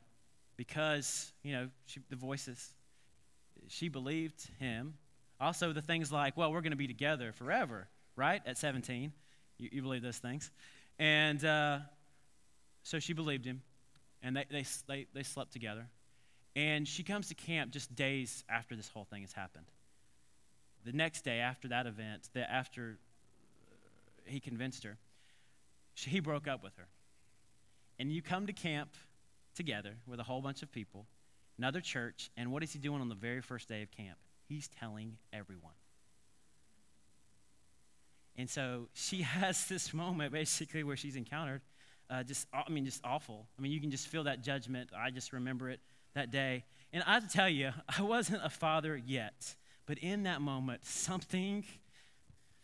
because, 0.58 1.32
you 1.42 1.54
know, 1.54 1.70
she, 1.86 2.02
the 2.10 2.18
voices, 2.18 2.74
she 3.70 3.88
believed 3.88 4.50
him. 4.60 4.96
Also, 5.40 5.72
the 5.72 5.82
things 5.82 6.12
like, 6.12 6.36
well, 6.36 6.52
we're 6.52 6.62
going 6.62 6.72
to 6.72 6.78
be 6.78 6.88
together 6.88 7.32
forever, 7.32 7.88
right? 8.16 8.42
At 8.46 8.58
17. 8.58 9.12
You, 9.58 9.70
you 9.72 9.82
believe 9.82 10.02
those 10.02 10.18
things. 10.18 10.52
And 11.00 11.44
uh, 11.44 11.80
so 12.84 13.00
she 13.00 13.14
believed 13.14 13.46
him 13.46 13.62
and 14.22 14.36
they, 14.36 14.46
they, 14.50 14.66
they, 14.88 15.08
they 15.14 15.24
slept 15.24 15.54
together. 15.54 15.88
And 16.56 16.88
she 16.88 17.04
comes 17.04 17.28
to 17.28 17.36
camp 17.36 17.72
just 17.72 17.94
days 17.96 18.44
after 18.50 18.76
this 18.76 18.88
whole 18.88 19.06
thing 19.06 19.22
has 19.22 19.34
happened. 19.34 19.66
The 20.86 20.94
next 20.94 21.24
day 21.24 21.40
after 21.40 21.68
that 21.70 21.86
event, 21.86 22.30
the, 22.34 22.50
after 22.50 22.98
he 24.26 24.40
convinced 24.40 24.84
her, 24.84 24.98
she, 25.94 26.10
he 26.10 26.20
broke 26.20 26.48
up 26.48 26.64
with 26.64 26.76
her. 26.78 26.88
And 28.00 28.12
you 28.12 28.22
come 28.22 28.48
to 28.48 28.54
camp 28.54 28.90
together 29.56 29.96
with 30.08 30.20
a 30.20 30.24
whole 30.24 30.42
bunch 30.42 30.64
of 30.64 30.72
people, 30.72 31.06
another 31.58 31.82
church, 31.82 32.30
and 32.36 32.52
what 32.52 32.64
is 32.64 32.74
he 32.74 32.80
doing 32.80 33.02
on 33.02 33.10
the 33.10 33.16
very 33.16 33.42
first 33.42 33.70
day 33.70 33.82
of 33.82 33.92
camp? 33.92 34.18
He's 34.48 34.68
telling 34.68 35.18
everyone. 35.34 35.74
And 38.38 38.50
so 38.50 38.88
she 38.94 39.22
has 39.22 39.68
this 39.68 39.94
moment 39.94 40.32
basically 40.32 40.84
where 40.84 40.98
she's 40.98 41.16
encountered 41.16 41.62
uh, 42.10 42.24
just, 42.24 42.48
I 42.54 42.70
mean, 42.70 42.86
just 42.86 43.02
awful. 43.04 43.48
I 43.58 43.62
mean, 43.62 43.72
you 43.72 43.82
can 43.82 43.92
just 43.92 44.08
feel 44.08 44.24
that 44.26 44.44
judgment. 44.44 44.92
I 44.98 45.10
just 45.10 45.34
remember 45.34 45.70
it 45.70 45.80
that 46.14 46.32
day. 46.32 46.64
And 46.94 47.04
I 47.06 47.14
have 47.14 47.28
to 47.28 47.36
tell 47.36 47.50
you, 47.50 47.72
I 47.98 48.02
wasn't 48.02 48.44
a 48.44 48.50
father 48.50 48.96
yet, 48.96 49.56
but 49.86 49.98
in 50.00 50.24
that 50.24 50.42
moment, 50.42 50.86
something, 50.86 51.66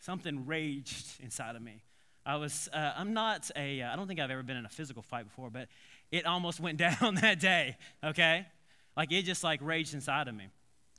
something 0.00 0.46
raged 0.46 1.20
inside 1.20 1.56
of 1.56 1.62
me. 1.62 1.82
I 2.24 2.36
was, 2.36 2.68
uh, 2.72 2.92
I'm 2.96 3.14
not 3.14 3.50
a, 3.56 3.82
uh, 3.82 3.92
I 3.92 3.96
don't 3.96 4.06
think 4.06 4.20
I've 4.20 4.30
ever 4.30 4.44
been 4.44 4.56
in 4.56 4.64
a 4.64 4.70
physical 4.70 5.02
fight 5.02 5.24
before, 5.24 5.50
but 5.50 5.68
it 6.12 6.24
almost 6.24 6.60
went 6.60 6.78
down 7.00 7.16
that 7.16 7.40
day, 7.40 7.76
okay? 8.04 8.46
Like 8.96 9.10
it 9.10 9.22
just 9.22 9.42
like 9.42 9.60
raged 9.60 9.92
inside 9.92 10.28
of 10.28 10.34
me. 10.34 10.48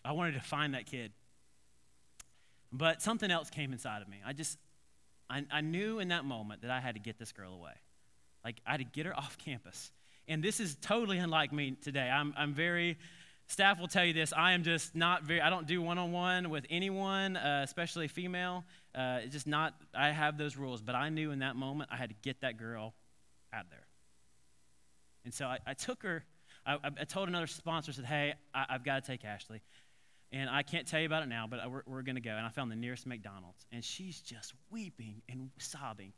I 0.03 0.11
wanted 0.11 0.33
to 0.33 0.41
find 0.41 0.73
that 0.73 0.85
kid. 0.85 1.13
But 2.73 3.01
something 3.01 3.31
else 3.31 3.49
came 3.49 3.71
inside 3.71 4.01
of 4.01 4.09
me. 4.09 4.17
I 4.25 4.33
just, 4.33 4.57
I, 5.29 5.45
I 5.51 5.61
knew 5.61 5.99
in 5.99 6.09
that 6.09 6.25
moment 6.25 6.61
that 6.61 6.71
I 6.71 6.79
had 6.79 6.95
to 6.95 7.01
get 7.01 7.17
this 7.17 7.31
girl 7.31 7.53
away. 7.53 7.73
Like, 8.43 8.57
I 8.65 8.71
had 8.71 8.77
to 8.77 8.83
get 8.83 9.05
her 9.05 9.17
off 9.17 9.37
campus. 9.37 9.91
And 10.27 10.43
this 10.43 10.59
is 10.59 10.75
totally 10.81 11.17
unlike 11.17 11.51
me 11.51 11.71
today. 11.81 12.09
I'm, 12.09 12.33
I'm 12.37 12.53
very, 12.53 12.97
staff 13.47 13.79
will 13.79 13.87
tell 13.87 14.05
you 14.05 14.13
this, 14.13 14.33
I 14.35 14.53
am 14.53 14.63
just 14.63 14.95
not 14.95 15.23
very, 15.23 15.41
I 15.41 15.49
don't 15.49 15.67
do 15.67 15.81
one 15.81 15.97
on 15.97 16.11
one 16.11 16.49
with 16.49 16.65
anyone, 16.69 17.35
uh, 17.35 17.61
especially 17.63 18.07
female. 18.07 18.63
Uh, 18.95 19.19
it's 19.23 19.33
just 19.33 19.47
not, 19.47 19.73
I 19.93 20.11
have 20.11 20.37
those 20.37 20.55
rules. 20.55 20.81
But 20.81 20.95
I 20.95 21.09
knew 21.09 21.31
in 21.31 21.39
that 21.39 21.55
moment 21.55 21.89
I 21.91 21.97
had 21.97 22.09
to 22.09 22.15
get 22.21 22.41
that 22.41 22.57
girl 22.57 22.93
out 23.51 23.69
there. 23.69 23.85
And 25.25 25.33
so 25.33 25.45
I, 25.45 25.59
I 25.65 25.73
took 25.73 26.03
her, 26.03 26.23
I, 26.65 26.77
I, 26.83 27.03
told 27.05 27.27
another 27.27 27.47
sponsor, 27.47 27.91
said, 27.91 28.05
hey, 28.05 28.33
I, 28.53 28.65
have 28.69 28.83
got 28.83 29.03
to 29.03 29.11
take 29.11 29.25
Ashley. 29.25 29.61
And 30.33 30.49
I 30.49 30.63
can't 30.63 30.87
tell 30.87 30.99
you 30.99 31.05
about 31.05 31.23
it 31.23 31.29
now, 31.29 31.45
but 31.47 31.59
we're, 31.69 31.83
we're 31.85 32.01
going 32.01 32.15
to 32.15 32.21
go. 32.21 32.31
And 32.31 32.45
I 32.45 32.49
found 32.49 32.71
the 32.71 32.75
nearest 32.75 33.05
McDonald's. 33.05 33.65
And 33.71 33.85
she's 33.85 34.19
just 34.19 34.53
weeping 34.71 35.21
and 35.29 35.51
sobbing. 35.59 36.11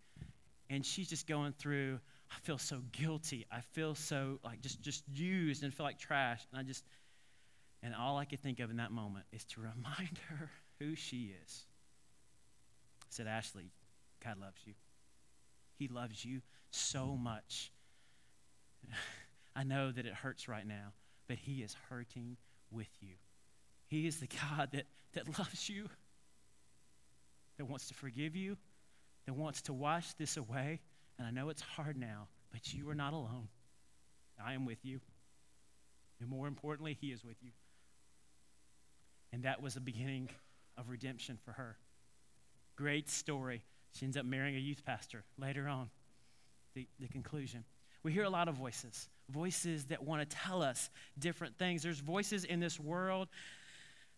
And 0.70 0.84
she's 0.84 1.10
just 1.10 1.28
going 1.28 1.52
through 1.52 2.00
I 2.32 2.40
feel 2.42 2.58
so 2.58 2.82
guilty. 2.92 3.46
I 3.52 3.62
feel 3.74 3.96
so 3.96 4.40
like 4.44 4.62
just 4.62 4.82
just 4.82 5.04
used 5.14 5.64
and 5.64 5.74
feel 5.74 5.86
like 5.86 6.00
trash. 6.00 6.42
And 6.52 6.60
I 6.60 6.64
just 6.64 6.84
and 7.84 7.94
all 7.94 8.18
I 8.18 8.26
could 8.26 8.40
think 8.40 8.60
of 8.60 8.72
in 8.72 8.78
that 8.78 8.92
moment 8.92 9.26
is 9.32 9.46
to 9.46 9.62
remind 9.76 10.20
her 10.30 10.50
who 10.80 10.96
she 10.96 11.34
is. 11.44 11.66
I 13.04 13.08
said, 13.10 13.28
Ashley, 13.28 13.72
God 14.24 14.40
loves 14.40 14.62
you. 14.66 14.74
He 15.78 15.88
loves 15.88 16.26
you 16.26 16.42
so 16.72 17.18
much. 17.18 17.72
I 19.56 19.64
know 19.64 19.92
that 19.92 20.06
it 20.06 20.14
hurts 20.14 20.48
right 20.48 20.68
now, 20.68 20.94
but 21.28 21.38
He 21.38 21.62
is 21.62 21.76
hurting 21.90 22.38
with 22.72 22.90
you. 23.02 23.16
He 23.96 24.08
is 24.08 24.20
the 24.20 24.28
God 24.28 24.72
that, 24.74 24.88
that 25.14 25.40
loves 25.40 25.70
you, 25.70 25.88
that 27.58 27.64
wants 27.64 27.88
to 27.88 27.94
forgive 27.94 28.36
you, 28.36 28.58
that 29.26 29.34
wants 29.34 29.62
to 29.64 29.74
wash 29.74 30.12
this 30.16 30.36
away, 30.36 30.82
and 31.18 31.26
I 31.26 31.32
know 31.32 31.48
it's 31.48 31.62
hard 31.62 31.98
now, 31.98 32.28
but 32.52 32.74
you 32.74 32.90
are 32.90 32.96
not 32.96 33.14
alone. 33.14 33.48
I 34.44 34.54
am 34.54 34.66
with 34.66 34.84
you. 34.84 35.00
And 36.20 36.28
more 36.28 36.46
importantly, 36.46 36.98
He 37.00 37.14
is 37.14 37.24
with 37.24 37.38
you. 37.42 37.52
And 39.32 39.44
that 39.44 39.62
was 39.62 39.76
the 39.76 39.80
beginning 39.80 40.28
of 40.78 40.90
redemption 40.90 41.38
for 41.46 41.54
her. 41.54 41.78
Great 42.76 43.10
story. 43.10 43.64
She 43.94 44.04
ends 44.04 44.18
up 44.18 44.26
marrying 44.26 44.58
a 44.58 44.60
youth 44.60 44.84
pastor 44.86 45.24
later 45.40 45.70
on. 45.70 45.90
The, 46.74 46.86
the 47.00 47.08
conclusion. 47.08 47.64
We 48.04 48.12
hear 48.12 48.26
a 48.26 48.30
lot 48.30 48.50
of 48.50 48.56
voices, 48.56 49.08
voices 49.30 49.86
that 49.86 50.04
want 50.04 50.30
to 50.30 50.36
tell 50.36 50.62
us 50.62 50.90
different 51.18 51.58
things. 51.58 51.82
There's 51.82 52.02
voices 52.02 52.44
in 52.44 52.60
this 52.60 52.78
world 52.78 53.30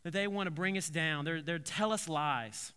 that 0.07 0.13
they 0.13 0.25
want 0.25 0.47
to 0.47 0.51
bring 0.51 0.77
us 0.77 0.89
down, 0.89 1.25
they're, 1.25 1.41
they're 1.41 1.59
tell 1.59 1.91
us 1.91 2.07
lies 2.07 2.71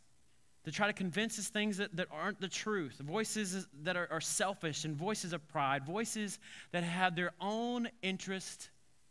to 0.65 0.73
try 0.73 0.89
to 0.89 0.93
convince 0.93 1.39
us 1.39 1.47
things 1.47 1.77
that, 1.77 1.95
that 1.95 2.09
aren't 2.11 2.41
the 2.41 2.49
truth, 2.49 2.99
voices 2.99 3.69
that 3.85 3.97
are, 3.97 4.09
are 4.11 4.21
selfish 4.21 4.85
and 4.85 4.97
voices 4.97 5.33
of 5.33 5.47
pride, 5.47 5.87
voices 5.87 6.41
that 6.73 6.83
have 6.83 7.15
their 7.15 7.31
own 7.41 7.89
interest 8.03 8.71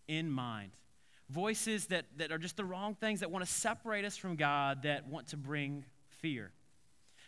in 0.09 0.29
mind, 0.29 0.71
voices 1.29 1.85
that, 1.85 2.07
that 2.17 2.29
are 2.33 2.37
just 2.37 2.57
the 2.57 2.65
wrong 2.65 2.93
things 2.93 3.21
that 3.21 3.31
want 3.31 3.45
to 3.45 3.49
separate 3.49 4.03
us 4.03 4.17
from 4.17 4.35
God, 4.35 4.83
that 4.83 5.07
want 5.07 5.27
to 5.27 5.37
bring 5.37 5.85
fear. 6.09 6.51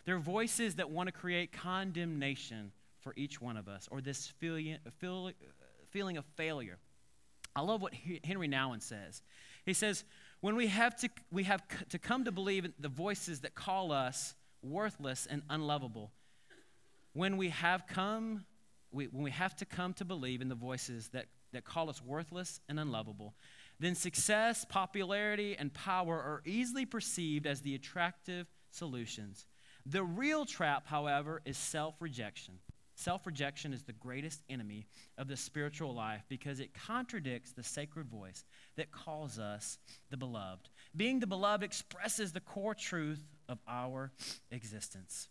They're 0.04 0.18
voices 0.18 0.74
that 0.74 0.90
want 0.90 1.06
to 1.06 1.12
create 1.12 1.52
condemnation 1.52 2.70
for 3.00 3.14
each 3.16 3.40
one 3.40 3.56
of 3.56 3.66
us 3.66 3.88
or 3.90 4.02
this 4.02 4.26
feeling, 4.26 4.76
feel, 4.98 5.30
feeling 5.88 6.18
of 6.18 6.26
failure. 6.36 6.76
I 7.56 7.62
love 7.62 7.80
what 7.80 7.94
Henri 8.24 8.48
Nouwen 8.48 8.82
says. 8.82 9.22
He 9.64 9.72
says, 9.72 10.04
when 10.42 10.56
we 10.56 10.66
have 10.66 10.96
to, 10.96 11.08
we 11.30 11.44
have 11.44 11.62
to 11.88 11.98
come 11.98 12.24
to 12.24 12.32
believe 12.32 12.64
in 12.64 12.74
the 12.78 12.88
voices 12.88 13.40
that 13.40 13.54
call 13.54 13.92
us 13.92 14.34
worthless 14.60 15.26
and 15.30 15.42
unlovable, 15.48 16.12
when 17.12 17.36
we 17.36 17.50
have 17.50 17.86
come, 17.86 18.44
we, 18.90 19.06
when 19.06 19.22
we 19.22 19.30
have 19.30 19.54
to 19.56 19.64
come 19.64 19.94
to 19.94 20.04
believe 20.04 20.42
in 20.42 20.48
the 20.48 20.56
voices 20.56 21.08
that, 21.10 21.26
that 21.52 21.64
call 21.64 21.88
us 21.88 22.02
worthless 22.02 22.60
and 22.68 22.80
unlovable, 22.80 23.34
then 23.78 23.94
success, 23.94 24.66
popularity, 24.68 25.56
and 25.56 25.72
power 25.72 26.16
are 26.16 26.42
easily 26.44 26.86
perceived 26.86 27.46
as 27.46 27.60
the 27.60 27.76
attractive 27.76 28.48
solutions. 28.70 29.46
The 29.86 30.02
real 30.02 30.44
trap, 30.44 30.88
however, 30.88 31.40
is 31.44 31.56
self 31.56 31.94
rejection. 32.00 32.54
Self 33.02 33.26
rejection 33.26 33.72
is 33.72 33.82
the 33.82 33.92
greatest 33.92 34.44
enemy 34.48 34.86
of 35.18 35.26
the 35.26 35.36
spiritual 35.36 35.92
life 35.92 36.22
because 36.28 36.60
it 36.60 36.70
contradicts 36.72 37.50
the 37.50 37.64
sacred 37.64 38.06
voice 38.06 38.44
that 38.76 38.92
calls 38.92 39.40
us 39.40 39.78
the 40.10 40.16
beloved. 40.16 40.68
Being 40.96 41.18
the 41.18 41.26
beloved 41.26 41.64
expresses 41.64 42.30
the 42.30 42.38
core 42.38 42.76
truth 42.76 43.20
of 43.48 43.58
our 43.66 44.12
existence. 44.52 45.26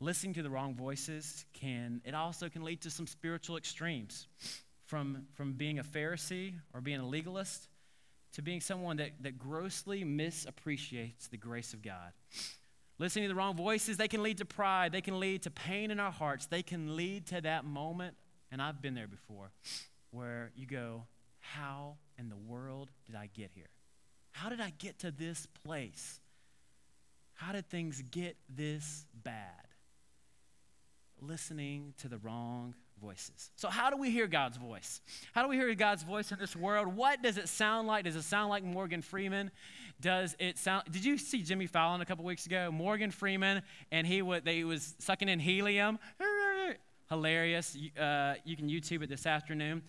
Listening 0.00 0.34
to 0.34 0.42
the 0.42 0.50
wrong 0.50 0.74
voices 0.74 1.46
can, 1.54 2.02
it 2.04 2.14
also 2.14 2.50
can 2.50 2.62
lead 2.62 2.82
to 2.82 2.90
some 2.90 3.06
spiritual 3.06 3.56
extremes. 3.56 4.26
From, 4.84 5.24
from 5.32 5.54
being 5.54 5.78
a 5.78 5.84
Pharisee 5.84 6.52
or 6.74 6.82
being 6.82 7.00
a 7.00 7.06
legalist 7.06 7.68
to 8.34 8.42
being 8.42 8.60
someone 8.60 8.98
that, 8.98 9.12
that 9.22 9.38
grossly 9.38 10.04
misappreciates 10.04 11.30
the 11.30 11.38
grace 11.38 11.72
of 11.72 11.80
God. 11.80 12.12
Listening 12.98 13.24
to 13.24 13.28
the 13.28 13.34
wrong 13.34 13.54
voices, 13.54 13.96
they 13.96 14.08
can 14.08 14.22
lead 14.22 14.38
to 14.38 14.44
pride. 14.44 14.90
They 14.92 15.00
can 15.00 15.20
lead 15.20 15.42
to 15.42 15.50
pain 15.50 15.90
in 15.90 16.00
our 16.00 16.10
hearts. 16.10 16.46
They 16.46 16.62
can 16.62 16.96
lead 16.96 17.26
to 17.26 17.40
that 17.40 17.64
moment, 17.64 18.16
and 18.50 18.60
I've 18.60 18.82
been 18.82 18.94
there 18.94 19.06
before, 19.06 19.52
where 20.10 20.50
you 20.56 20.66
go, 20.66 21.06
How 21.40 21.96
in 22.18 22.28
the 22.28 22.36
world 22.36 22.90
did 23.06 23.14
I 23.14 23.28
get 23.32 23.52
here? 23.54 23.70
How 24.32 24.48
did 24.48 24.60
I 24.60 24.72
get 24.78 24.98
to 25.00 25.10
this 25.10 25.46
place? 25.64 26.20
How 27.34 27.52
did 27.52 27.68
things 27.68 28.02
get 28.10 28.36
this 28.48 29.06
bad? 29.14 29.68
Listening 31.20 31.94
to 31.98 32.08
the 32.08 32.18
wrong 32.18 32.74
voices. 33.00 33.50
So, 33.56 33.68
how 33.68 33.90
do 33.90 33.96
we 33.96 34.10
hear 34.10 34.26
God's 34.26 34.56
voice? 34.56 35.00
How 35.32 35.42
do 35.42 35.48
we 35.48 35.56
hear 35.56 35.74
God's 35.74 36.02
voice 36.02 36.32
in 36.32 36.38
this 36.38 36.54
world? 36.54 36.94
What 36.94 37.22
does 37.22 37.38
it 37.38 37.48
sound 37.48 37.88
like? 37.88 38.04
Does 38.04 38.16
it 38.16 38.22
sound 38.22 38.50
like 38.50 38.64
Morgan 38.64 39.02
Freeman? 39.02 39.50
Does 40.00 40.36
it 40.38 40.58
sound? 40.58 40.84
Did 40.90 41.04
you 41.04 41.18
see 41.18 41.42
Jimmy 41.42 41.66
Fallon 41.66 42.00
a 42.00 42.04
couple 42.04 42.24
weeks 42.24 42.46
ago? 42.46 42.70
Morgan 42.70 43.10
Freeman, 43.10 43.62
and 43.90 44.06
he 44.06 44.22
would 44.22 44.44
they 44.44 44.64
was 44.64 44.94
sucking 44.98 45.28
in 45.28 45.40
helium. 45.40 45.98
Hilarious. 47.08 47.76
Uh, 47.98 48.34
you 48.44 48.56
can 48.56 48.68
YouTube 48.68 49.02
it 49.02 49.08
this 49.08 49.26
afternoon. 49.26 49.82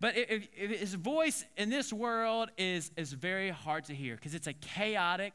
But 0.00 0.16
if, 0.16 0.48
if 0.56 0.80
his 0.80 0.94
voice 0.94 1.44
in 1.56 1.70
this 1.70 1.92
world 1.92 2.50
is 2.56 2.90
is 2.96 3.12
very 3.12 3.50
hard 3.50 3.84
to 3.86 3.94
hear 3.94 4.16
because 4.16 4.34
it's 4.34 4.46
a 4.46 4.52
chaotic, 4.52 5.34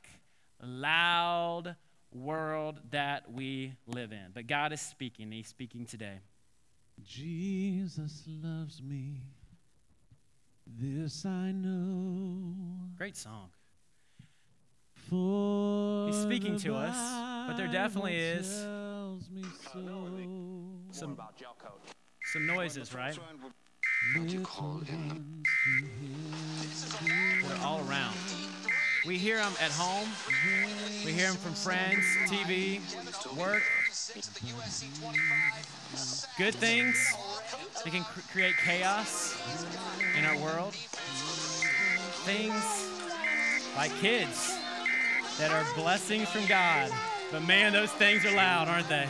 loud 0.61 1.75
world 2.13 2.79
that 2.91 3.31
we 3.31 3.73
live 3.87 4.11
in. 4.11 4.31
But 4.33 4.47
God 4.47 4.73
is 4.73 4.81
speaking. 4.81 5.31
He's 5.31 5.47
speaking 5.47 5.85
today. 5.85 6.19
Jesus 7.01 8.23
loves 8.27 8.81
me. 8.81 9.21
This 10.67 11.25
I 11.25 11.51
know. 11.51 12.55
Great 12.97 13.17
song. 13.17 13.49
For 15.09 16.07
He's 16.07 16.21
speaking 16.21 16.57
to 16.59 16.75
us, 16.75 17.47
but 17.47 17.57
there 17.57 17.67
definitely 17.67 18.15
is 18.15 18.65
me 19.33 19.43
so. 19.73 19.79
some, 20.91 21.17
some 22.31 22.45
noises, 22.45 22.93
right? 22.93 23.17
Little 24.15 24.43
ones 24.61 24.85
to 24.85 24.91
him 24.91 25.43
They're 27.47 27.65
all 27.65 27.79
around. 27.89 28.15
We 29.05 29.17
hear 29.17 29.37
them 29.37 29.53
at 29.61 29.71
home. 29.71 30.07
We 31.05 31.11
hear 31.11 31.27
them 31.27 31.37
from 31.37 31.53
friends, 31.53 32.05
TV, 32.27 32.79
work. 33.37 33.63
Good 36.37 36.55
things. 36.55 37.13
They 37.83 37.91
can 37.91 38.03
cr- 38.03 38.21
create 38.31 38.55
chaos 38.57 39.37
in 40.17 40.25
our 40.25 40.37
world. 40.37 40.73
Things 42.25 42.89
like 43.75 43.91
kids 43.99 44.57
that 45.37 45.51
are 45.51 45.65
blessings 45.75 46.29
from 46.29 46.45
God. 46.47 46.91
But 47.31 47.43
man, 47.43 47.73
those 47.73 47.91
things 47.91 48.25
are 48.25 48.35
loud, 48.35 48.67
aren't 48.67 48.89
they? 48.89 49.07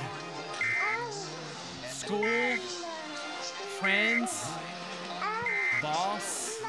School, 1.88 2.58
friends, 3.80 4.46
boss, 5.82 6.60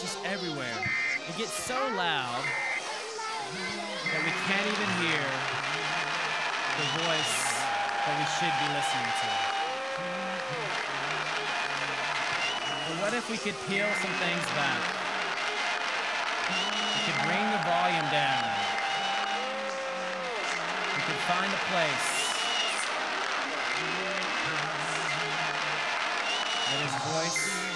just 0.00 0.18
everywhere. 0.24 0.78
It 1.28 1.36
gets 1.36 1.52
so 1.52 1.74
loud 1.74 2.44
that 4.12 4.24
we 4.24 4.30
can't 4.46 4.66
even 4.66 4.88
hear 5.04 5.24
the 6.78 7.04
voice 7.04 7.55
that 8.06 8.14
we 8.22 8.26
should 8.38 8.54
be 8.62 8.68
listening 8.70 9.10
to. 9.18 9.30
But 12.86 13.02
what 13.02 13.12
if 13.14 13.26
we 13.28 13.36
could 13.36 13.58
peel 13.66 13.90
some 13.98 14.14
things 14.22 14.46
back? 14.54 14.78
We 16.94 17.00
could 17.02 17.18
bring 17.26 17.42
the 17.50 17.58
volume 17.66 18.06
down. 18.14 18.46
We 20.94 21.02
could 21.02 21.22
find 21.26 21.50
a 21.50 21.62
place 21.66 22.06
that 26.70 26.78
his 26.78 26.94
voice 27.10 27.75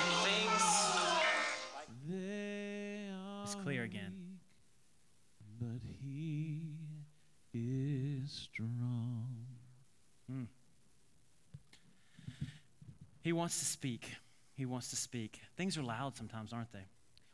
wants 13.40 13.58
to 13.60 13.64
speak. 13.64 14.06
He 14.54 14.66
wants 14.66 14.90
to 14.90 14.96
speak. 14.96 15.40
Things 15.56 15.78
are 15.78 15.82
loud 15.82 16.14
sometimes, 16.14 16.52
aren't 16.52 16.70
they? 16.72 16.84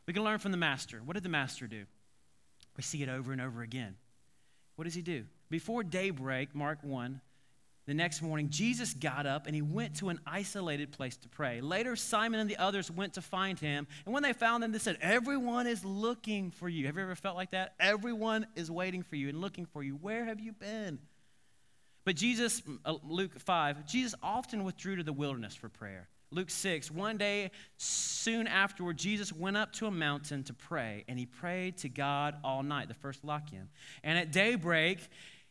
We 0.05 0.13
can 0.13 0.23
learn 0.23 0.39
from 0.39 0.51
the 0.51 0.57
master. 0.57 1.01
What 1.03 1.15
did 1.15 1.23
the 1.23 1.29
master 1.29 1.67
do? 1.67 1.83
We 2.77 2.83
see 2.83 3.03
it 3.03 3.09
over 3.09 3.33
and 3.33 3.41
over 3.41 3.61
again. 3.61 3.97
What 4.77 4.85
does 4.85 4.93
he 4.93 5.01
do? 5.01 5.25
Before 5.49 5.83
daybreak, 5.83 6.55
Mark 6.55 6.79
1, 6.81 7.19
the 7.87 7.93
next 7.93 8.21
morning, 8.21 8.49
Jesus 8.49 8.93
got 8.93 9.25
up 9.25 9.47
and 9.47 9.53
he 9.55 9.61
went 9.61 9.97
to 9.97 10.07
an 10.07 10.21
isolated 10.25 10.93
place 10.93 11.17
to 11.17 11.27
pray. 11.27 11.59
Later, 11.59 11.97
Simon 11.97 12.39
and 12.39 12.49
the 12.49 12.55
others 12.55 12.89
went 12.89 13.15
to 13.15 13.21
find 13.21 13.59
him. 13.59 13.85
And 14.05 14.13
when 14.13 14.23
they 14.23 14.31
found 14.31 14.63
him, 14.63 14.71
they 14.71 14.79
said, 14.79 14.97
Everyone 15.01 15.67
is 15.67 15.83
looking 15.83 16.51
for 16.51 16.69
you. 16.69 16.85
Have 16.85 16.95
you 16.95 17.01
ever 17.03 17.15
felt 17.15 17.35
like 17.35 17.51
that? 17.51 17.73
Everyone 17.81 18.47
is 18.55 18.71
waiting 18.71 19.03
for 19.03 19.17
you 19.17 19.27
and 19.27 19.41
looking 19.41 19.65
for 19.65 19.83
you. 19.83 19.95
Where 19.95 20.23
have 20.23 20.39
you 20.39 20.53
been? 20.53 20.99
But 22.07 22.15
Jesus, 22.15 22.61
uh, 22.85 22.93
Luke 23.03 23.37
5, 23.37 23.85
Jesus 23.85 24.15
often 24.23 24.63
withdrew 24.63 24.95
to 24.95 25.03
the 25.03 25.11
wilderness 25.11 25.55
for 25.55 25.67
prayer. 25.67 26.07
Luke 26.31 26.49
6, 26.49 26.89
one 26.89 27.17
day 27.17 27.51
soon 27.75 28.47
afterward, 28.47 28.95
Jesus 28.95 29.33
went 29.33 29.57
up 29.57 29.73
to 29.73 29.87
a 29.87 29.91
mountain 29.91 30.45
to 30.45 30.53
pray, 30.53 31.03
and 31.09 31.19
he 31.19 31.25
prayed 31.25 31.79
to 31.79 31.89
God 31.89 32.35
all 32.45 32.63
night, 32.63 32.87
the 32.87 32.93
first 32.93 33.25
lock 33.25 33.51
in. 33.51 33.67
And 34.05 34.17
at 34.17 34.31
daybreak, 34.31 34.99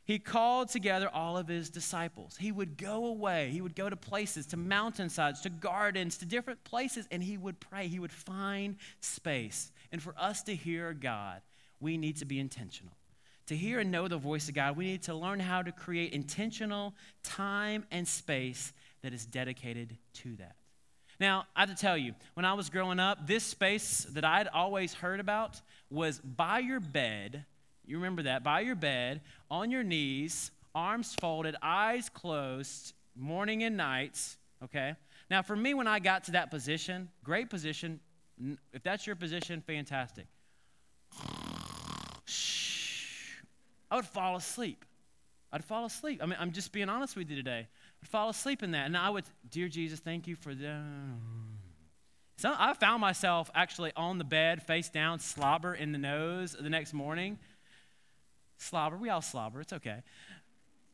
he 0.05 0.19
called 0.19 0.71
together 0.71 1.11
all 1.13 1.37
of 1.37 1.47
his 1.47 1.69
disciples. 1.69 2.39
He 2.39 2.53
would 2.53 2.79
go 2.79 3.05
away. 3.05 3.51
He 3.51 3.61
would 3.61 3.77
go 3.77 3.91
to 3.91 3.97
places, 3.97 4.47
to 4.47 4.57
mountainsides, 4.57 5.43
to 5.43 5.51
gardens, 5.51 6.17
to 6.17 6.25
different 6.25 6.65
places, 6.65 7.07
and 7.11 7.23
he 7.23 7.37
would 7.37 7.61
pray. 7.61 7.87
He 7.87 7.99
would 7.99 8.11
find 8.11 8.77
space. 9.01 9.73
And 9.93 10.03
for 10.03 10.15
us 10.17 10.43
to 10.45 10.57
hear 10.57 10.95
God, 10.95 11.43
we 11.81 11.99
need 11.99 12.17
to 12.17 12.25
be 12.25 12.41
intentional. 12.41 12.95
To 13.47 13.57
hear 13.57 13.79
and 13.79 13.93
know 13.93 14.09
the 14.09 14.19
voice 14.19 14.49
of 14.49 14.55
God, 14.55 14.77
we 14.77 14.87
need 14.87 15.03
to 15.05 15.15
learn 15.15 15.39
how 15.39 15.63
to 15.63 15.71
create 15.71 16.13
intentional 16.13 16.95
time 17.23 17.85
and 17.93 18.07
space 18.07 18.73
that 19.03 19.13
is 19.13 19.25
dedicated 19.25 19.97
to 20.15 20.35
that. 20.37 20.57
Now, 21.21 21.47
I 21.55 21.61
have 21.61 21.71
to 21.71 21.77
tell 21.77 21.97
you, 21.97 22.15
when 22.35 22.45
I 22.45 22.55
was 22.55 22.69
growing 22.69 22.99
up, 22.99 23.27
this 23.27 23.45
space 23.45 24.07
that 24.11 24.25
I'd 24.25 24.49
always 24.49 24.95
heard 24.95 25.21
about 25.21 25.61
was 25.91 26.19
by 26.19 26.59
your 26.59 26.81
bed. 26.81 27.45
You 27.87 27.97
remember 27.97 28.25
that? 28.25 28.43
By 28.43 28.61
your 28.61 28.75
bed, 28.75 29.21
on 29.51 29.71
your 29.71 29.85
knees, 29.85 30.51
arms 30.75 31.15
folded, 31.15 31.55
eyes 31.63 32.09
closed, 32.09 32.93
morning 33.15 33.63
and 33.63 33.77
nights, 33.77 34.37
okay? 34.65 34.95
Now, 35.31 35.43
for 35.43 35.57
me, 35.57 35.73
when 35.73 35.87
I 35.87 36.01
got 36.01 36.25
to 36.25 36.33
that 36.33 36.51
position, 36.51 37.09
great 37.25 37.49
position. 37.49 38.01
If 38.73 38.83
that's 38.83 39.07
your 39.07 39.17
position, 39.17 39.63
fantastic. 39.67 40.27
I 43.91 43.97
would 43.97 44.07
fall 44.07 44.37
asleep. 44.37 44.85
I'd 45.53 45.65
fall 45.65 45.85
asleep. 45.85 46.21
I 46.23 46.27
mean, 46.27 46.37
I'm 46.41 46.53
just 46.53 46.73
being 46.73 46.89
honest 46.89 47.17
with 47.17 47.31
you 47.31 47.37
today. 47.37 47.67
I'd 48.03 48.09
fall 48.09 48.29
asleep 48.29 48.63
in 48.63 48.73
that. 48.73 48.87
And 48.87 48.97
I 48.97 49.11
would, 49.11 49.25
Dear 49.51 49.69
Jesus, 49.69 50.01
thank 50.01 50.27
you 50.27 50.37
for 50.37 50.55
the. 50.55 50.83
So 52.39 52.53
I 52.57 52.75
found 52.75 53.01
myself 53.01 53.51
actually 53.55 53.93
on 53.97 54.19
the 54.19 54.25
bed, 54.25 54.63
face 54.63 54.91
down, 54.91 55.19
slobber 55.21 55.75
in 55.75 55.93
the 55.93 55.99
nose 55.99 56.55
the 56.59 56.69
next 56.69 56.93
morning. 56.93 57.39
Slobber, 58.59 58.97
we 58.97 59.09
all 59.09 59.23
slobber, 59.23 59.61
it's 59.61 59.73
okay. 59.73 60.03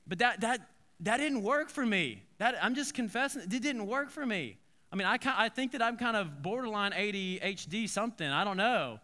But 0.06 0.18
that, 0.18 0.40
that, 0.42 0.60
that 1.00 1.16
didn't 1.16 1.42
work 1.42 1.68
for 1.68 1.84
me. 1.84 2.22
That, 2.38 2.56
I'm 2.62 2.74
just 2.74 2.94
confessing, 2.94 3.42
it 3.42 3.48
didn't 3.48 3.86
work 3.86 4.10
for 4.10 4.24
me. 4.24 4.58
I 4.92 4.96
mean, 4.96 5.06
I, 5.06 5.18
I 5.24 5.48
think 5.48 5.72
that 5.72 5.82
I'm 5.82 5.96
kind 5.96 6.16
of 6.16 6.42
borderline 6.42 6.92
ADHD 6.92 7.88
something, 7.88 8.28
I 8.28 8.44
don't 8.44 8.56
know. 8.56 9.00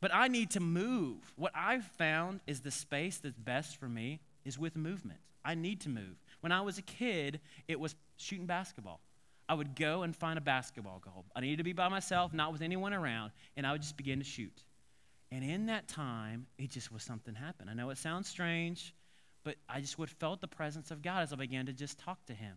But 0.00 0.14
I 0.14 0.28
need 0.28 0.50
to 0.50 0.60
move. 0.60 1.32
What 1.36 1.52
I've 1.54 1.84
found 1.84 2.40
is 2.46 2.60
the 2.60 2.70
space 2.70 3.18
that's 3.18 3.36
best 3.38 3.76
for 3.78 3.88
me 3.88 4.20
is 4.44 4.58
with 4.58 4.76
movement. 4.76 5.20
I 5.44 5.54
need 5.54 5.80
to 5.82 5.88
move. 5.88 6.16
When 6.40 6.52
I 6.52 6.62
was 6.62 6.78
a 6.78 6.82
kid, 6.82 7.40
it 7.68 7.78
was 7.78 7.94
shooting 8.16 8.46
basketball. 8.46 9.00
I 9.48 9.54
would 9.54 9.74
go 9.74 10.02
and 10.02 10.14
find 10.14 10.38
a 10.38 10.40
basketball 10.40 11.00
goal. 11.04 11.24
I 11.34 11.40
needed 11.40 11.58
to 11.58 11.64
be 11.64 11.72
by 11.72 11.88
myself, 11.88 12.32
not 12.32 12.52
with 12.52 12.62
anyone 12.62 12.94
around, 12.94 13.32
and 13.56 13.66
I 13.66 13.72
would 13.72 13.82
just 13.82 13.96
begin 13.96 14.20
to 14.20 14.24
shoot. 14.24 14.62
And 15.32 15.44
in 15.44 15.66
that 15.66 15.88
time, 15.88 16.46
it 16.58 16.70
just 16.70 16.92
was 16.92 17.02
something 17.02 17.34
happened. 17.34 17.68
I 17.68 17.74
know 17.74 17.90
it 17.90 17.98
sounds 17.98 18.28
strange, 18.28 18.94
but 19.44 19.56
I 19.68 19.80
just 19.80 19.98
would 19.98 20.10
felt 20.10 20.40
the 20.40 20.48
presence 20.48 20.90
of 20.90 21.02
God 21.02 21.22
as 21.22 21.32
I 21.32 21.36
began 21.36 21.66
to 21.66 21.72
just 21.72 21.98
talk 21.98 22.24
to 22.26 22.32
Him 22.32 22.56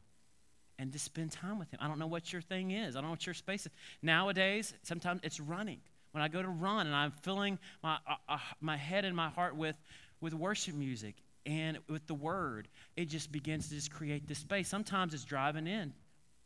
and 0.79 0.91
to 0.91 0.99
spend 0.99 1.31
time 1.31 1.59
with 1.59 1.71
Him. 1.71 1.79
I 1.81 1.87
don't 1.87 1.99
know 1.99 2.07
what 2.07 2.31
your 2.31 2.41
thing 2.41 2.71
is. 2.71 2.95
I 2.95 2.99
don't 2.99 3.07
know 3.07 3.13
what 3.13 3.25
your 3.25 3.35
space 3.35 3.65
is. 3.65 3.71
Nowadays, 4.01 4.73
sometimes 4.83 5.21
it's 5.23 5.39
running. 5.39 5.79
When 6.13 6.23
I 6.23 6.27
go 6.27 6.41
to 6.41 6.47
run 6.47 6.87
and 6.87 6.95
I'm 6.95 7.11
filling 7.11 7.59
my, 7.81 7.97
uh, 8.07 8.15
uh, 8.29 8.37
my 8.61 8.77
head 8.77 9.03
and 9.03 9.15
my 9.15 9.29
heart 9.29 9.55
with, 9.55 9.75
with 10.21 10.33
worship 10.33 10.75
music 10.75 11.15
and 11.45 11.79
with 11.89 12.05
the 12.07 12.13
Word, 12.13 12.67
it 12.95 13.09
just 13.09 13.31
begins 13.31 13.67
to 13.69 13.75
just 13.75 13.91
create 13.91 14.27
this 14.27 14.37
space. 14.37 14.69
Sometimes 14.69 15.13
it's 15.13 15.25
driving 15.25 15.67
in 15.67 15.91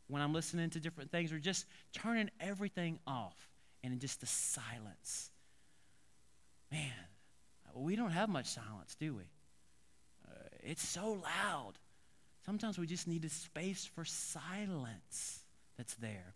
when 0.08 0.22
I'm 0.22 0.32
listening 0.32 0.70
to 0.70 0.80
different 0.80 1.10
things 1.12 1.32
or 1.32 1.38
just 1.38 1.66
turning 1.92 2.30
everything 2.40 2.98
off 3.06 3.36
and 3.84 4.00
just 4.00 4.20
the 4.20 4.26
silence. 4.26 5.30
Man, 6.72 6.90
we 7.74 7.94
don't 7.94 8.10
have 8.10 8.30
much 8.30 8.46
silence, 8.46 8.96
do 8.98 9.14
we? 9.14 9.24
Uh, 10.26 10.48
it's 10.62 10.86
so 10.86 11.20
loud. 11.22 11.74
Sometimes 12.46 12.78
we 12.78 12.86
just 12.86 13.06
need 13.06 13.22
a 13.26 13.28
space 13.28 13.84
for 13.94 14.06
silence 14.06 15.40
that's 15.76 15.94
there. 15.96 16.34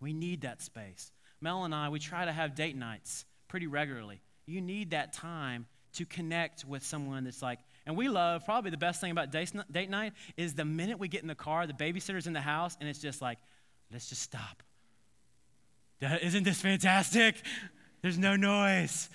We 0.00 0.12
need 0.12 0.42
that 0.42 0.62
space. 0.62 1.10
Mel 1.44 1.64
and 1.64 1.74
I, 1.74 1.90
we 1.90 2.00
try 2.00 2.24
to 2.24 2.32
have 2.32 2.54
date 2.54 2.74
nights 2.74 3.26
pretty 3.48 3.66
regularly. 3.66 4.22
You 4.46 4.60
need 4.62 4.90
that 4.90 5.12
time 5.12 5.66
to 5.92 6.06
connect 6.06 6.64
with 6.64 6.82
someone 6.82 7.24
that's 7.24 7.42
like, 7.42 7.58
and 7.86 7.96
we 7.96 8.08
love 8.08 8.44
probably 8.46 8.70
the 8.70 8.78
best 8.78 9.00
thing 9.00 9.10
about 9.10 9.30
date, 9.30 9.90
night 9.90 10.14
is 10.38 10.54
the 10.54 10.64
minute 10.64 10.98
we 10.98 11.06
get 11.06 11.20
in 11.20 11.28
the 11.28 11.34
car, 11.34 11.66
the 11.66 11.74
babysitter's 11.74 12.26
in 12.26 12.32
the 12.32 12.40
house, 12.40 12.76
and 12.80 12.88
it's 12.88 12.98
just 12.98 13.20
like, 13.20 13.38
let's 13.92 14.08
just 14.08 14.22
stop. 14.22 14.62
Isn't 16.00 16.44
this 16.44 16.62
fantastic? 16.62 17.36
There's 18.00 18.18
no 18.18 18.36
noise. 18.36 19.10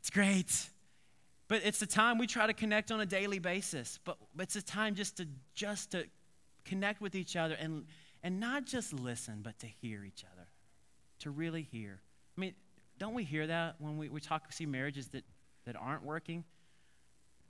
It's 0.00 0.10
great. 0.10 0.68
But 1.48 1.62
it's 1.64 1.78
the 1.78 1.86
time 1.86 2.18
we 2.18 2.26
try 2.26 2.46
to 2.46 2.54
connect 2.54 2.90
on 2.92 3.00
a 3.00 3.06
daily 3.06 3.38
basis. 3.38 3.98
But 4.04 4.16
it's 4.38 4.56
a 4.56 4.62
time 4.62 4.94
just 4.94 5.18
to 5.18 5.28
just 5.54 5.92
to 5.92 6.06
connect 6.64 7.00
with 7.00 7.14
each 7.14 7.36
other 7.36 7.54
and 7.54 7.84
and 8.22 8.40
not 8.40 8.66
just 8.66 8.92
listen, 8.92 9.40
but 9.42 9.58
to 9.60 9.66
hear 9.66 10.02
each 10.04 10.24
other. 10.32 10.43
To 11.24 11.30
really 11.30 11.62
hear. 11.62 12.02
I 12.36 12.40
mean, 12.40 12.52
don't 12.98 13.14
we 13.14 13.24
hear 13.24 13.46
that 13.46 13.76
when 13.78 13.96
we, 13.96 14.10
we 14.10 14.20
talk 14.20 14.52
see 14.52 14.66
marriages 14.66 15.08
that, 15.08 15.24
that 15.64 15.74
aren't 15.74 16.04
working? 16.04 16.44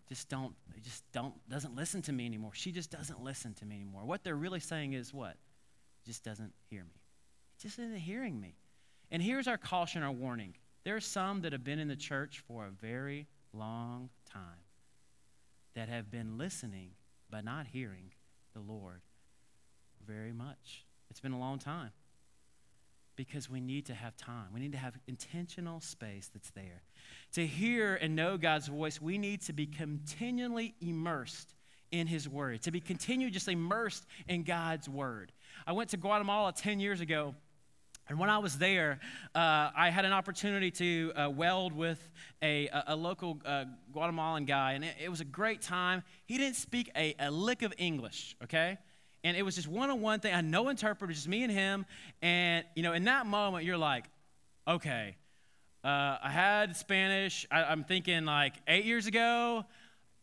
Just 0.09 0.29
don't, 0.29 0.55
just 0.81 1.03
don't, 1.11 1.35
doesn't 1.49 1.75
listen 1.75 2.01
to 2.03 2.13
me 2.13 2.25
anymore. 2.25 2.53
She 2.55 2.71
just 2.71 2.89
doesn't 2.89 3.21
listen 3.21 3.53
to 3.55 3.67
me 3.67 3.75
anymore. 3.75 4.05
What 4.05 4.23
they're 4.23 4.37
really 4.37 4.61
saying 4.61 4.93
is 4.93 5.13
what? 5.13 5.35
Just 6.07 6.23
doesn't 6.23 6.53
hear 6.71 6.85
me. 6.85 7.01
Just 7.61 7.81
isn't 7.81 7.97
hearing 7.97 8.41
me. 8.41 8.55
And 9.11 9.21
here's 9.21 9.49
our 9.49 9.59
caution, 9.59 10.05
our 10.05 10.13
warning. 10.13 10.55
There 10.85 10.95
are 10.95 11.01
some 11.01 11.41
that 11.41 11.51
have 11.51 11.65
been 11.65 11.81
in 11.81 11.89
the 11.89 11.97
church 11.97 12.45
for 12.47 12.67
a 12.67 12.71
very 12.71 13.27
long 13.53 14.09
time 14.31 14.63
that 15.75 15.89
have 15.89 16.13
been 16.13 16.39
listening 16.39 16.91
but 17.29 17.45
not 17.45 17.67
hearing 17.67 18.13
the 18.53 18.61
Lord 18.61 19.01
very 20.07 20.33
much. 20.33 20.85
It's 21.11 21.19
been 21.19 21.33
a 21.33 21.41
long 21.41 21.59
time 21.59 21.91
because 23.17 23.49
we 23.49 23.61
need 23.61 23.87
to 23.87 23.95
have 23.95 24.17
time. 24.17 24.47
We 24.53 24.61
need 24.61 24.73
to 24.73 24.79
have 24.79 24.99
intentional 25.07 25.81
space 25.81 26.31
that's 26.33 26.51
there. 26.51 26.83
To 27.33 27.47
hear 27.47 27.97
and 27.97 28.17
know 28.17 28.37
God's 28.37 28.69
voice, 28.69 29.01
we 29.01 29.19
need 29.19 29.43
to 29.43 29.53
be 29.53 29.67
continually 29.67 30.75
immersed 30.81 31.55
in 31.91 32.07
His 32.07 32.29
Word, 32.29 32.63
to 32.63 32.71
be 32.71 32.81
continually 32.81 33.31
just 33.31 33.49
immersed 33.49 34.07
in 34.29 34.43
God's 34.43 34.89
Word. 34.89 35.33
I 35.67 35.73
went 35.73 35.91
to 35.91 35.97
Guatemala 35.97 36.53
10 36.53 36.81
years 36.81 37.01
ago 37.01 37.35
and 38.09 38.19
when 38.19 38.29
I 38.29 38.39
was 38.39 38.59
there, 38.59 39.01
uh, 39.35 39.71
I 39.75 39.89
had 39.89 40.05
an 40.05 40.13
opportunity 40.13 40.71
to 40.73 41.13
uh, 41.17 41.31
weld 41.31 41.73
with 41.73 42.11
a, 42.43 42.69
a, 42.69 42.85
a 42.89 42.97
local 42.97 43.41
uh, 43.47 43.65
Guatemalan 43.93 44.45
guy, 44.45 44.73
and 44.73 44.85
it, 44.85 44.95
it, 45.05 45.09
was 45.09 45.23
a 45.23 45.25
great 45.25 45.63
time. 45.63 46.03
He 46.27 46.37
didn't 46.37 46.57
speak 46.57 46.91
a, 46.95 47.15
a 47.19 47.31
lick 47.31 47.63
of 47.63 47.73
English, 47.79 48.37
okay? 48.43 48.77
And 49.25 49.37
it 49.37 49.43
was 49.43 49.57
just 49.57 49.67
one 49.67 49.91
on 49.91 50.03
one 50.03 50.21
thing. 50.21 50.33
I 50.33 50.37
had 50.37 50.45
no 50.45 50.69
interpreter, 50.69 51.13
just 51.13 51.27
me 51.27 51.43
and 51.43 51.51
him. 51.51 51.87
And, 52.21 52.65
you 52.77 52.83
know, 52.83 52.93
in 52.93 53.05
that 53.05 53.27
moment, 53.27 53.65
you're 53.65 53.79
like, 53.79 54.05
okay, 54.69 55.17
uh, 55.83 56.19
I 56.23 56.31
had 56.31 56.77
Spanish, 56.77 57.47
I, 57.51 57.65
I'm 57.65 57.85
thinking 57.85 58.25
like 58.27 58.55
eight 58.69 58.85
years 58.85 59.07
ago. 59.07 59.65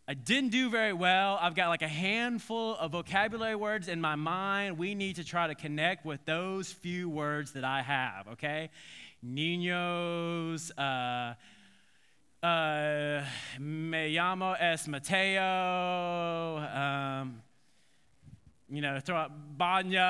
I 0.07 0.13
didn't 0.13 0.49
do 0.49 0.69
very 0.69 0.93
well. 0.93 1.37
I've 1.39 1.55
got 1.55 1.69
like 1.69 1.83
a 1.83 1.87
handful 1.87 2.75
of 2.75 2.91
vocabulary 2.91 3.55
words 3.55 3.87
in 3.87 4.01
my 4.01 4.15
mind. 4.15 4.77
We 4.77 4.95
need 4.95 5.17
to 5.17 5.23
try 5.23 5.47
to 5.47 5.55
connect 5.55 6.05
with 6.05 6.25
those 6.25 6.71
few 6.71 7.09
words 7.09 7.53
that 7.53 7.63
I 7.63 7.81
have, 7.81 8.27
okay? 8.29 8.71
Niños, 9.25 10.71
uh, 10.77 11.35
uh, 12.45 13.23
me 13.59 14.15
llamo 14.15 14.55
es 14.59 14.87
Mateo, 14.87 16.57
um, 16.57 17.43
you 18.71 18.81
know, 18.81 18.99
throw 19.01 19.17
out 19.17 19.31
baña, 19.57 20.09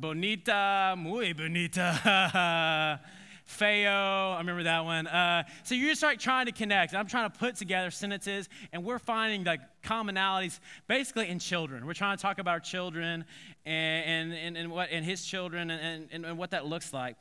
bonita, 0.00 0.96
muy 0.98 1.32
bonita. 1.32 3.00
Feo, 3.44 4.32
I 4.32 4.38
remember 4.38 4.64
that 4.64 4.84
one. 4.84 5.06
Uh, 5.06 5.44
so 5.62 5.74
you 5.74 5.86
just 5.88 6.00
start 6.00 6.18
trying 6.18 6.46
to 6.46 6.52
connect. 6.52 6.94
I'm 6.94 7.06
trying 7.06 7.30
to 7.30 7.38
put 7.38 7.54
together 7.56 7.90
sentences, 7.90 8.48
and 8.72 8.84
we're 8.84 8.98
finding 8.98 9.44
like 9.44 9.60
commonalities 9.82 10.58
basically 10.86 11.28
in 11.28 11.38
children. 11.38 11.86
We're 11.86 11.94
trying 11.94 12.16
to 12.16 12.20
talk 12.20 12.40
about 12.40 12.50
our 12.50 12.60
children 12.60 13.24
and, 13.64 14.34
and, 14.34 14.56
and, 14.56 14.70
what 14.70 14.90
and 14.90 15.04
his 15.04 15.24
children 15.24 15.70
and, 15.70 16.08
and, 16.10 16.26
and 16.26 16.36
what 16.36 16.50
that 16.50 16.66
looks 16.66 16.92
like. 16.92 17.16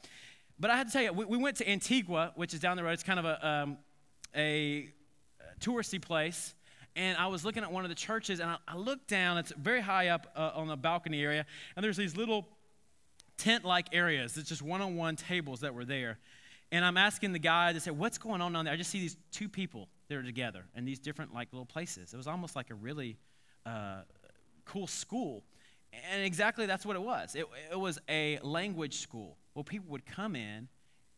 But 0.60 0.72
I 0.72 0.76
had 0.76 0.88
to 0.88 0.94
tell 0.94 1.04
you, 1.04 1.14
we, 1.14 1.26
we 1.26 1.38
went 1.38 1.58
to 1.58 1.70
Antigua, 1.70 2.34
which 2.36 2.54
is 2.56 2.60
down 2.60 2.76
the 2.76 2.84
road. 2.84 2.94
It's 2.94 3.04
kind 3.04 3.20
of 3.20 3.26
a, 3.26 3.48
um, 3.48 3.78
a 4.36 4.90
touristy 5.62 6.02
place 6.02 6.56
and 6.98 7.16
I 7.18 7.28
was 7.28 7.46
looking 7.46 7.64
at 7.64 7.72
one 7.72 7.86
of 7.86 7.90
the 7.90 7.96
churches, 7.96 8.40
and 8.40 8.50
I, 8.50 8.58
I 8.68 8.76
looked 8.76 9.08
down. 9.08 9.38
It's 9.38 9.54
very 9.54 9.82
high 9.82 10.08
up 10.08 10.28
uh, 10.36 10.52
on 10.56 10.68
the 10.68 10.76
balcony 10.76 11.22
area, 11.22 11.46
and 11.76 11.84
there's 11.84 11.96
these 11.96 12.18
little 12.18 12.48
tent 13.38 13.64
like 13.64 13.88
areas. 13.94 14.36
It's 14.36 14.50
just 14.50 14.64
one 14.64 14.82
on 14.82 14.96
one 14.96 15.16
tables 15.16 15.62
that 15.62 15.74
were 15.76 15.86
there. 15.86 16.18
And 16.72 16.84
I'm 16.84 16.98
asking 16.98 17.32
the 17.32 17.40
guy 17.40 17.72
to 17.72 17.80
say, 17.80 17.92
What's 17.92 18.18
going 18.18 18.42
on 18.42 18.52
down 18.52 18.66
there? 18.66 18.74
I 18.74 18.78
just 18.78 18.90
see 18.90 19.00
these 19.00 19.16
two 19.32 19.48
people 19.48 19.88
that 20.10 20.18
are 20.18 20.24
together 20.24 20.66
in 20.76 20.86
these 20.86 21.00
different 21.00 21.34
like 21.34 21.50
little 21.54 21.66
places. 21.66 22.14
It 22.14 22.18
was 22.18 22.28
almost 22.28 22.56
like 22.56 22.72
a 22.72 22.76
really 22.76 23.18
uh, 23.66 24.02
cool 24.66 24.88
school. 24.88 25.44
And 26.12 26.24
exactly 26.24 26.66
that's 26.66 26.86
what 26.86 26.96
it 26.96 27.02
was. 27.02 27.36
It, 27.36 27.46
it 27.72 27.80
was 27.80 28.00
a 28.10 28.40
language 28.42 28.96
school 28.96 29.38
where 29.54 29.64
people 29.64 29.90
would 29.92 30.06
come 30.06 30.36
in 30.36 30.68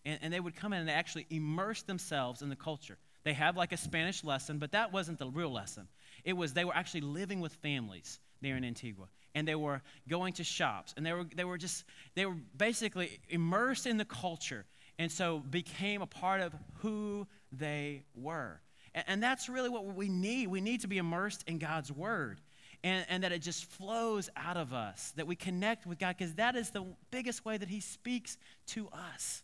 and, 0.05 0.19
and 0.21 0.33
they 0.33 0.39
would 0.39 0.55
come 0.55 0.73
in 0.73 0.81
and 0.81 0.89
actually 0.89 1.25
immerse 1.29 1.81
themselves 1.83 2.41
in 2.41 2.49
the 2.49 2.55
culture. 2.55 2.97
They 3.29 3.33
have 3.33 3.55
like 3.55 3.71
a 3.73 3.77
Spanish 3.77 4.23
lesson, 4.23 4.57
but 4.57 4.71
that 4.71 4.91
wasn't 4.91 5.19
the 5.19 5.27
real 5.27 5.51
lesson. 5.51 5.87
It 6.23 6.33
was 6.33 6.51
they 6.55 6.65
were 6.65 6.75
actually 6.75 7.01
living 7.01 7.41
with 7.41 7.53
families 7.53 8.17
there 8.41 8.57
in 8.57 8.65
Antigua 8.65 9.05
and 9.35 9.47
they 9.47 9.53
were 9.53 9.83
going 10.07 10.33
to 10.33 10.43
shops 10.43 10.95
and 10.97 11.05
they 11.05 11.13
were, 11.13 11.25
they 11.35 11.43
were 11.43 11.59
just 11.59 11.83
they 12.15 12.25
were 12.25 12.37
basically 12.57 13.19
immersed 13.29 13.85
in 13.85 13.97
the 13.97 14.05
culture 14.05 14.65
and 14.97 15.11
so 15.11 15.43
became 15.47 16.01
a 16.01 16.07
part 16.07 16.41
of 16.41 16.55
who 16.79 17.27
they 17.51 18.01
were. 18.15 18.61
And, 18.95 19.05
and 19.07 19.21
that's 19.21 19.47
really 19.47 19.69
what 19.69 19.85
we 19.85 20.09
need. 20.09 20.47
We 20.47 20.59
need 20.59 20.81
to 20.81 20.87
be 20.87 20.97
immersed 20.97 21.43
in 21.45 21.59
god's 21.59 21.91
word 21.91 22.41
and, 22.83 23.05
and 23.09 23.23
that 23.23 23.31
it 23.31 23.43
just 23.43 23.65
flows 23.65 24.27
out 24.35 24.57
of 24.57 24.73
us 24.73 25.13
that 25.17 25.27
we 25.27 25.35
connect 25.35 25.85
with 25.85 25.99
god 25.99 26.15
because 26.17 26.33
that 26.33 26.55
is 26.55 26.71
the 26.71 26.83
biggest 27.11 27.45
way 27.45 27.57
that 27.57 27.69
he 27.69 27.79
speaks 27.79 28.39
to 28.69 28.89
us 28.89 29.43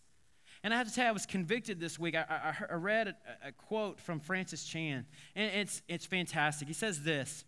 and 0.65 0.73
I 0.73 0.77
have 0.77 0.87
to 0.87 0.93
tell 0.95 1.03
you, 1.03 1.09
I 1.09 1.13
was 1.13 1.27
convicted 1.27 1.79
this 1.79 1.99
week. 1.99 2.15
I, 2.15 2.25
I, 2.27 2.55
I 2.71 2.73
read 2.73 3.09
a, 3.09 3.49
a, 3.49 3.51
quote 3.51 3.99
from 3.99 4.19
Francis 4.19 4.65
Chan, 4.65 5.05
and 5.35 5.51
it's, 5.53 5.83
it's 5.87 6.07
fantastic. 6.07 6.67
He 6.67 6.73
says 6.73 7.03
this 7.03 7.45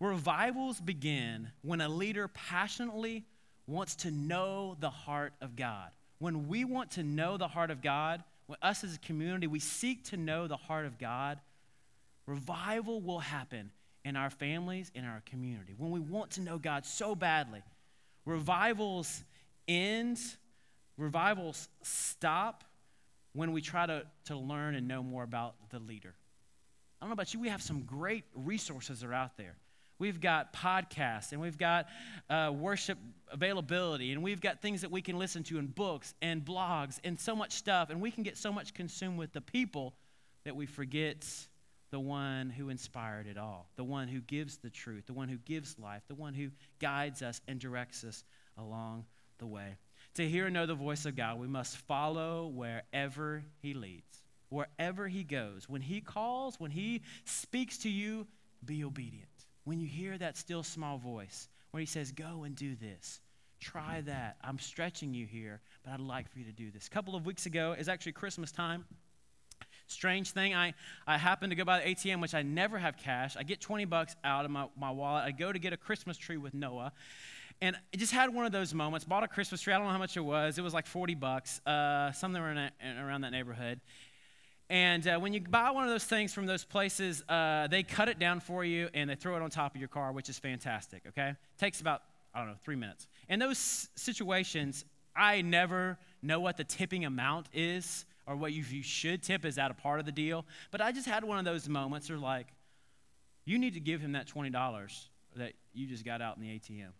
Revivals 0.00 0.80
begin 0.80 1.50
when 1.60 1.82
a 1.82 1.88
leader 1.90 2.28
passionately 2.28 3.26
wants 3.66 3.94
to 3.96 4.10
know 4.10 4.74
the 4.80 4.88
heart 4.88 5.34
of 5.42 5.54
God. 5.54 5.90
When 6.18 6.48
we 6.48 6.64
want 6.64 6.92
to 6.92 7.02
know 7.02 7.36
the 7.36 7.46
heart 7.46 7.70
of 7.70 7.82
God, 7.82 8.24
when 8.46 8.56
us 8.62 8.82
as 8.82 8.94
a 8.94 9.00
community, 9.00 9.46
we 9.46 9.60
seek 9.60 10.04
to 10.04 10.16
know 10.16 10.46
the 10.46 10.56
heart 10.56 10.86
of 10.86 10.98
God, 10.98 11.38
revival 12.26 13.02
will 13.02 13.18
happen 13.20 13.70
in 14.02 14.16
our 14.16 14.30
families, 14.30 14.90
in 14.94 15.04
our 15.04 15.22
community. 15.26 15.74
When 15.76 15.90
we 15.90 16.00
want 16.00 16.30
to 16.32 16.40
know 16.40 16.56
God 16.56 16.86
so 16.86 17.14
badly, 17.14 17.60
revivals 18.24 19.24
end, 19.68 20.18
revivals 20.96 21.68
stop 21.82 22.64
when 23.32 23.52
we 23.52 23.60
try 23.60 23.86
to, 23.86 24.04
to 24.24 24.36
learn 24.36 24.74
and 24.74 24.88
know 24.88 25.02
more 25.02 25.22
about 25.22 25.54
the 25.70 25.78
leader. 25.78 26.14
I 27.00 27.04
don't 27.04 27.10
know 27.10 27.14
about 27.14 27.34
you, 27.34 27.40
we 27.40 27.48
have 27.48 27.62
some 27.62 27.82
great 27.82 28.24
resources 28.34 29.00
that 29.00 29.06
are 29.06 29.14
out 29.14 29.36
there. 29.36 29.56
We've 29.98 30.20
got 30.20 30.52
podcasts 30.52 31.32
and 31.32 31.40
we've 31.40 31.56
got 31.56 31.86
uh, 32.28 32.52
worship 32.54 32.98
availability 33.30 34.12
and 34.12 34.22
we've 34.22 34.40
got 34.40 34.60
things 34.60 34.82
that 34.82 34.90
we 34.90 35.00
can 35.00 35.18
listen 35.18 35.42
to 35.44 35.58
and 35.58 35.74
books 35.74 36.14
and 36.20 36.44
blogs 36.44 36.98
and 37.02 37.18
so 37.18 37.34
much 37.34 37.52
stuff. 37.52 37.88
And 37.90 38.00
we 38.00 38.10
can 38.10 38.22
get 38.22 38.36
so 38.36 38.52
much 38.52 38.74
consumed 38.74 39.18
with 39.18 39.32
the 39.32 39.40
people 39.40 39.94
that 40.44 40.54
we 40.54 40.66
forget 40.66 41.26
the 41.90 42.00
one 42.00 42.50
who 42.50 42.68
inspired 42.68 43.26
it 43.26 43.38
all, 43.38 43.70
the 43.76 43.84
one 43.84 44.08
who 44.08 44.20
gives 44.20 44.58
the 44.58 44.70
truth, 44.70 45.06
the 45.06 45.14
one 45.14 45.28
who 45.28 45.38
gives 45.38 45.78
life, 45.78 46.02
the 46.08 46.14
one 46.14 46.34
who 46.34 46.50
guides 46.78 47.22
us 47.22 47.40
and 47.48 47.58
directs 47.58 48.04
us 48.04 48.24
along 48.58 49.04
the 49.38 49.46
way. 49.46 49.76
To 50.16 50.28
hear 50.28 50.46
and 50.46 50.54
know 50.54 50.66
the 50.66 50.74
voice 50.74 51.06
of 51.06 51.16
God, 51.16 51.38
we 51.38 51.46
must 51.46 51.76
follow 51.76 52.46
wherever 52.46 53.44
He 53.60 53.74
leads, 53.74 54.22
wherever 54.48 55.08
He 55.08 55.24
goes. 55.24 55.68
When 55.68 55.82
He 55.82 56.00
calls, 56.00 56.58
when 56.58 56.70
He 56.70 57.02
speaks 57.24 57.78
to 57.78 57.88
you, 57.88 58.26
be 58.64 58.84
obedient 58.84 59.28
when 59.66 59.80
you 59.80 59.86
hear 59.86 60.16
that 60.16 60.36
still 60.36 60.62
small 60.62 60.96
voice 60.96 61.48
where 61.72 61.80
he 61.80 61.86
says, 61.86 62.12
Go 62.12 62.44
and 62.44 62.56
do 62.56 62.76
this, 62.76 63.20
try 63.60 64.00
that. 64.02 64.36
I'm 64.42 64.58
stretching 64.58 65.12
you 65.12 65.26
here, 65.26 65.60
but 65.84 65.92
I'd 65.92 66.00
like 66.00 66.30
for 66.30 66.38
you 66.38 66.44
to 66.46 66.52
do 66.52 66.70
this. 66.70 66.86
A 66.86 66.90
couple 66.90 67.14
of 67.16 67.26
weeks 67.26 67.46
ago, 67.46 67.74
it's 67.76 67.88
actually 67.88 68.12
Christmas 68.12 68.52
time. 68.52 68.86
Strange 69.88 70.30
thing, 70.30 70.54
I, 70.54 70.74
I 71.06 71.18
happen 71.18 71.50
to 71.50 71.56
go 71.56 71.64
by 71.64 71.80
the 71.80 71.94
ATM, 71.94 72.20
which 72.20 72.34
I 72.34 72.42
never 72.42 72.78
have 72.78 72.96
cash. 72.96 73.36
I 73.36 73.42
get 73.42 73.60
20 73.60 73.84
bucks 73.86 74.14
out 74.24 74.44
of 74.44 74.50
my, 74.50 74.68
my 74.78 74.90
wallet. 74.90 75.24
I 75.24 75.32
go 75.32 75.52
to 75.52 75.58
get 75.58 75.72
a 75.72 75.76
Christmas 75.76 76.16
tree 76.16 76.36
with 76.36 76.54
Noah. 76.54 76.92
And 77.60 77.76
I 77.76 77.96
just 77.96 78.12
had 78.12 78.34
one 78.34 78.44
of 78.44 78.52
those 78.52 78.74
moments. 78.74 79.04
Bought 79.04 79.24
a 79.24 79.28
Christmas 79.28 79.60
tree. 79.60 79.72
I 79.72 79.78
don't 79.78 79.86
know 79.86 79.92
how 79.92 79.98
much 79.98 80.16
it 80.16 80.20
was. 80.20 80.58
It 80.58 80.62
was 80.62 80.74
like 80.74 80.86
40 80.86 81.14
bucks, 81.14 81.60
uh, 81.66 82.12
somewhere 82.12 82.50
in 82.50 82.58
a, 82.58 82.70
around 83.02 83.22
that 83.22 83.32
neighborhood. 83.32 83.80
And 84.68 85.06
uh, 85.06 85.18
when 85.18 85.32
you 85.32 85.40
buy 85.40 85.70
one 85.70 85.84
of 85.84 85.90
those 85.90 86.04
things 86.04 86.34
from 86.34 86.46
those 86.46 86.64
places, 86.64 87.22
uh, 87.28 87.68
they 87.68 87.82
cut 87.82 88.08
it 88.08 88.18
down 88.18 88.40
for 88.40 88.64
you 88.64 88.88
and 88.94 89.08
they 89.08 89.14
throw 89.14 89.36
it 89.36 89.42
on 89.42 89.48
top 89.48 89.74
of 89.74 89.80
your 89.80 89.88
car, 89.88 90.12
which 90.12 90.28
is 90.28 90.38
fantastic, 90.38 91.02
okay? 91.08 91.34
Takes 91.56 91.80
about, 91.80 92.02
I 92.34 92.40
don't 92.40 92.48
know, 92.48 92.56
three 92.64 92.76
minutes. 92.76 93.06
In 93.28 93.38
those 93.38 93.88
situations, 93.94 94.84
I 95.14 95.42
never 95.42 95.98
know 96.20 96.40
what 96.40 96.56
the 96.56 96.64
tipping 96.64 97.04
amount 97.04 97.46
is 97.54 98.04
or 98.26 98.34
what 98.34 98.52
you, 98.52 98.64
you 98.68 98.82
should 98.82 99.22
tip. 99.22 99.44
Is 99.44 99.54
that 99.54 99.70
a 99.70 99.74
part 99.74 100.00
of 100.00 100.06
the 100.06 100.12
deal? 100.12 100.44
But 100.72 100.80
I 100.80 100.90
just 100.90 101.06
had 101.06 101.22
one 101.22 101.38
of 101.38 101.44
those 101.44 101.68
moments 101.68 102.10
where, 102.10 102.18
like, 102.18 102.48
you 103.44 103.58
need 103.58 103.74
to 103.74 103.80
give 103.80 104.00
him 104.00 104.12
that 104.12 104.26
$20 104.26 105.06
that 105.36 105.52
you 105.72 105.86
just 105.86 106.04
got 106.04 106.20
out 106.20 106.36
in 106.36 106.42
the 106.42 106.48
ATM. 106.48 106.90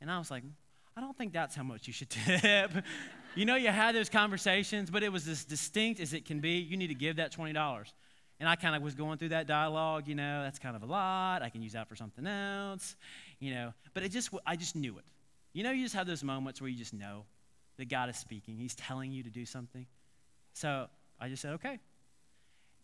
And 0.00 0.10
I 0.10 0.18
was 0.18 0.30
like, 0.30 0.44
I 0.96 1.00
don't 1.00 1.16
think 1.16 1.32
that's 1.32 1.54
how 1.54 1.62
much 1.62 1.86
you 1.86 1.92
should 1.92 2.10
tip. 2.26 2.70
you 3.34 3.44
know, 3.44 3.56
you 3.56 3.68
had 3.68 3.94
those 3.94 4.08
conversations, 4.08 4.90
but 4.90 5.02
it 5.02 5.12
was 5.12 5.28
as 5.28 5.44
distinct 5.44 6.00
as 6.00 6.12
it 6.12 6.24
can 6.24 6.40
be. 6.40 6.58
You 6.58 6.76
need 6.76 6.88
to 6.88 6.94
give 6.94 7.16
that 7.16 7.32
$20. 7.32 7.92
And 8.40 8.48
I 8.48 8.54
kind 8.54 8.76
of 8.76 8.82
was 8.82 8.94
going 8.94 9.18
through 9.18 9.30
that 9.30 9.46
dialogue, 9.46 10.06
you 10.06 10.14
know, 10.14 10.42
that's 10.42 10.58
kind 10.58 10.76
of 10.76 10.82
a 10.82 10.86
lot. 10.86 11.42
I 11.42 11.48
can 11.48 11.60
use 11.60 11.72
that 11.72 11.88
for 11.88 11.96
something 11.96 12.26
else, 12.26 12.96
you 13.40 13.52
know. 13.52 13.72
But 13.94 14.04
it 14.04 14.10
just, 14.10 14.30
I 14.46 14.54
just 14.54 14.76
knew 14.76 14.96
it. 14.98 15.04
You 15.52 15.64
know, 15.64 15.72
you 15.72 15.82
just 15.82 15.94
have 15.94 16.06
those 16.06 16.22
moments 16.22 16.60
where 16.60 16.70
you 16.70 16.76
just 16.76 16.94
know 16.94 17.24
that 17.78 17.88
God 17.88 18.08
is 18.10 18.16
speaking. 18.16 18.56
He's 18.56 18.76
telling 18.76 19.10
you 19.10 19.24
to 19.24 19.30
do 19.30 19.44
something. 19.44 19.86
So 20.52 20.86
I 21.20 21.28
just 21.28 21.42
said, 21.42 21.54
okay. 21.54 21.78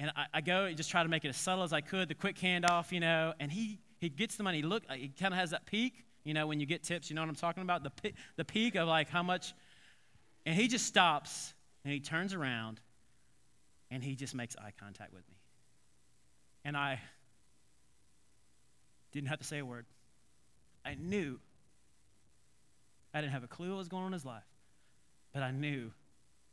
And 0.00 0.10
I, 0.16 0.26
I 0.34 0.40
go 0.40 0.64
and 0.64 0.76
just 0.76 0.90
try 0.90 1.04
to 1.04 1.08
make 1.08 1.24
it 1.24 1.28
as 1.28 1.36
subtle 1.36 1.62
as 1.62 1.72
I 1.72 1.80
could, 1.80 2.08
the 2.08 2.14
quick 2.14 2.36
handoff, 2.36 2.90
you 2.90 3.00
know. 3.00 3.32
And 3.38 3.52
he, 3.52 3.78
he 4.00 4.08
gets 4.08 4.34
the 4.36 4.42
money. 4.42 4.62
Look, 4.62 4.82
he 4.90 5.08
kind 5.08 5.32
of 5.32 5.38
has 5.38 5.50
that 5.50 5.66
peak, 5.66 6.04
you 6.24 6.32
know, 6.34 6.46
when 6.46 6.58
you 6.58 6.66
get 6.66 6.82
tips, 6.82 7.10
you 7.10 7.16
know 7.16 7.22
what 7.22 7.28
I'm 7.28 7.34
talking 7.34 7.62
about? 7.62 7.84
The, 7.84 8.12
the 8.36 8.44
peak 8.44 8.74
of 8.74 8.88
like 8.88 9.10
how 9.10 9.22
much. 9.22 9.54
And 10.46 10.54
he 10.54 10.68
just 10.68 10.86
stops 10.86 11.54
and 11.84 11.92
he 11.92 12.00
turns 12.00 12.34
around 12.34 12.80
and 13.90 14.02
he 14.02 14.14
just 14.14 14.34
makes 14.34 14.56
eye 14.56 14.72
contact 14.78 15.12
with 15.12 15.28
me. 15.28 15.36
And 16.64 16.76
I 16.76 16.98
didn't 19.12 19.28
have 19.28 19.38
to 19.38 19.44
say 19.44 19.58
a 19.58 19.64
word. 19.64 19.86
I 20.84 20.94
knew. 20.94 21.38
I 23.12 23.20
didn't 23.20 23.32
have 23.32 23.44
a 23.44 23.48
clue 23.48 23.70
what 23.70 23.78
was 23.78 23.88
going 23.88 24.02
on 24.02 24.08
in 24.08 24.12
his 24.14 24.24
life, 24.24 24.42
but 25.32 25.42
I 25.42 25.52
knew 25.52 25.92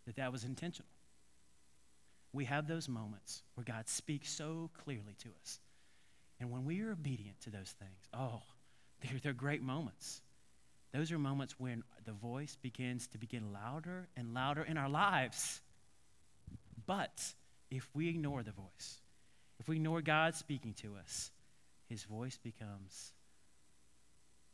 that 0.05 0.17
that 0.17 0.31
was 0.31 0.43
intentional. 0.43 0.89
We 2.33 2.45
have 2.45 2.67
those 2.67 2.87
moments 2.87 3.41
where 3.55 3.63
God 3.63 3.89
speaks 3.89 4.29
so 4.29 4.69
clearly 4.83 5.15
to 5.19 5.29
us. 5.41 5.59
And 6.39 6.51
when 6.51 6.65
we 6.65 6.81
are 6.81 6.91
obedient 6.91 7.41
to 7.41 7.49
those 7.49 7.73
things, 7.79 8.07
oh, 8.13 8.41
they're, 9.01 9.19
they're 9.21 9.33
great 9.33 9.61
moments. 9.61 10.21
Those 10.93 11.11
are 11.11 11.19
moments 11.19 11.55
when 11.57 11.83
the 12.05 12.11
voice 12.11 12.57
begins 12.61 13.07
to 13.07 13.17
begin 13.17 13.53
louder 13.53 14.07
and 14.17 14.33
louder 14.33 14.63
in 14.63 14.77
our 14.77 14.89
lives. 14.89 15.61
But 16.85 17.33
if 17.69 17.87
we 17.93 18.09
ignore 18.09 18.43
the 18.43 18.51
voice, 18.51 19.01
if 19.59 19.69
we 19.69 19.77
ignore 19.77 20.01
God 20.01 20.35
speaking 20.35 20.73
to 20.81 20.95
us, 20.97 21.31
his 21.87 22.03
voice 22.03 22.37
becomes 22.37 23.13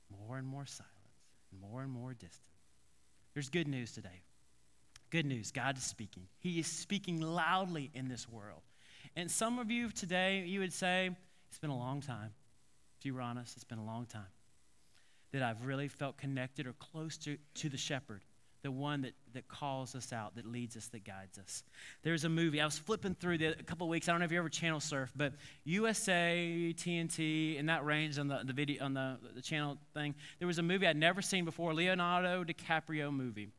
more 0.10 0.38
and 0.38 0.48
more 0.48 0.66
silent 0.66 0.94
and 1.52 1.60
more 1.60 1.82
and 1.82 1.92
more 1.92 2.14
distant. 2.14 2.44
There's 3.34 3.50
good 3.50 3.68
news 3.68 3.92
today. 3.92 4.22
Good 5.10 5.26
news 5.26 5.52
God 5.52 5.78
is 5.78 5.84
speaking. 5.84 6.28
He 6.40 6.60
is 6.60 6.68
speaking 6.68 7.22
loudly 7.22 7.90
in 7.94 8.10
this 8.10 8.30
world. 8.30 8.62
And 9.16 9.32
some 9.32 9.58
of 9.58 9.72
you 9.72 9.90
today, 9.90 10.44
you 10.46 10.60
would 10.60 10.74
say, 10.74 11.10
it's 11.50 11.60
been 11.60 11.70
a 11.70 11.78
long 11.78 12.02
time. 12.02 12.32
If 13.00 13.06
you 13.06 13.14
were 13.14 13.22
honest, 13.22 13.56
it's 13.56 13.64
been 13.64 13.80
a 13.80 13.86
long 13.86 14.06
time 14.06 14.28
that 15.38 15.48
I've 15.48 15.66
really 15.66 15.88
felt 15.88 16.18
connected 16.18 16.66
or 16.66 16.74
close 16.74 17.16
to, 17.20 17.38
to 17.56 17.70
the 17.70 17.78
shepherd, 17.78 18.22
the 18.64 18.72
one 18.72 19.04
that, 19.04 19.14
that 19.34 19.48
calls 19.48 19.94
us 19.94 20.12
out, 20.12 20.36
that 20.36 20.48
leads 20.48 20.76
us, 20.76 20.88
that 20.88 21.06
guides 21.06 21.38
us. 21.38 21.64
There's 22.02 22.24
a 22.24 22.30
movie, 22.30 22.60
I 22.60 22.66
was 22.66 22.80
flipping 22.80 23.14
through 23.14 23.38
the, 23.38 23.48
a 23.48 23.64
couple 23.64 23.88
weeks, 23.88 24.10
I 24.10 24.14
don't 24.14 24.20
know 24.20 24.26
if 24.26 24.32
you 24.32 24.40
ever 24.40 24.50
channel 24.50 24.80
surf, 24.80 25.14
but 25.16 25.34
USA, 25.64 26.74
TNT, 26.76 27.58
in 27.58 27.68
that 27.68 27.86
range 27.86 28.18
on 28.18 28.28
the, 28.28 28.42
the 28.44 28.54
video, 28.54 28.84
on 28.84 28.96
the, 28.96 29.18
the 29.36 29.42
channel 29.42 29.78
thing, 29.94 30.16
there 30.40 30.48
was 30.48 30.58
a 30.58 30.64
movie 30.64 30.88
I'd 30.88 30.98
never 30.98 31.22
seen 31.22 31.46
before, 31.46 31.72
Leonardo 31.72 32.44
DiCaprio 32.44 33.14
movie, 33.14 33.50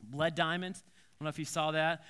Blood 0.00 0.36
Diamond. 0.36 0.76
I 0.76 0.90
don't 1.18 1.24
know 1.24 1.30
if 1.30 1.40
you 1.40 1.44
saw 1.44 1.72
that. 1.72 2.04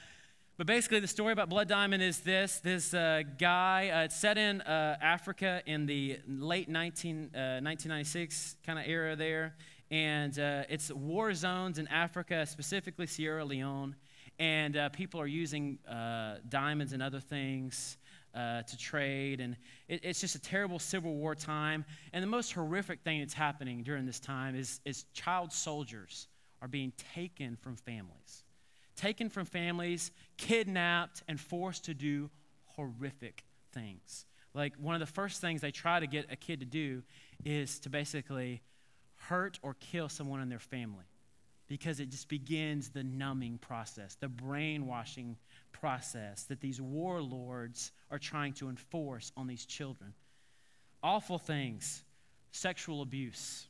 But 0.61 0.67
basically, 0.67 1.01
the 1.01 1.07
story 1.07 1.33
about 1.33 1.49
Blood 1.49 1.69
Diamond 1.69 2.03
is 2.03 2.21
this 2.21 2.61
this 2.61 2.93
uh, 2.93 3.23
guy, 3.39 3.89
uh, 3.89 4.05
it's 4.05 4.15
set 4.15 4.37
in 4.37 4.61
uh, 4.61 4.99
Africa 5.01 5.63
in 5.65 5.87
the 5.87 6.19
late 6.29 6.69
19, 6.69 7.31
1996 7.33 8.57
kind 8.67 8.79
of 8.79 8.85
era 8.87 9.17
there. 9.17 9.55
And 9.91 10.39
uh, 10.39 10.65
it's 10.69 10.93
war 10.93 11.33
zones 11.33 11.79
in 11.79 11.89
Africa, 11.89 12.45
specifically 12.45 13.07
Sierra 13.07 13.43
Leone. 13.43 13.97
And 14.39 14.77
uh, 14.77 14.91
people 14.91 15.19
are 15.19 15.27
using 15.27 15.79
uh, 15.89 16.41
diamonds 16.51 16.93
and 16.93 17.03
other 17.03 17.21
things 17.21 17.97
to 18.35 18.77
trade. 18.79 19.41
And 19.41 19.57
it, 19.89 20.05
it's 20.05 20.21
just 20.21 20.35
a 20.35 20.43
terrible 20.43 20.79
civil 20.79 21.15
war 21.15 21.35
time. 21.35 21.87
And 22.13 22.23
the 22.23 22.29
most 22.29 22.53
horrific 22.53 23.01
thing 23.01 23.21
that's 23.21 23.33
happening 23.33 23.83
during 23.83 24.05
this 24.05 24.21
time 24.21 24.55
is, 24.55 24.83
is 24.85 25.07
child 25.15 25.55
soldiers 25.55 26.29
are 26.61 26.69
being 26.69 26.93
taken 27.15 27.57
from 27.57 27.77
families 27.77 28.45
taken 29.01 29.31
from 29.31 29.47
families, 29.47 30.11
kidnapped, 30.37 31.23
and 31.27 31.41
forced 31.41 31.87
to 31.87 31.95
do 31.95 32.29
horrific 32.67 33.45
things. 33.73 34.27
Like 34.53 34.75
one 34.77 34.95
of 34.95 35.01
the 35.01 35.07
first 35.07 35.41
things 35.41 35.63
they 35.63 35.71
try 35.71 36.01
to 36.01 36.07
get 36.07 36.27
a 36.31 36.37
kid 36.37 36.61
to 36.61 36.67
do 36.67 37.03
is 37.45 37.79
to 37.81 37.89
basically 37.89 38.61
hurt 39.17 39.59
or 39.63 39.75
kill 39.75 40.09
someone 40.11 40.43
in 40.43 40.51
their 40.51 40.59
family 40.59 41.05
because 41.67 41.99
it 42.01 42.11
just 42.11 42.29
begins 42.29 42.91
the 42.91 43.03
numbing 43.03 43.57
process, 43.59 44.17
the 44.17 44.29
brainwashing 44.29 45.37
process 45.73 46.43
that 46.45 46.61
these 46.61 46.81
warlords 46.81 47.93
are 48.11 48.19
trying 48.19 48.53
to 48.53 48.69
enforce 48.69 49.33
on 49.37 49.47
these 49.47 49.65
children. 49.65 50.13
Awful 51.03 51.39
things, 51.39 52.03
sexual 52.51 53.01
abuse, 53.01 53.69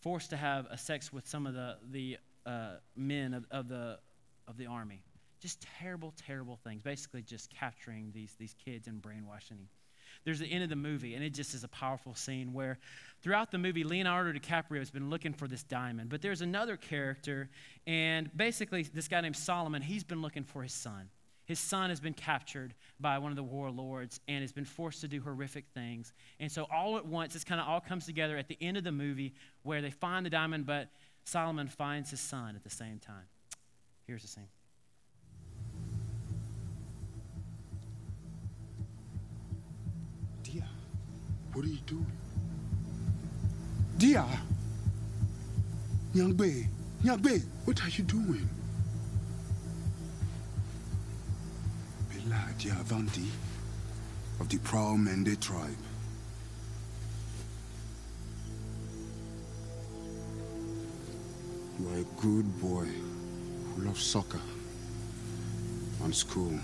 forced 0.00 0.30
to 0.30 0.36
have 0.36 0.66
a 0.70 0.78
sex 0.78 1.12
with 1.12 1.26
some 1.26 1.46
of 1.46 1.52
the, 1.52 1.76
the 1.90 2.16
uh, 2.46 2.76
men 2.96 3.34
of, 3.34 3.44
of, 3.50 3.68
the, 3.68 3.98
of 4.48 4.56
the 4.56 4.66
army. 4.66 5.02
Just 5.40 5.66
terrible, 5.78 6.14
terrible 6.16 6.58
things. 6.64 6.80
Basically, 6.82 7.22
just 7.22 7.50
capturing 7.50 8.10
these, 8.14 8.34
these 8.38 8.54
kids 8.64 8.86
and 8.86 9.02
brainwashing 9.02 9.58
them. 9.58 9.68
There's 10.24 10.38
the 10.38 10.46
end 10.46 10.62
of 10.62 10.70
the 10.70 10.76
movie, 10.76 11.14
and 11.14 11.22
it 11.22 11.30
just 11.30 11.54
is 11.54 11.62
a 11.62 11.68
powerful 11.68 12.14
scene 12.14 12.52
where 12.52 12.78
throughout 13.22 13.50
the 13.50 13.58
movie, 13.58 13.84
Leonardo 13.84 14.36
DiCaprio 14.36 14.78
has 14.78 14.90
been 14.90 15.10
looking 15.10 15.32
for 15.32 15.46
this 15.46 15.62
diamond. 15.62 16.08
But 16.08 16.22
there's 16.22 16.40
another 16.40 16.76
character, 16.76 17.50
and 17.86 18.30
basically, 18.36 18.82
this 18.82 19.08
guy 19.08 19.20
named 19.20 19.36
Solomon, 19.36 19.82
he's 19.82 20.04
been 20.04 20.22
looking 20.22 20.44
for 20.44 20.62
his 20.62 20.72
son. 20.72 21.10
His 21.44 21.60
son 21.60 21.90
has 21.90 22.00
been 22.00 22.12
captured 22.12 22.74
by 22.98 23.18
one 23.18 23.30
of 23.30 23.36
the 23.36 23.42
warlords 23.42 24.20
and 24.26 24.40
has 24.40 24.52
been 24.52 24.64
forced 24.64 25.00
to 25.02 25.08
do 25.08 25.20
horrific 25.20 25.66
things. 25.74 26.12
And 26.40 26.50
so, 26.50 26.66
all 26.72 26.96
at 26.96 27.06
once, 27.06 27.34
this 27.34 27.44
kind 27.44 27.60
of 27.60 27.68
all 27.68 27.80
comes 27.80 28.04
together 28.04 28.36
at 28.36 28.48
the 28.48 28.58
end 28.60 28.76
of 28.76 28.82
the 28.82 28.92
movie 28.92 29.32
where 29.62 29.80
they 29.80 29.92
find 29.92 30.26
the 30.26 30.30
diamond, 30.30 30.66
but 30.66 30.88
Solomon 31.26 31.66
finds 31.66 32.10
his 32.10 32.20
son 32.20 32.54
at 32.54 32.62
the 32.62 32.70
same 32.70 33.00
time. 33.00 33.26
Here's 34.06 34.22
the 34.22 34.28
scene. 34.28 34.48
Dia, 40.44 40.68
what 41.52 41.64
are 41.64 41.68
you 41.68 41.80
doing? 41.84 42.06
Dia! 43.98 44.24
Nyangbe, 46.14 46.68
Nyangbe, 47.02 47.42
what 47.64 47.82
are 47.82 47.88
you 47.90 48.04
doing? 48.04 48.48
Bela 52.08 52.40
Dia 52.56 52.76
Vandy 52.84 53.26
of 54.38 54.48
the 54.48 54.58
Proud 54.58 55.00
Mende 55.00 55.40
tribe. 55.40 55.85
You 61.78 61.88
are 61.90 61.98
a 61.98 62.04
good 62.22 62.60
boy 62.60 62.86
who 62.86 63.82
loves 63.82 64.02
soccer 64.02 64.40
and 66.02 66.14
school. 66.14 66.58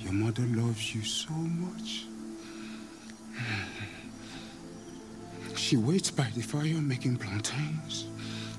Your 0.00 0.12
mother 0.12 0.42
loves 0.42 0.94
you 0.94 1.02
so 1.02 1.32
much. 1.32 2.06
She 5.56 5.76
waits 5.78 6.10
by 6.10 6.28
the 6.34 6.42
fire 6.42 6.80
making 6.82 7.16
plantains 7.16 8.06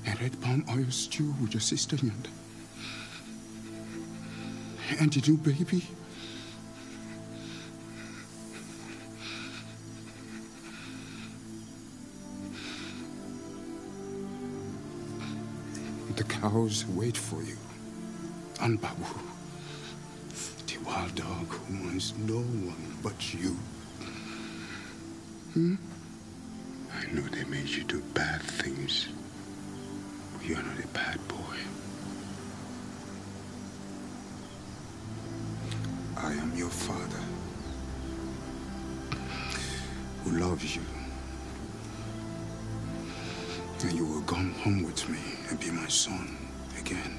and 0.04 0.20
red 0.20 0.40
palm 0.40 0.64
oil 0.68 0.90
stew 0.90 1.32
with 1.40 1.54
your 1.54 1.60
sister 1.60 1.94
Nyanda. 1.96 2.30
And 4.98 5.12
the 5.12 5.30
new 5.30 5.36
baby 5.36 5.86
The 16.16 16.24
cows 16.24 16.86
wait 16.86 17.14
for 17.16 17.42
you. 17.42 17.56
And 18.62 18.80
Babu, 18.80 19.04
the 20.66 20.78
wild 20.86 21.14
dog 21.14 21.46
who 21.46 21.84
wants 21.84 22.14
no 22.16 22.38
one 22.38 22.96
but 23.02 23.34
you. 23.34 23.56
Hmm? 25.52 25.74
I 26.94 27.12
know 27.12 27.20
they 27.20 27.44
made 27.44 27.68
you 27.68 27.84
do 27.84 28.00
bad 28.14 28.40
things. 28.40 29.08
But 30.32 30.46
you're 30.46 30.62
not 30.62 30.82
a 30.82 30.88
bad 30.88 31.18
boy. 31.28 31.56
I 36.16 36.32
am 36.32 36.56
your 36.56 36.70
father 36.70 37.20
who 40.24 40.38
loves 40.38 40.74
you. 40.74 40.95
Home 44.66 44.82
with 44.82 45.08
me 45.08 45.20
and 45.48 45.60
be 45.60 45.70
my 45.70 45.86
son 45.86 46.36
again. 46.80 47.16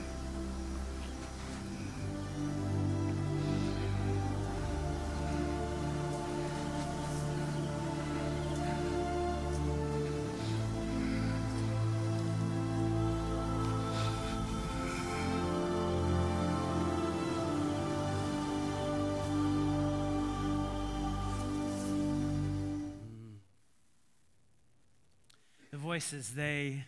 The 25.72 25.78
voices, 25.78 26.32
they 26.32 26.84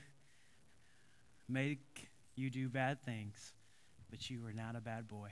make 1.50 2.10
you 2.36 2.50
do 2.50 2.70
bad 2.70 3.02
things, 3.02 3.54
but 4.10 4.30
you 4.30 4.46
are 4.46 4.54
not 4.54 4.76
a 4.76 4.82
bad 4.82 5.08
boy. 5.08 5.30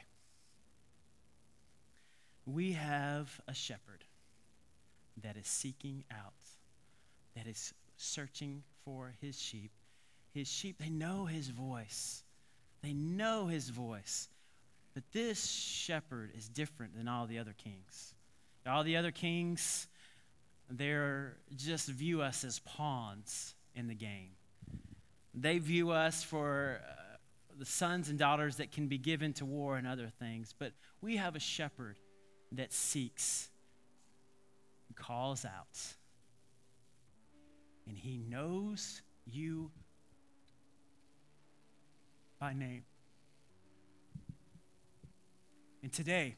We 2.45 2.73
have 2.73 3.41
a 3.47 3.53
shepherd 3.53 4.05
that 5.21 5.37
is 5.37 5.47
seeking 5.47 6.03
out, 6.11 6.33
that 7.35 7.47
is 7.47 7.73
searching 7.97 8.63
for 8.85 9.13
his 9.21 9.39
sheep. 9.39 9.71
His 10.33 10.47
sheep, 10.47 10.77
they 10.79 10.89
know 10.89 11.25
his 11.25 11.49
voice. 11.49 12.23
They 12.81 12.93
know 12.93 13.47
his 13.47 13.69
voice. 13.69 14.29
But 14.93 15.03
this 15.11 15.45
shepherd 15.45 16.31
is 16.37 16.47
different 16.47 16.95
than 16.95 17.07
all 17.07 17.27
the 17.27 17.39
other 17.39 17.53
kings. 17.57 18.13
All 18.65 18.83
the 18.83 18.97
other 18.97 19.11
kings, 19.11 19.87
they're 20.69 21.37
just 21.55 21.87
view 21.87 22.21
us 22.21 22.43
as 22.43 22.59
pawns 22.59 23.55
in 23.75 23.87
the 23.87 23.95
game. 23.95 24.31
They 25.39 25.59
view 25.59 25.91
us 25.91 26.23
for 26.23 26.81
uh, 26.83 27.17
the 27.59 27.65
sons 27.65 28.09
and 28.09 28.17
daughters 28.17 28.55
that 28.55 28.71
can 28.71 28.87
be 28.87 28.97
given 28.97 29.33
to 29.33 29.45
war 29.45 29.77
and 29.77 29.85
other 29.85 30.11
things. 30.19 30.53
But 30.57 30.73
we 30.99 31.17
have 31.17 31.35
a 31.35 31.39
shepherd 31.39 31.97
that 32.53 32.73
seeks, 32.73 33.49
calls 34.95 35.45
out, 35.45 35.77
and 37.87 37.95
he 37.95 38.17
knows 38.17 39.03
you 39.27 39.69
by 42.39 42.53
name. 42.53 42.83
And 45.83 45.93
today, 45.93 46.35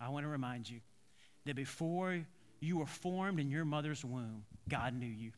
I 0.00 0.08
want 0.10 0.24
to 0.24 0.28
remind 0.28 0.70
you 0.70 0.80
that 1.46 1.56
before 1.56 2.20
you 2.60 2.78
were 2.78 2.86
formed 2.86 3.40
in 3.40 3.50
your 3.50 3.64
mother's 3.64 4.04
womb, 4.04 4.44
God 4.68 4.94
knew 4.94 5.06
you. 5.06 5.32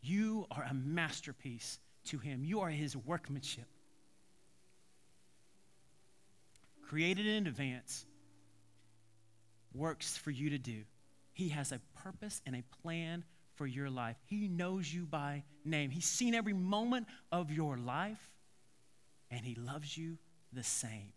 You 0.00 0.46
are 0.50 0.64
a 0.68 0.74
masterpiece 0.74 1.78
to 2.06 2.18
Him, 2.18 2.44
you 2.44 2.60
are 2.60 2.70
His 2.70 2.96
workmanship. 2.96 3.66
Created 6.88 7.26
in 7.26 7.46
advance, 7.46 8.06
works 9.74 10.16
for 10.16 10.30
you 10.30 10.50
to 10.50 10.58
do. 10.58 10.84
He 11.32 11.50
has 11.50 11.70
a 11.70 11.80
purpose 12.02 12.40
and 12.46 12.56
a 12.56 12.62
plan 12.82 13.24
for 13.56 13.66
your 13.66 13.90
life. 13.90 14.16
He 14.24 14.48
knows 14.48 14.92
you 14.92 15.04
by 15.04 15.42
name. 15.64 15.90
He's 15.90 16.06
seen 16.06 16.34
every 16.34 16.54
moment 16.54 17.06
of 17.30 17.52
your 17.52 17.76
life, 17.76 18.30
and 19.30 19.44
He 19.44 19.54
loves 19.54 19.96
you 19.96 20.16
the 20.52 20.64
same. 20.64 21.12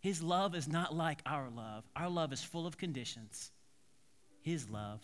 His 0.00 0.22
love 0.22 0.54
is 0.54 0.66
not 0.66 0.94
like 0.94 1.20
our 1.26 1.50
love. 1.50 1.84
Our 1.94 2.08
love 2.08 2.32
is 2.32 2.42
full 2.42 2.66
of 2.66 2.78
conditions. 2.78 3.52
His 4.42 4.68
love 4.70 5.00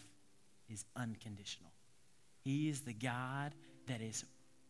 is 0.68 0.84
unconditional. 0.96 1.70
He 2.46 2.68
is 2.68 2.82
the 2.82 2.92
God 2.92 3.56
that 3.88 4.00
is 4.00 4.24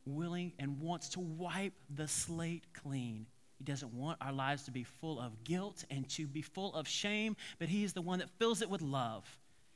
willing 0.06 0.52
and 0.58 0.80
wants 0.80 1.10
to 1.10 1.20
wipe 1.20 1.74
the 1.94 2.08
slate 2.08 2.64
clean. 2.72 3.26
He 3.58 3.64
doesn't 3.64 3.92
want 3.92 4.16
our 4.22 4.32
lives 4.32 4.62
to 4.62 4.70
be 4.70 4.82
full 4.82 5.20
of 5.20 5.44
guilt 5.44 5.84
and 5.90 6.08
to 6.10 6.26
be 6.26 6.40
full 6.40 6.74
of 6.74 6.88
shame, 6.88 7.36
but 7.58 7.68
He 7.68 7.84
is 7.84 7.92
the 7.92 8.00
one 8.00 8.20
that 8.20 8.30
fills 8.38 8.62
it 8.62 8.70
with 8.70 8.80
love. 8.80 9.24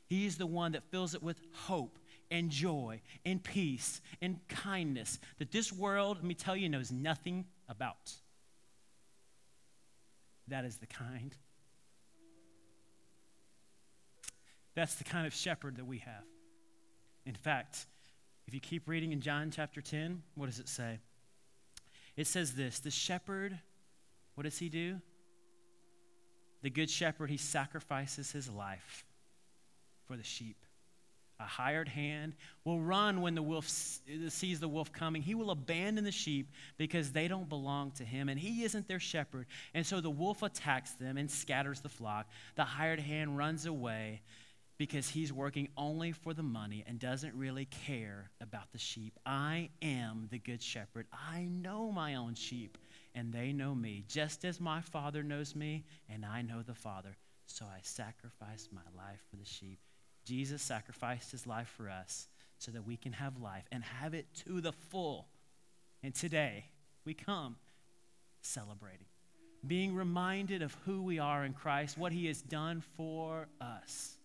He 0.06 0.24
is 0.24 0.38
the 0.38 0.46
one 0.46 0.72
that 0.72 0.84
fills 0.84 1.14
it 1.14 1.22
with 1.22 1.42
hope 1.52 1.98
and 2.30 2.48
joy 2.48 3.02
and 3.26 3.44
peace 3.44 4.00
and 4.22 4.38
kindness 4.48 5.18
that 5.38 5.52
this 5.52 5.70
world, 5.70 6.16
let 6.16 6.24
me 6.24 6.32
tell 6.32 6.56
you, 6.56 6.70
knows 6.70 6.90
nothing 6.90 7.44
about. 7.68 8.14
That 10.48 10.64
is 10.64 10.78
the 10.78 10.86
kind. 10.86 11.36
That's 14.74 14.94
the 14.94 15.04
kind 15.04 15.26
of 15.26 15.34
shepherd 15.34 15.76
that 15.76 15.84
we 15.84 15.98
have. 15.98 16.24
In 17.30 17.36
fact, 17.36 17.86
if 18.48 18.54
you 18.54 18.58
keep 18.58 18.88
reading 18.88 19.12
in 19.12 19.20
John 19.20 19.52
chapter 19.52 19.80
10, 19.80 20.20
what 20.34 20.46
does 20.46 20.58
it 20.58 20.68
say? 20.68 20.98
It 22.16 22.26
says 22.26 22.54
this 22.54 22.80
The 22.80 22.90
shepherd, 22.90 23.56
what 24.34 24.42
does 24.42 24.58
he 24.58 24.68
do? 24.68 25.00
The 26.62 26.70
good 26.70 26.90
shepherd, 26.90 27.30
he 27.30 27.36
sacrifices 27.36 28.32
his 28.32 28.50
life 28.50 29.04
for 30.08 30.16
the 30.16 30.24
sheep. 30.24 30.56
A 31.38 31.44
hired 31.44 31.86
hand 31.86 32.34
will 32.64 32.80
run 32.80 33.20
when 33.20 33.36
the 33.36 33.42
wolf 33.42 33.68
sees 33.68 34.58
the 34.58 34.66
wolf 34.66 34.92
coming. 34.92 35.22
He 35.22 35.36
will 35.36 35.52
abandon 35.52 36.02
the 36.02 36.10
sheep 36.10 36.50
because 36.78 37.12
they 37.12 37.28
don't 37.28 37.48
belong 37.48 37.92
to 37.92 38.04
him 38.04 38.28
and 38.28 38.40
he 38.40 38.64
isn't 38.64 38.88
their 38.88 38.98
shepherd. 38.98 39.46
And 39.72 39.86
so 39.86 40.00
the 40.00 40.10
wolf 40.10 40.42
attacks 40.42 40.90
them 40.94 41.16
and 41.16 41.30
scatters 41.30 41.80
the 41.80 41.88
flock. 41.88 42.28
The 42.56 42.64
hired 42.64 42.98
hand 42.98 43.38
runs 43.38 43.66
away 43.66 44.20
because 44.80 45.10
he's 45.10 45.30
working 45.30 45.68
only 45.76 46.10
for 46.10 46.32
the 46.32 46.42
money 46.42 46.82
and 46.86 46.98
doesn't 46.98 47.34
really 47.34 47.66
care 47.66 48.30
about 48.40 48.72
the 48.72 48.78
sheep. 48.78 49.18
I 49.26 49.68
am 49.82 50.26
the 50.30 50.38
good 50.38 50.62
shepherd. 50.62 51.06
I 51.12 51.42
know 51.42 51.92
my 51.92 52.14
own 52.14 52.32
sheep 52.34 52.78
and 53.14 53.30
they 53.30 53.52
know 53.52 53.74
me, 53.74 54.04
just 54.08 54.42
as 54.42 54.58
my 54.58 54.80
Father 54.80 55.22
knows 55.22 55.54
me 55.54 55.84
and 56.08 56.24
I 56.24 56.40
know 56.40 56.62
the 56.62 56.72
Father. 56.72 57.14
So 57.44 57.66
I 57.66 57.80
sacrifice 57.82 58.70
my 58.72 58.80
life 58.96 59.20
for 59.28 59.36
the 59.36 59.44
sheep. 59.44 59.80
Jesus 60.24 60.62
sacrificed 60.62 61.30
his 61.30 61.46
life 61.46 61.68
for 61.76 61.90
us 61.90 62.28
so 62.56 62.70
that 62.70 62.86
we 62.86 62.96
can 62.96 63.12
have 63.12 63.36
life 63.36 63.64
and 63.70 63.84
have 63.84 64.14
it 64.14 64.28
to 64.46 64.62
the 64.62 64.72
full. 64.72 65.28
And 66.02 66.14
today, 66.14 66.64
we 67.04 67.12
come 67.12 67.56
celebrating, 68.40 69.08
being 69.66 69.94
reminded 69.94 70.62
of 70.62 70.74
who 70.86 71.02
we 71.02 71.18
are 71.18 71.44
in 71.44 71.52
Christ, 71.52 71.98
what 71.98 72.12
he 72.12 72.28
has 72.28 72.40
done 72.40 72.82
for 72.96 73.46
us. 73.60 74.16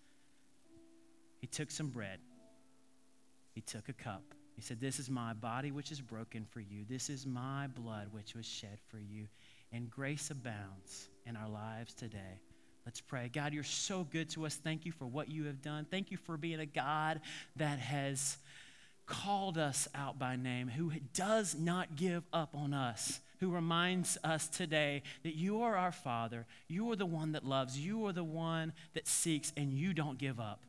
He 1.46 1.48
took 1.48 1.70
some 1.70 1.90
bread, 1.90 2.18
he 3.54 3.62
took 3.62 3.88
a 3.88 3.94
cup. 3.94 4.24
He 4.56 4.64
said, 4.64 4.82
This 4.82 4.98
is 4.98 5.12
my 5.12 5.34
body 5.34 5.70
which 5.70 5.92
is 5.92 6.02
broken 6.02 6.44
for 6.44 6.60
you. 6.60 6.86
This 6.90 7.08
is 7.08 7.28
my 7.28 7.68
blood 7.68 8.08
which 8.10 8.34
was 8.34 8.48
shed 8.48 8.80
for 8.88 8.98
you. 8.98 9.28
And 9.72 9.88
grace 9.88 10.32
abounds 10.32 11.08
in 11.24 11.36
our 11.36 11.48
lives 11.48 11.94
today. 11.94 12.40
Let's 12.84 13.00
pray. 13.00 13.30
God, 13.32 13.54
you're 13.54 13.64
so 13.64 14.08
good 14.12 14.28
to 14.32 14.48
us. 14.48 14.56
Thank 14.56 14.88
you 14.88 14.92
for 14.92 15.06
what 15.06 15.30
you 15.30 15.44
have 15.44 15.62
done. 15.62 15.86
Thank 15.86 16.10
you 16.10 16.18
for 16.18 16.36
being 16.36 16.60
a 16.60 16.66
God 16.66 17.22
that 17.58 17.78
has 17.78 18.38
called 19.06 19.60
us 19.60 19.88
out 19.94 20.18
by 20.18 20.38
name, 20.38 20.68
who 20.68 20.94
does 21.14 21.54
not 21.54 21.96
give 21.96 22.24
up 22.34 22.56
on 22.56 22.74
us, 22.74 23.20
who 23.40 23.52
reminds 23.52 24.18
us 24.24 24.48
today 24.48 25.04
that 25.22 25.36
you 25.36 25.62
are 25.62 25.78
our 25.78 25.92
Father. 25.92 26.48
You 26.68 26.92
are 26.92 26.96
the 26.96 27.06
one 27.06 27.34
that 27.34 27.46
loves. 27.46 27.78
You 27.78 28.04
are 28.08 28.14
the 28.14 28.24
one 28.24 28.74
that 28.96 29.08
seeks, 29.08 29.54
and 29.56 29.72
you 29.72 29.94
don't 29.94 30.18
give 30.18 30.40
up. 30.40 30.64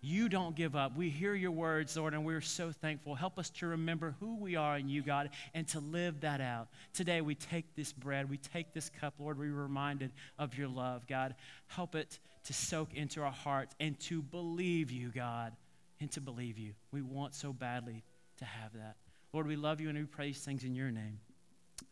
You 0.00 0.28
don't 0.28 0.54
give 0.54 0.76
up. 0.76 0.96
We 0.96 1.08
hear 1.08 1.34
your 1.34 1.50
words, 1.50 1.96
Lord, 1.96 2.14
and 2.14 2.24
we're 2.24 2.40
so 2.40 2.70
thankful. 2.70 3.14
Help 3.14 3.38
us 3.38 3.50
to 3.50 3.66
remember 3.66 4.14
who 4.20 4.36
we 4.36 4.54
are 4.54 4.76
in 4.76 4.88
you, 4.88 5.02
God, 5.02 5.30
and 5.54 5.66
to 5.68 5.80
live 5.80 6.20
that 6.20 6.40
out. 6.40 6.68
Today, 6.92 7.20
we 7.20 7.34
take 7.34 7.74
this 7.74 7.92
bread, 7.92 8.30
we 8.30 8.36
take 8.36 8.72
this 8.72 8.88
cup, 8.88 9.14
Lord, 9.18 9.38
we're 9.38 9.52
reminded 9.52 10.12
of 10.38 10.56
your 10.56 10.68
love, 10.68 11.06
God. 11.06 11.34
Help 11.66 11.94
it 11.94 12.18
to 12.44 12.52
soak 12.52 12.94
into 12.94 13.22
our 13.22 13.32
hearts 13.32 13.74
and 13.80 13.98
to 14.00 14.22
believe 14.22 14.90
you, 14.90 15.10
God, 15.10 15.52
and 16.00 16.10
to 16.12 16.20
believe 16.20 16.58
you. 16.58 16.74
We 16.92 17.02
want 17.02 17.34
so 17.34 17.52
badly 17.52 18.04
to 18.38 18.44
have 18.44 18.72
that. 18.74 18.96
Lord, 19.32 19.46
we 19.46 19.56
love 19.56 19.80
you 19.80 19.88
and 19.88 19.98
we 19.98 20.04
praise 20.04 20.38
things 20.38 20.62
in 20.62 20.74
your 20.74 20.90
name. 20.90 21.18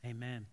Amen. 0.07 0.47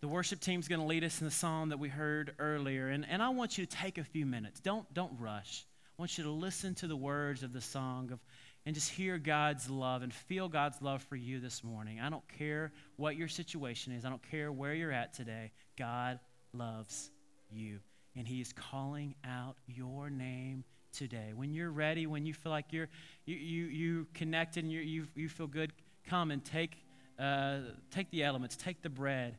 The 0.00 0.08
worship 0.08 0.40
team's 0.40 0.68
going 0.68 0.80
to 0.80 0.86
lead 0.86 1.04
us 1.04 1.20
in 1.20 1.26
the 1.26 1.30
song 1.30 1.70
that 1.70 1.78
we 1.78 1.88
heard 1.88 2.34
earlier, 2.38 2.88
and, 2.88 3.06
and 3.08 3.22
I 3.22 3.30
want 3.30 3.58
you 3.58 3.66
to 3.66 3.76
take 3.76 3.98
a 3.98 4.04
few 4.04 4.26
minutes. 4.26 4.60
Don't, 4.60 4.92
don't 4.92 5.12
rush. 5.18 5.64
I 5.96 6.02
want 6.02 6.18
you 6.18 6.24
to 6.24 6.30
listen 6.30 6.74
to 6.76 6.88
the 6.88 6.96
words 6.96 7.44
of 7.44 7.52
the 7.52 7.60
song 7.60 8.10
of, 8.10 8.18
and 8.66 8.74
just 8.74 8.90
hear 8.90 9.16
God's 9.16 9.70
love 9.70 10.02
and 10.02 10.12
feel 10.12 10.48
God's 10.48 10.82
love 10.82 11.04
for 11.04 11.14
you 11.14 11.38
this 11.38 11.62
morning. 11.62 12.00
I 12.00 12.10
don't 12.10 12.26
care 12.36 12.72
what 12.96 13.14
your 13.14 13.28
situation 13.28 13.92
is, 13.92 14.04
I 14.04 14.08
don't 14.08 14.22
care 14.28 14.50
where 14.50 14.74
you're 14.74 14.90
at 14.90 15.14
today. 15.14 15.52
God 15.78 16.18
loves 16.52 17.12
you, 17.48 17.78
and 18.16 18.26
He 18.26 18.40
is 18.40 18.52
calling 18.52 19.14
out 19.24 19.54
your 19.68 20.10
name 20.10 20.64
today. 20.92 21.30
When 21.32 21.54
you're 21.54 21.70
ready, 21.70 22.08
when 22.08 22.26
you 22.26 22.34
feel 22.34 22.50
like 22.50 22.72
you're 22.72 22.88
you 23.24 23.36
you, 23.36 23.64
you 23.66 24.06
connected 24.14 24.64
and 24.64 24.72
you, 24.72 24.80
you 24.80 25.06
you 25.14 25.28
feel 25.28 25.46
good, 25.46 25.72
come 26.08 26.32
and 26.32 26.44
take 26.44 26.76
uh, 27.20 27.58
take 27.92 28.10
the 28.10 28.24
elements, 28.24 28.56
take 28.56 28.82
the 28.82 28.90
bread, 28.90 29.36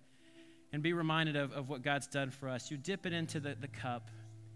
and 0.72 0.82
be 0.82 0.94
reminded 0.94 1.36
of, 1.36 1.52
of 1.52 1.68
what 1.68 1.82
God's 1.82 2.08
done 2.08 2.30
for 2.30 2.48
us. 2.48 2.72
You 2.72 2.78
dip 2.78 3.06
it 3.06 3.12
into 3.12 3.42
the, 3.42 3.58
the 3.60 3.68
cup 3.68 4.10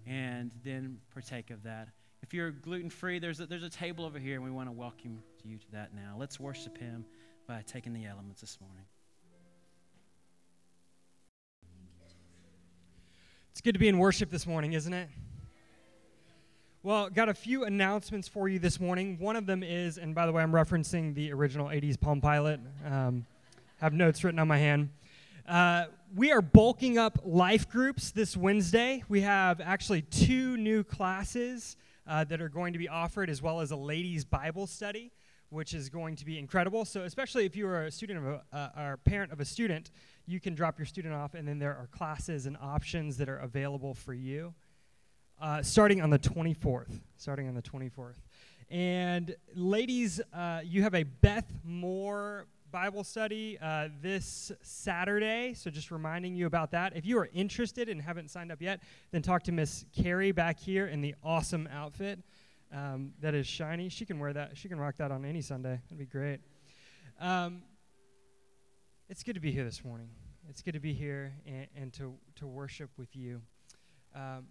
and 0.09 0.49
then 0.63 0.97
partake 1.13 1.51
of 1.51 1.63
that. 1.63 1.87
If 2.23 2.33
you're 2.33 2.51
gluten 2.51 2.89
free, 2.89 3.19
there's 3.19 3.39
a, 3.39 3.45
there's 3.45 3.63
a 3.63 3.69
table 3.69 4.03
over 4.03 4.17
here, 4.17 4.35
and 4.35 4.43
we 4.43 4.49
want 4.49 4.67
to 4.67 4.71
welcome 4.71 5.21
you 5.43 5.57
to 5.57 5.71
that 5.71 5.93
now. 5.93 6.15
Let's 6.17 6.39
worship 6.39 6.77
Him 6.77 7.05
by 7.47 7.63
taking 7.65 7.93
the 7.93 8.05
elements 8.05 8.41
this 8.41 8.57
morning. 8.59 8.83
It's 13.51 13.61
good 13.61 13.73
to 13.73 13.79
be 13.79 13.87
in 13.87 13.99
worship 13.99 14.31
this 14.31 14.47
morning, 14.47 14.73
isn't 14.73 14.93
it? 14.93 15.09
Well, 16.81 17.09
got 17.09 17.29
a 17.29 17.33
few 17.33 17.65
announcements 17.65 18.27
for 18.27 18.49
you 18.49 18.57
this 18.57 18.79
morning. 18.79 19.17
One 19.19 19.35
of 19.35 19.45
them 19.45 19.63
is, 19.63 19.97
and 19.97 20.15
by 20.15 20.25
the 20.25 20.31
way, 20.31 20.41
I'm 20.41 20.51
referencing 20.51 21.13
the 21.13 21.31
original 21.33 21.67
80s 21.67 21.99
Palm 21.99 22.21
Pilot. 22.21 22.59
Um, 22.85 23.25
have 23.79 23.93
notes 23.93 24.23
written 24.23 24.39
on 24.39 24.47
my 24.47 24.57
hand. 24.57 24.89
Uh, 25.49 25.85
we 26.15 26.31
are 26.31 26.43
bulking 26.43 26.99
up 26.99 27.17
life 27.25 27.67
groups 27.67 28.11
this 28.11 28.37
Wednesday. 28.37 29.03
We 29.09 29.21
have 29.21 29.59
actually 29.59 30.03
two 30.03 30.57
new 30.57 30.83
classes 30.83 31.75
uh, 32.05 32.23
that 32.25 32.39
are 32.39 32.49
going 32.49 32.73
to 32.73 32.79
be 32.79 32.87
offered, 32.87 33.31
as 33.31 33.41
well 33.41 33.59
as 33.59 33.71
a 33.71 33.75
ladies' 33.75 34.23
Bible 34.23 34.67
study, 34.67 35.11
which 35.49 35.73
is 35.73 35.89
going 35.89 36.15
to 36.17 36.25
be 36.25 36.37
incredible. 36.37 36.85
So, 36.85 37.01
especially 37.01 37.47
if 37.47 37.55
you 37.55 37.67
are 37.67 37.85
a 37.85 37.91
student 37.91 38.19
of 38.19 38.25
a, 38.25 38.43
uh, 38.55 38.69
or 38.77 38.97
parent 38.97 39.31
of 39.31 39.39
a 39.39 39.45
student, 39.45 39.89
you 40.27 40.39
can 40.39 40.53
drop 40.53 40.77
your 40.77 40.85
student 40.85 41.15
off, 41.15 41.33
and 41.33 41.47
then 41.47 41.57
there 41.57 41.75
are 41.75 41.87
classes 41.87 42.45
and 42.45 42.55
options 42.61 43.17
that 43.17 43.27
are 43.27 43.39
available 43.39 43.95
for 43.95 44.13
you. 44.13 44.53
Uh, 45.41 45.63
starting 45.63 45.99
on 45.99 46.11
the 46.11 46.19
24th. 46.19 46.99
Starting 47.17 47.47
on 47.47 47.55
the 47.55 47.63
24th. 47.63 48.17
And 48.69 49.35
ladies, 49.55 50.21
uh, 50.31 50.61
you 50.63 50.83
have 50.83 50.93
a 50.93 51.01
Beth 51.01 51.51
Moore 51.63 52.45
Bible 52.71 53.03
study 53.03 53.57
uh, 53.61 53.89
this 54.01 54.51
Saturday. 54.61 55.53
So 55.55 55.71
just 55.71 55.89
reminding 55.89 56.35
you 56.35 56.45
about 56.45 56.71
that. 56.71 56.95
If 56.95 57.05
you 57.05 57.17
are 57.17 57.29
interested 57.33 57.89
and 57.89 58.01
haven't 58.01 58.29
signed 58.29 58.51
up 58.51 58.61
yet, 58.61 58.81
then 59.11 59.21
talk 59.21 59.43
to 59.43 59.51
Miss 59.51 59.85
Carrie 59.91 60.31
back 60.31 60.59
here 60.59 60.85
in 60.87 61.01
the 61.01 61.15
awesome 61.23 61.67
outfit 61.73 62.19
um, 62.71 63.13
that 63.21 63.33
is 63.33 63.47
shiny. 63.47 63.89
She 63.89 64.05
can 64.05 64.19
wear 64.19 64.33
that. 64.33 64.55
She 64.55 64.69
can 64.69 64.79
rock 64.79 64.97
that 64.97 65.11
on 65.11 65.25
any 65.25 65.41
Sunday. 65.41 65.81
That'd 65.85 65.97
be 65.97 66.05
great. 66.05 66.41
Um, 67.19 67.63
it's 69.09 69.23
good 69.23 69.33
to 69.33 69.41
be 69.41 69.51
here 69.51 69.63
this 69.63 69.83
morning. 69.83 70.09
It's 70.47 70.61
good 70.61 70.75
to 70.75 70.79
be 70.79 70.93
here 70.93 71.33
and, 71.47 71.67
and 71.75 71.93
to, 71.93 72.13
to 72.35 72.47
worship 72.47 72.91
with 72.97 73.15
you. 73.15 73.41
Um, 74.15 74.45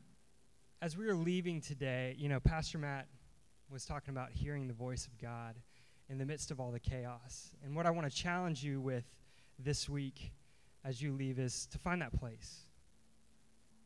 as 0.83 0.97
we 0.97 1.07
were 1.07 1.15
leaving 1.15 1.61
today, 1.61 2.17
you 2.19 2.29
know, 2.29 2.41
Pastor 2.41 2.79
Matt 2.79 3.07
was 3.71 3.85
talking 3.85 4.11
about 4.11 4.31
hearing 4.33 4.67
the 4.67 4.75
voice 4.75 5.07
of 5.07 5.17
God 5.19 5.55
in 6.09 6.19
the 6.19 6.25
midst 6.25 6.51
of 6.51 6.61
all 6.61 6.71
the 6.71 6.81
chaos. 6.81 7.51
And 7.65 7.75
what 7.75 7.87
I 7.87 7.91
want 7.91 8.11
to 8.11 8.17
challenge 8.17 8.65
you 8.65 8.81
with 8.81 9.05
this 9.59 9.89
week 9.89 10.33
as 10.85 11.03
you 11.03 11.13
leave 11.13 11.39
is 11.39 11.67
to 11.73 11.79
find 11.79 12.01
that 12.03 12.19
place. 12.19 12.61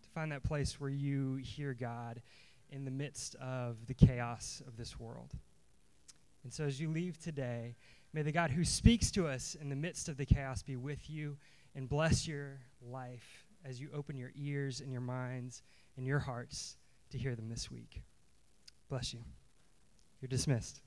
To 0.03 0.09
find 0.11 0.31
that 0.33 0.43
place 0.43 0.81
where 0.81 0.91
you 0.91 1.37
hear 1.37 1.75
God 1.75 2.23
in 2.71 2.85
the 2.85 2.91
midst 2.91 3.35
of 3.37 3.87
the 3.87 3.95
chaos 3.95 4.63
of 4.67 4.77
this 4.77 4.99
world. 4.99 5.31
And 6.45 6.53
so 6.53 6.65
as 6.65 6.81
you 6.81 6.91
leave 6.91 7.19
today, 7.19 7.77
may 8.13 8.23
the 8.23 8.33
God 8.33 8.51
who 8.51 8.65
speaks 8.65 9.11
to 9.13 9.27
us 9.27 9.57
in 9.61 9.69
the 9.69 9.77
midst 9.77 10.09
of 10.09 10.17
the 10.17 10.27
chaos 10.27 10.63
be 10.63 10.77
with 10.77 11.11
you 11.11 11.37
and 11.75 11.89
bless 11.89 12.27
your 12.27 12.61
life 12.81 13.47
as 13.65 13.81
you 13.81 13.89
open 13.95 14.17
your 14.17 14.33
ears 14.35 14.81
and 14.81 14.91
your 14.91 15.01
minds 15.01 15.63
and 15.97 16.07
your 16.07 16.19
hearts 16.19 16.77
to 17.11 17.19
hear 17.19 17.35
them 17.35 17.49
this 17.49 17.71
week. 17.71 18.03
Bless 18.89 19.15
you. 19.15 19.21
You're 20.21 20.29
dismissed. 20.29 20.83